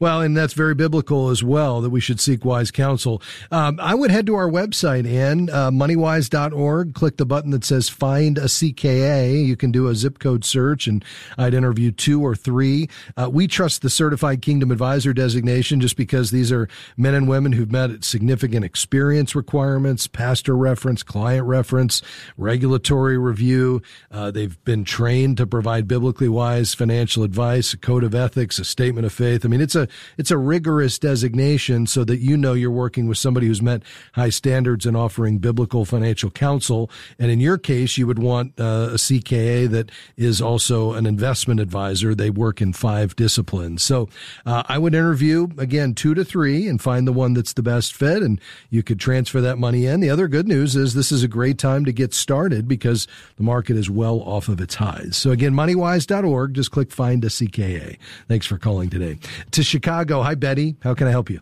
Well, 0.00 0.20
and 0.20 0.36
that's 0.36 0.54
very 0.54 0.74
biblical 0.74 1.30
as 1.30 1.42
well 1.42 1.80
that 1.80 1.90
we 1.90 2.00
should 2.00 2.20
seek 2.20 2.44
wise 2.44 2.70
counsel. 2.70 3.22
Um, 3.50 3.78
I 3.80 3.94
would 3.94 4.10
head 4.10 4.26
to 4.26 4.34
our 4.34 4.48
website, 4.48 5.06
Ann, 5.06 5.48
uh, 5.50 5.70
moneywise.org, 5.70 6.94
click 6.94 7.16
the 7.16 7.26
button 7.26 7.50
that 7.50 7.64
says 7.64 7.88
find 7.88 8.38
a 8.38 8.44
CKA. 8.44 9.44
You 9.44 9.56
can 9.56 9.72
do 9.72 9.88
a 9.88 9.94
zip 9.94 10.18
code 10.18 10.44
search 10.44 10.86
and 10.86 11.04
I'd 11.38 11.54
interview 11.54 11.92
two 11.92 12.24
or 12.24 12.34
three. 12.34 12.88
Uh, 13.16 13.30
we 13.32 13.46
trust 13.46 13.82
the 13.82 13.90
certified 13.90 14.42
kingdom 14.42 14.70
advisor 14.70 15.12
designation 15.12 15.80
just 15.80 15.96
because 15.96 16.30
these 16.30 16.52
are 16.52 16.68
men 16.96 17.14
and 17.14 17.28
women 17.28 17.52
who've 17.52 17.70
met 17.70 18.04
significant 18.04 18.64
experience 18.64 19.34
requirements, 19.34 20.06
pastor 20.06 20.56
reference, 20.56 21.02
client 21.02 21.46
reference, 21.46 22.02
regulatory 22.36 23.18
review. 23.18 23.82
Uh, 24.10 24.30
they've 24.30 24.62
been 24.64 24.84
trained 24.84 25.36
to 25.36 25.46
provide 25.46 25.88
biblically 25.88 26.28
wise 26.28 26.74
financial 26.74 27.22
advice, 27.22 27.72
a 27.72 27.78
code 27.78 28.04
of 28.04 28.14
ethics, 28.14 28.58
a 28.58 28.64
statement 28.64 29.06
of 29.06 29.12
faith. 29.12 29.44
I 29.44 29.48
mean, 29.48 29.60
it's 29.60 29.71
it's 29.74 29.90
a 29.90 29.94
it's 30.18 30.30
a 30.30 30.38
rigorous 30.38 30.98
designation 30.98 31.86
so 31.86 32.04
that 32.04 32.18
you 32.18 32.36
know 32.36 32.52
you're 32.52 32.70
working 32.70 33.06
with 33.08 33.18
somebody 33.18 33.46
who's 33.46 33.62
met 33.62 33.82
high 34.14 34.28
standards 34.28 34.86
in 34.86 34.96
offering 34.96 35.38
biblical 35.38 35.84
financial 35.84 36.30
counsel. 36.30 36.90
And 37.18 37.30
in 37.30 37.40
your 37.40 37.58
case, 37.58 37.96
you 37.96 38.06
would 38.06 38.18
want 38.18 38.58
uh, 38.58 38.90
a 38.92 38.96
CKA 38.96 39.68
that 39.70 39.90
is 40.16 40.40
also 40.40 40.92
an 40.92 41.06
investment 41.06 41.60
advisor. 41.60 42.14
They 42.14 42.30
work 42.30 42.60
in 42.60 42.72
five 42.72 43.16
disciplines. 43.16 43.82
So 43.82 44.08
uh, 44.44 44.62
I 44.68 44.78
would 44.78 44.94
interview 44.94 45.48
again 45.58 45.94
two 45.94 46.14
to 46.14 46.24
three 46.24 46.68
and 46.68 46.80
find 46.80 47.06
the 47.06 47.12
one 47.12 47.34
that's 47.34 47.54
the 47.54 47.62
best 47.62 47.94
fit, 47.94 48.22
and 48.22 48.40
you 48.70 48.82
could 48.82 49.00
transfer 49.00 49.40
that 49.40 49.58
money 49.58 49.86
in. 49.86 50.00
The 50.00 50.10
other 50.10 50.28
good 50.28 50.48
news 50.48 50.76
is 50.76 50.94
this 50.94 51.12
is 51.12 51.22
a 51.22 51.28
great 51.28 51.58
time 51.58 51.84
to 51.84 51.92
get 51.92 52.14
started 52.14 52.68
because 52.68 53.06
the 53.36 53.42
market 53.42 53.76
is 53.76 53.88
well 53.88 54.20
off 54.20 54.48
of 54.48 54.60
its 54.60 54.74
highs. 54.74 55.16
So 55.16 55.30
again, 55.30 55.54
moneywise.org. 55.54 56.54
Just 56.54 56.70
click 56.70 56.90
find 56.90 57.24
a 57.24 57.28
CKA. 57.28 57.96
Thanks 58.28 58.46
for 58.46 58.58
calling 58.58 58.90
today. 58.90 59.18
To 59.62 59.66
Chicago. 59.68 60.22
Hi, 60.22 60.34
Betty. 60.34 60.74
How 60.82 60.92
can 60.92 61.06
I 61.06 61.12
help 61.12 61.30
you? 61.30 61.38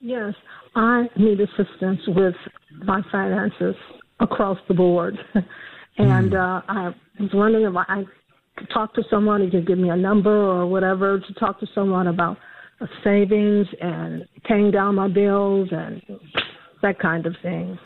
Yes, 0.00 0.34
I 0.74 1.04
need 1.16 1.40
assistance 1.40 2.00
with 2.08 2.34
my 2.84 3.00
finances 3.12 3.76
across 4.18 4.58
the 4.66 4.74
board. 4.74 5.16
and 5.98 6.32
mm. 6.32 6.34
uh, 6.34 6.62
I 6.66 6.92
was 7.20 7.30
wondering 7.32 7.64
if 7.64 7.76
I 7.76 8.02
could 8.56 8.70
talk 8.70 8.92
to 8.94 9.04
someone 9.08 9.40
who 9.40 9.52
could 9.52 9.68
give 9.68 9.78
me 9.78 9.90
a 9.90 9.96
number 9.96 10.36
or 10.36 10.66
whatever 10.66 11.20
to 11.20 11.34
talk 11.34 11.60
to 11.60 11.66
someone 11.76 12.08
about 12.08 12.38
savings 13.04 13.68
and 13.80 14.24
paying 14.42 14.72
down 14.72 14.96
my 14.96 15.06
bills 15.06 15.68
and 15.70 16.02
that 16.82 16.98
kind 16.98 17.24
of 17.24 17.36
thing. 17.40 17.78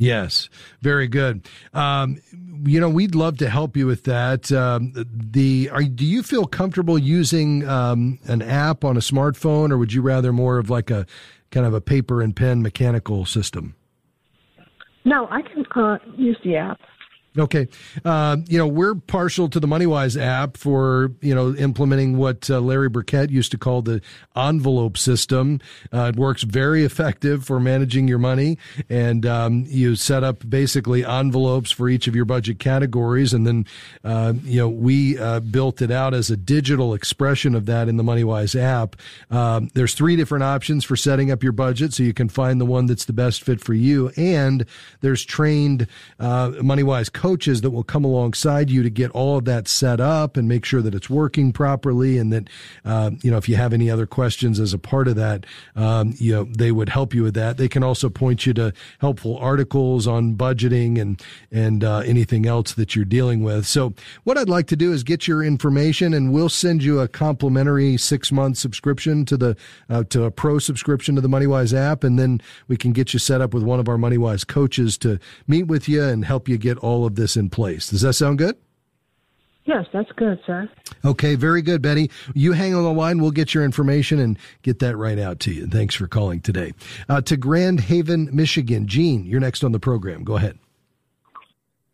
Yes, 0.00 0.48
very 0.80 1.08
good. 1.08 1.46
Um, 1.74 2.22
you 2.64 2.80
know, 2.80 2.88
we'd 2.88 3.14
love 3.14 3.36
to 3.36 3.50
help 3.50 3.76
you 3.76 3.86
with 3.86 4.04
that. 4.04 4.50
Um, 4.50 4.94
the 4.96 5.68
are, 5.70 5.82
do 5.82 6.06
you 6.06 6.22
feel 6.22 6.46
comfortable 6.46 6.98
using 6.98 7.68
um, 7.68 8.18
an 8.24 8.40
app 8.40 8.82
on 8.82 8.96
a 8.96 9.00
smartphone, 9.00 9.70
or 9.70 9.76
would 9.76 9.92
you 9.92 10.00
rather 10.00 10.32
more 10.32 10.56
of 10.56 10.70
like 10.70 10.90
a 10.90 11.04
kind 11.50 11.66
of 11.66 11.74
a 11.74 11.82
paper 11.82 12.22
and 12.22 12.34
pen 12.34 12.62
mechanical 12.62 13.26
system? 13.26 13.74
No, 15.04 15.28
I 15.30 15.42
can 15.42 15.66
uh, 15.76 15.98
use 16.16 16.38
the 16.44 16.56
app. 16.56 16.80
Okay. 17.38 17.68
Uh, 18.04 18.38
you 18.48 18.58
know, 18.58 18.66
we're 18.66 18.96
partial 18.96 19.48
to 19.50 19.60
the 19.60 19.68
MoneyWise 19.68 20.20
app 20.20 20.56
for, 20.56 21.12
you 21.20 21.32
know, 21.32 21.54
implementing 21.54 22.18
what 22.18 22.50
uh, 22.50 22.58
Larry 22.60 22.88
Burkett 22.88 23.30
used 23.30 23.52
to 23.52 23.58
call 23.58 23.82
the 23.82 24.00
envelope 24.34 24.98
system. 24.98 25.60
Uh, 25.92 26.10
it 26.12 26.16
works 26.16 26.42
very 26.42 26.84
effective 26.84 27.44
for 27.44 27.60
managing 27.60 28.08
your 28.08 28.18
money. 28.18 28.58
And 28.88 29.24
um, 29.26 29.64
you 29.68 29.94
set 29.94 30.24
up 30.24 30.48
basically 30.48 31.04
envelopes 31.04 31.70
for 31.70 31.88
each 31.88 32.08
of 32.08 32.16
your 32.16 32.24
budget 32.24 32.58
categories. 32.58 33.32
And 33.32 33.46
then, 33.46 33.66
uh, 34.02 34.32
you 34.42 34.60
know, 34.60 34.68
we 34.68 35.16
uh, 35.16 35.38
built 35.38 35.82
it 35.82 35.92
out 35.92 36.14
as 36.14 36.30
a 36.30 36.36
digital 36.36 36.94
expression 36.94 37.54
of 37.54 37.66
that 37.66 37.88
in 37.88 37.96
the 37.96 38.02
MoneyWise 38.02 38.60
app. 38.60 38.96
Um, 39.30 39.70
there's 39.74 39.94
three 39.94 40.16
different 40.16 40.42
options 40.42 40.84
for 40.84 40.96
setting 40.96 41.30
up 41.30 41.44
your 41.44 41.52
budget. 41.52 41.92
So 41.92 42.02
you 42.02 42.12
can 42.12 42.28
find 42.28 42.60
the 42.60 42.66
one 42.66 42.86
that's 42.86 43.04
the 43.04 43.12
best 43.12 43.44
fit 43.44 43.60
for 43.60 43.74
you. 43.74 44.10
And 44.16 44.66
there's 45.00 45.24
trained 45.24 45.86
uh, 46.18 46.48
MoneyWise 46.50 47.12
coaches 47.12 47.29
that 47.36 47.70
will 47.70 47.84
come 47.84 48.04
alongside 48.04 48.70
you 48.70 48.82
to 48.82 48.90
get 48.90 49.10
all 49.12 49.38
of 49.38 49.44
that 49.44 49.68
set 49.68 50.00
up 50.00 50.36
and 50.36 50.48
make 50.48 50.64
sure 50.64 50.82
that 50.82 50.94
it's 50.94 51.08
working 51.08 51.52
properly. 51.52 52.18
And 52.18 52.32
that, 52.32 52.48
uh, 52.84 53.10
you 53.22 53.30
know, 53.30 53.36
if 53.36 53.48
you 53.48 53.56
have 53.56 53.72
any 53.72 53.90
other 53.90 54.06
questions 54.06 54.58
as 54.58 54.74
a 54.74 54.78
part 54.78 55.08
of 55.08 55.16
that, 55.16 55.46
um, 55.76 56.14
you 56.18 56.32
know, 56.32 56.44
they 56.44 56.72
would 56.72 56.88
help 56.88 57.14
you 57.14 57.22
with 57.22 57.34
that. 57.34 57.56
They 57.56 57.68
can 57.68 57.82
also 57.82 58.08
point 58.08 58.46
you 58.46 58.54
to 58.54 58.72
helpful 59.00 59.36
articles 59.38 60.06
on 60.06 60.34
budgeting 60.34 61.00
and, 61.00 61.22
and, 61.52 61.84
uh, 61.84 61.98
anything 61.98 62.46
else 62.46 62.74
that 62.74 62.96
you're 62.96 63.04
dealing 63.04 63.42
with. 63.42 63.66
So 63.66 63.94
what 64.24 64.36
I'd 64.36 64.48
like 64.48 64.66
to 64.68 64.76
do 64.76 64.92
is 64.92 65.02
get 65.02 65.28
your 65.28 65.42
information 65.42 66.12
and 66.14 66.32
we'll 66.32 66.48
send 66.48 66.82
you 66.82 67.00
a 67.00 67.08
complimentary 67.08 67.96
six 67.96 68.32
month 68.32 68.58
subscription 68.58 69.24
to 69.26 69.36
the, 69.36 69.56
uh, 69.88 70.04
to 70.10 70.24
a 70.24 70.30
pro 70.30 70.58
subscription 70.58 71.14
to 71.14 71.20
the 71.20 71.28
MoneyWise 71.28 71.74
app. 71.74 72.04
And 72.04 72.18
then 72.18 72.40
we 72.68 72.76
can 72.76 72.92
get 72.92 73.12
you 73.12 73.18
set 73.18 73.40
up 73.40 73.54
with 73.54 73.62
one 73.62 73.80
of 73.80 73.88
our 73.88 73.96
MoneyWise 73.96 74.46
coaches 74.46 74.98
to 74.98 75.18
meet 75.46 75.64
with 75.64 75.88
you 75.88 76.02
and 76.02 76.24
help 76.24 76.48
you 76.48 76.58
get 76.58 76.78
all 76.78 77.06
of 77.06 77.09
of 77.10 77.16
this 77.16 77.36
in 77.36 77.50
place. 77.50 77.90
Does 77.90 78.02
that 78.02 78.14
sound 78.14 78.38
good? 78.38 78.56
Yes, 79.64 79.86
that's 79.92 80.10
good, 80.12 80.40
sir. 80.46 80.68
Okay, 81.04 81.34
very 81.34 81.62
good, 81.62 81.82
Betty. 81.82 82.10
You 82.34 82.52
hang 82.52 82.74
on 82.74 82.82
the 82.82 82.92
line. 82.92 83.20
We'll 83.20 83.30
get 83.30 83.54
your 83.54 83.64
information 83.64 84.18
and 84.18 84.38
get 84.62 84.78
that 84.78 84.96
right 84.96 85.18
out 85.18 85.38
to 85.40 85.52
you. 85.52 85.66
Thanks 85.66 85.94
for 85.94 86.08
calling 86.08 86.40
today. 86.40 86.72
Uh, 87.08 87.20
to 87.22 87.36
Grand 87.36 87.80
Haven, 87.80 88.30
Michigan. 88.32 88.86
Gene, 88.86 89.24
you're 89.26 89.40
next 89.40 89.62
on 89.62 89.72
the 89.72 89.78
program. 89.78 90.24
Go 90.24 90.36
ahead. 90.36 90.58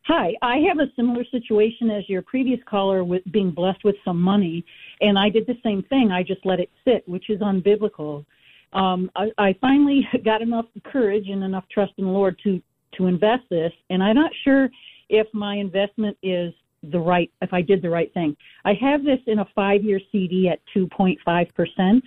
Hi, 0.07 0.33
I 0.41 0.59
have 0.69 0.79
a 0.79 0.87
similar 0.95 1.25
situation 1.33 1.91
as 1.91 2.09
your 2.09 2.23
previous 2.23 2.61
caller 2.65 3.03
with 3.03 3.23
being 3.33 3.51
blessed 3.51 3.83
with 3.83 3.97
some 4.05 4.21
money, 4.21 4.65
and 5.01 5.19
I 5.19 5.29
did 5.29 5.49
the 5.49 5.59
same 5.65 5.83
thing. 5.83 6.13
I 6.13 6.23
just 6.23 6.47
let 6.47 6.61
it 6.61 6.71
sit, 6.85 7.07
which 7.09 7.29
is 7.29 7.41
unbiblical. 7.41 8.25
Um, 8.73 9.11
I, 9.17 9.33
I 9.37 9.57
finally 9.61 10.07
got 10.25 10.43
enough 10.43 10.67
courage 10.85 11.29
and 11.29 11.43
enough 11.43 11.65
trust 11.73 11.93
in 11.99 12.05
the 12.05 12.11
Lord 12.11 12.39
to 12.45 12.63
to 12.97 13.07
invest 13.07 13.43
this, 13.51 13.73
and 13.91 14.03
I'm 14.03 14.15
not 14.15 14.31
sure 14.45 14.71
if 15.09 15.27
my 15.33 15.57
investment 15.57 16.17
is 16.23 16.53
the 16.91 16.99
right 16.99 17.31
if 17.43 17.53
I 17.53 17.63
did 17.63 17.83
the 17.83 17.91
right 17.91 18.13
thing. 18.15 18.37
I 18.65 18.75
have 18.75 19.05
this 19.05 19.19
in 19.27 19.41
a 19.41 19.47
five 19.55 19.83
year 19.83 20.01
CD 20.13 20.49
at 20.49 20.61
2.5 20.75 21.55
percent, 21.55 22.05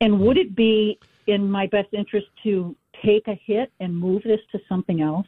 and 0.00 0.20
would 0.20 0.38
it 0.38 0.54
be 0.54 0.98
in 1.26 1.50
my 1.50 1.66
best 1.66 1.88
interest 1.92 2.26
to 2.44 2.76
take 3.04 3.26
a 3.28 3.38
hit 3.44 3.72
and 3.80 3.96
move 3.96 4.22
this 4.22 4.40
to 4.52 4.60
something 4.68 5.00
else? 5.00 5.26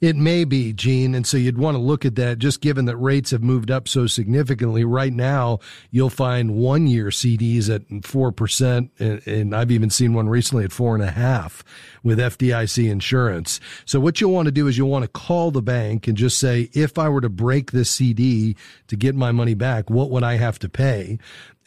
It 0.00 0.14
may 0.14 0.44
be, 0.44 0.72
Gene. 0.72 1.14
And 1.14 1.26
so 1.26 1.36
you'd 1.36 1.58
want 1.58 1.74
to 1.74 1.82
look 1.82 2.04
at 2.04 2.14
that 2.14 2.38
just 2.38 2.60
given 2.60 2.84
that 2.84 2.96
rates 2.96 3.32
have 3.32 3.42
moved 3.42 3.70
up 3.70 3.88
so 3.88 4.06
significantly. 4.06 4.84
Right 4.84 5.12
now, 5.12 5.58
you'll 5.90 6.08
find 6.08 6.54
one 6.54 6.86
year 6.86 7.06
CDs 7.06 7.68
at 7.68 7.86
4%. 7.88 9.26
And, 9.26 9.54
I've 9.54 9.72
even 9.72 9.90
seen 9.90 10.14
one 10.14 10.28
recently 10.28 10.64
at 10.64 10.72
four 10.72 10.94
and 10.94 11.02
a 11.02 11.10
half 11.10 11.64
with 12.04 12.18
FDIC 12.18 12.88
insurance. 12.88 13.58
So 13.86 13.98
what 13.98 14.20
you'll 14.20 14.32
want 14.32 14.46
to 14.46 14.52
do 14.52 14.68
is 14.68 14.78
you'll 14.78 14.88
want 14.88 15.04
to 15.04 15.08
call 15.08 15.50
the 15.50 15.62
bank 15.62 16.06
and 16.06 16.16
just 16.16 16.38
say, 16.38 16.70
if 16.74 16.96
I 16.96 17.08
were 17.08 17.20
to 17.20 17.28
break 17.28 17.72
this 17.72 17.90
CD 17.90 18.56
to 18.86 18.96
get 18.96 19.16
my 19.16 19.32
money 19.32 19.54
back, 19.54 19.90
what 19.90 20.10
would 20.10 20.22
I 20.22 20.36
have 20.36 20.60
to 20.60 20.68
pay? 20.68 21.18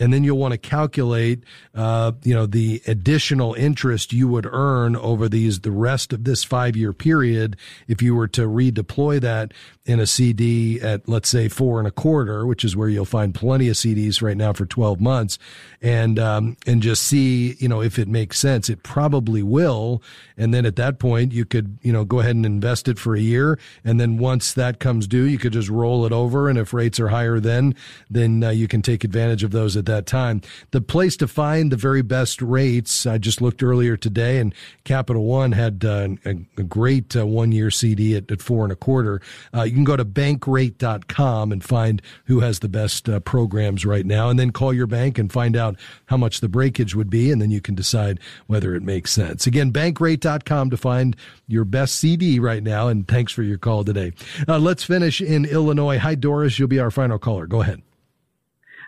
And 0.01 0.11
then 0.11 0.23
you'll 0.23 0.37
want 0.37 0.51
to 0.51 0.57
calculate, 0.57 1.43
uh, 1.75 2.11
you 2.23 2.33
know, 2.33 2.47
the 2.47 2.81
additional 2.87 3.53
interest 3.53 4.11
you 4.11 4.27
would 4.27 4.47
earn 4.51 4.95
over 4.95 5.29
these 5.29 5.59
the 5.59 5.69
rest 5.69 6.11
of 6.11 6.23
this 6.23 6.43
five 6.43 6.75
year 6.75 6.91
period 6.91 7.55
if 7.87 8.01
you 8.01 8.15
were 8.15 8.27
to 8.27 8.47
redeploy 8.47 9.21
that 9.21 9.53
in 9.85 9.99
a 9.99 10.05
CD 10.05 10.79
at 10.79 11.07
let's 11.09 11.27
say 11.27 11.47
four 11.47 11.79
and 11.79 11.87
a 11.87 11.91
quarter, 11.91 12.45
which 12.45 12.63
is 12.63 12.75
where 12.75 12.87
you'll 12.87 13.05
find 13.05 13.33
plenty 13.33 13.67
of 13.67 13.75
CDs 13.75 14.21
right 14.21 14.37
now 14.37 14.53
for 14.53 14.65
12 14.65 15.01
months, 15.01 15.39
and 15.81 16.19
um, 16.19 16.55
and 16.67 16.81
just 16.81 17.03
see 17.03 17.55
you 17.59 17.67
know 17.67 17.81
if 17.81 17.97
it 17.97 18.07
makes 18.07 18.37
sense. 18.37 18.69
It 18.69 18.83
probably 18.83 19.41
will, 19.41 20.01
and 20.37 20.53
then 20.53 20.65
at 20.65 20.75
that 20.75 20.99
point 20.99 21.31
you 21.31 21.45
could 21.45 21.79
you 21.81 21.91
know 21.91 22.05
go 22.05 22.19
ahead 22.19 22.35
and 22.35 22.45
invest 22.45 22.87
it 22.87 22.99
for 22.99 23.15
a 23.15 23.19
year, 23.19 23.57
and 23.83 23.99
then 23.99 24.17
once 24.17 24.53
that 24.53 24.79
comes 24.79 25.07
due, 25.07 25.23
you 25.23 25.39
could 25.39 25.53
just 25.53 25.69
roll 25.69 26.05
it 26.05 26.11
over, 26.11 26.47
and 26.47 26.59
if 26.59 26.73
rates 26.73 26.99
are 26.99 27.09
higher 27.09 27.39
then, 27.39 27.73
then 28.09 28.43
uh, 28.43 28.49
you 28.49 28.67
can 28.67 28.83
take 28.83 29.03
advantage 29.03 29.43
of 29.43 29.51
those 29.51 29.75
at 29.75 29.87
that 29.87 30.05
time. 30.05 30.41
The 30.71 30.81
place 30.81 31.17
to 31.17 31.27
find 31.27 31.71
the 31.71 31.77
very 31.77 32.03
best 32.03 32.41
rates, 32.41 33.07
I 33.07 33.17
just 33.17 33.41
looked 33.41 33.63
earlier 33.63 33.97
today, 33.97 34.37
and 34.37 34.53
Capital 34.83 35.25
One 35.25 35.53
had 35.53 35.83
uh, 35.83 36.09
a, 36.25 36.35
a, 36.57 36.63
great 36.63 37.15
uh, 37.15 37.25
one 37.25 37.51
year 37.51 37.71
CD 37.71 38.15
at, 38.15 38.29
at 38.29 38.41
four 38.41 38.63
and 38.63 38.71
a 38.71 38.75
quarter. 38.75 39.21
Uh, 39.53 39.63
you 39.71 39.77
can 39.77 39.85
go 39.85 39.95
to 39.95 40.03
bankrate.com 40.03 41.51
and 41.51 41.63
find 41.63 42.01
who 42.25 42.41
has 42.41 42.59
the 42.59 42.67
best 42.67 43.07
uh, 43.07 43.21
programs 43.21 43.85
right 43.85 44.05
now, 44.05 44.29
and 44.29 44.37
then 44.37 44.51
call 44.51 44.73
your 44.73 44.87
bank 44.87 45.17
and 45.17 45.31
find 45.31 45.55
out 45.55 45.77
how 46.07 46.17
much 46.17 46.41
the 46.41 46.49
breakage 46.49 46.93
would 46.93 47.09
be, 47.09 47.31
and 47.31 47.41
then 47.41 47.51
you 47.51 47.61
can 47.61 47.73
decide 47.73 48.19
whether 48.47 48.75
it 48.75 48.83
makes 48.83 49.11
sense. 49.11 49.47
Again, 49.47 49.71
bankrate.com 49.71 50.69
to 50.69 50.77
find 50.77 51.15
your 51.47 51.63
best 51.63 51.95
CD 51.95 52.37
right 52.37 52.61
now, 52.61 52.89
and 52.89 53.07
thanks 53.07 53.31
for 53.31 53.43
your 53.43 53.57
call 53.57 53.85
today. 53.85 54.11
Uh, 54.47 54.59
let's 54.59 54.83
finish 54.83 55.21
in 55.21 55.45
Illinois. 55.45 55.97
Hi, 55.97 56.15
Doris. 56.15 56.59
You'll 56.59 56.67
be 56.67 56.79
our 56.79 56.91
final 56.91 57.17
caller. 57.17 57.47
Go 57.47 57.61
ahead. 57.61 57.81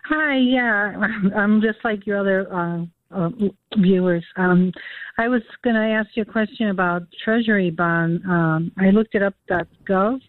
Hi, 0.04 0.36
yeah, 0.36 0.92
I'm 1.36 1.62
just 1.62 1.78
like 1.82 2.06
your 2.06 2.18
other 2.18 2.52
uh, 2.54 2.84
uh, 3.10 3.30
viewers. 3.78 4.24
Um, 4.36 4.72
I 5.16 5.28
was 5.28 5.42
going 5.62 5.76
to 5.76 5.82
ask 5.82 6.10
you 6.14 6.22
a 6.22 6.26
question 6.26 6.68
about 6.68 7.02
Treasury 7.24 7.70
bond. 7.70 8.22
Um, 8.28 8.72
I 8.78 8.90
looked 8.90 9.14
it 9.14 9.22
up 9.22 9.34
.gov, 9.48 10.20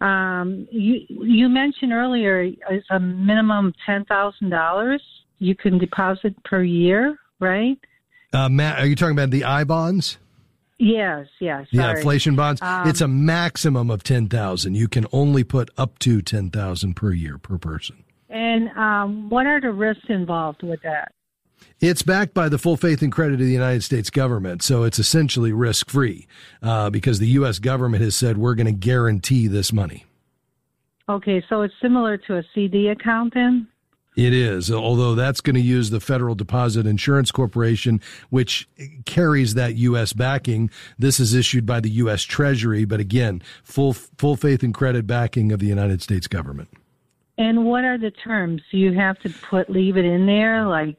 um, 0.00 0.66
you 0.70 1.00
you 1.08 1.48
mentioned 1.48 1.92
earlier 1.92 2.42
it's 2.70 2.86
a 2.90 3.00
minimum 3.00 3.72
ten 3.86 4.04
thousand 4.04 4.50
dollars 4.50 5.02
you 5.38 5.54
can 5.54 5.78
deposit 5.78 6.34
per 6.44 6.62
year, 6.62 7.18
right? 7.40 7.78
Uh, 8.32 8.48
Matt, 8.48 8.78
are 8.78 8.86
you 8.86 8.96
talking 8.96 9.16
about 9.16 9.30
the 9.30 9.44
I 9.44 9.64
bonds? 9.64 10.18
Yes, 10.78 11.26
yes. 11.40 11.66
Yeah, 11.70 11.96
inflation 11.96 12.34
bonds. 12.34 12.60
Um, 12.60 12.88
it's 12.88 13.00
a 13.00 13.08
maximum 13.08 13.90
of 13.90 14.02
ten 14.02 14.28
thousand. 14.28 14.74
You 14.74 14.88
can 14.88 15.06
only 15.12 15.44
put 15.44 15.70
up 15.78 15.98
to 16.00 16.20
ten 16.20 16.50
thousand 16.50 16.94
per 16.94 17.12
year 17.12 17.38
per 17.38 17.58
person. 17.58 18.02
And 18.28 18.68
um, 18.70 19.30
what 19.30 19.46
are 19.46 19.60
the 19.60 19.70
risks 19.70 20.06
involved 20.08 20.62
with 20.64 20.82
that? 20.82 21.12
It's 21.80 22.02
backed 22.02 22.34
by 22.34 22.48
the 22.48 22.58
full 22.58 22.76
faith 22.76 23.02
and 23.02 23.12
credit 23.12 23.34
of 23.34 23.46
the 23.46 23.52
United 23.52 23.82
States 23.82 24.08
government, 24.08 24.62
so 24.62 24.84
it's 24.84 24.98
essentially 24.98 25.52
risk 25.52 25.90
free 25.90 26.26
uh, 26.62 26.88
because 26.90 27.18
the 27.18 27.28
U.S. 27.28 27.58
government 27.58 28.02
has 28.02 28.16
said 28.16 28.38
we're 28.38 28.54
going 28.54 28.66
to 28.66 28.72
guarantee 28.72 29.48
this 29.48 29.72
money. 29.72 30.06
Okay, 31.08 31.44
so 31.48 31.62
it's 31.62 31.74
similar 31.82 32.16
to 32.16 32.38
a 32.38 32.44
CD 32.54 32.88
account 32.88 33.34
then? 33.34 33.68
It 34.16 34.32
is, 34.32 34.70
although 34.70 35.16
that's 35.16 35.40
going 35.40 35.56
to 35.56 35.60
use 35.60 35.90
the 35.90 35.98
Federal 35.98 36.36
Deposit 36.36 36.86
Insurance 36.86 37.32
Corporation, 37.32 38.00
which 38.30 38.68
carries 39.06 39.54
that 39.54 39.74
U.S. 39.74 40.12
backing. 40.12 40.70
This 40.96 41.18
is 41.18 41.34
issued 41.34 41.66
by 41.66 41.80
the 41.80 41.90
U.S. 41.90 42.22
Treasury, 42.22 42.84
but 42.84 43.00
again, 43.00 43.42
full 43.64 43.92
full 43.92 44.36
faith 44.36 44.62
and 44.62 44.72
credit 44.72 45.08
backing 45.08 45.50
of 45.50 45.58
the 45.58 45.66
United 45.66 46.00
States 46.00 46.28
government. 46.28 46.68
And 47.36 47.64
what 47.64 47.82
are 47.82 47.98
the 47.98 48.12
terms? 48.12 48.62
Do 48.70 48.78
you 48.78 48.92
have 48.92 49.18
to 49.20 49.30
put 49.30 49.68
leave 49.68 49.96
it 49.96 50.04
in 50.04 50.26
there, 50.26 50.64
like 50.64 50.96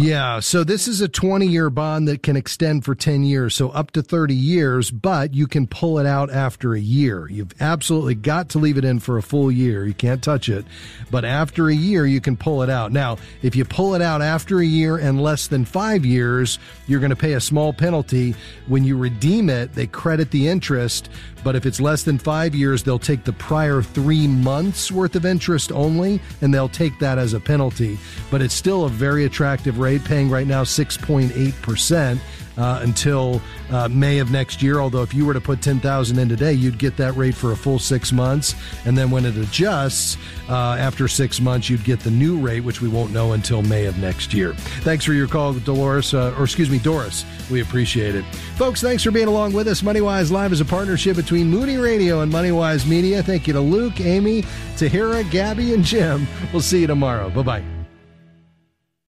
yeah, 0.00 0.40
so 0.40 0.64
this 0.64 0.88
is 0.88 1.00
a 1.00 1.08
20 1.08 1.46
year 1.46 1.70
bond 1.70 2.08
that 2.08 2.22
can 2.22 2.36
extend 2.36 2.84
for 2.84 2.94
10 2.94 3.22
years, 3.22 3.54
so 3.54 3.70
up 3.70 3.90
to 3.92 4.02
30 4.02 4.34
years, 4.34 4.90
but 4.90 5.34
you 5.34 5.46
can 5.46 5.66
pull 5.66 5.98
it 5.98 6.06
out 6.06 6.30
after 6.30 6.74
a 6.74 6.80
year. 6.80 7.28
You've 7.28 7.54
absolutely 7.60 8.14
got 8.14 8.50
to 8.50 8.58
leave 8.58 8.78
it 8.78 8.84
in 8.84 8.98
for 9.00 9.18
a 9.18 9.22
full 9.22 9.50
year. 9.50 9.84
You 9.84 9.94
can't 9.94 10.22
touch 10.22 10.48
it, 10.48 10.64
but 11.10 11.24
after 11.24 11.68
a 11.68 11.74
year, 11.74 12.06
you 12.06 12.20
can 12.20 12.36
pull 12.36 12.62
it 12.62 12.70
out. 12.70 12.92
Now, 12.92 13.18
if 13.42 13.56
you 13.56 13.64
pull 13.64 13.94
it 13.94 14.02
out 14.02 14.22
after 14.22 14.60
a 14.60 14.66
year 14.66 14.96
and 14.96 15.20
less 15.20 15.46
than 15.46 15.64
five 15.64 16.04
years, 16.04 16.58
you're 16.86 17.00
going 17.00 17.10
to 17.10 17.16
pay 17.16 17.34
a 17.34 17.40
small 17.40 17.72
penalty. 17.72 18.34
When 18.66 18.84
you 18.84 18.96
redeem 18.96 19.50
it, 19.50 19.74
they 19.74 19.86
credit 19.86 20.30
the 20.30 20.48
interest, 20.48 21.10
but 21.44 21.56
if 21.56 21.66
it's 21.66 21.80
less 21.80 22.02
than 22.02 22.18
five 22.18 22.54
years, 22.54 22.82
they'll 22.82 22.98
take 22.98 23.24
the 23.24 23.32
prior 23.32 23.82
three 23.82 24.26
months 24.26 24.90
worth 24.90 25.16
of 25.16 25.24
interest 25.24 25.72
only, 25.72 26.20
and 26.40 26.52
they'll 26.52 26.68
take 26.68 26.98
that 26.98 27.18
as 27.18 27.32
a 27.32 27.40
penalty. 27.40 27.98
But 28.30 28.42
it's 28.42 28.54
still 28.54 28.84
a 28.84 28.88
very 28.88 29.24
attractive 29.24 29.78
rate, 29.78 30.04
paying 30.04 30.30
right 30.30 30.46
now 30.46 30.64
6.8% 30.64 32.18
uh, 32.58 32.80
until 32.82 33.40
uh, 33.70 33.88
May 33.88 34.18
of 34.18 34.30
next 34.30 34.62
year. 34.62 34.80
Although 34.80 35.02
if 35.02 35.14
you 35.14 35.24
were 35.24 35.34
to 35.34 35.40
put 35.40 35.62
ten 35.62 35.80
thousand 35.80 36.18
in 36.18 36.28
today, 36.28 36.52
you'd 36.52 36.78
get 36.78 36.96
that 36.98 37.12
rate 37.16 37.34
for 37.34 37.52
a 37.52 37.56
full 37.56 37.78
six 37.78 38.12
months, 38.12 38.54
and 38.84 38.98
then 38.98 39.10
when 39.10 39.24
it 39.24 39.36
adjusts 39.36 40.18
uh, 40.48 40.76
after 40.78 41.08
six 41.08 41.40
months, 41.40 41.70
you'd 41.70 41.84
get 41.84 42.00
the 42.00 42.10
new 42.10 42.38
rate, 42.38 42.60
which 42.60 42.80
we 42.82 42.88
won't 42.88 43.12
know 43.12 43.32
until 43.32 43.62
May 43.62 43.86
of 43.86 43.96
next 43.98 44.34
year. 44.34 44.54
Thanks 44.82 45.04
for 45.04 45.12
your 45.12 45.28
call, 45.28 45.54
Dolores, 45.54 46.12
uh, 46.12 46.34
or 46.36 46.44
excuse 46.44 46.68
me, 46.68 46.78
Doris. 46.78 47.24
We 47.50 47.60
appreciate 47.60 48.14
it, 48.14 48.24
folks. 48.56 48.80
Thanks 48.80 49.02
for 49.02 49.10
being 49.10 49.28
along 49.28 49.52
with 49.52 49.68
us. 49.68 49.82
MoneyWise 49.82 50.30
Live 50.30 50.52
is 50.52 50.60
a 50.60 50.64
partnership 50.64 51.16
between 51.16 51.48
Moody 51.48 51.76
Radio 51.76 52.20
and 52.20 52.32
MoneyWise 52.32 52.86
Media. 52.86 53.22
Thank 53.22 53.46
you 53.46 53.52
to 53.52 53.60
Luke, 53.60 54.00
Amy, 54.00 54.42
Tahira, 54.76 55.28
Gabby, 55.30 55.74
and 55.74 55.84
Jim. 55.84 56.26
We'll 56.52 56.62
see 56.62 56.80
you 56.80 56.86
tomorrow. 56.86 57.30
Bye 57.30 57.42
bye. 57.42 57.77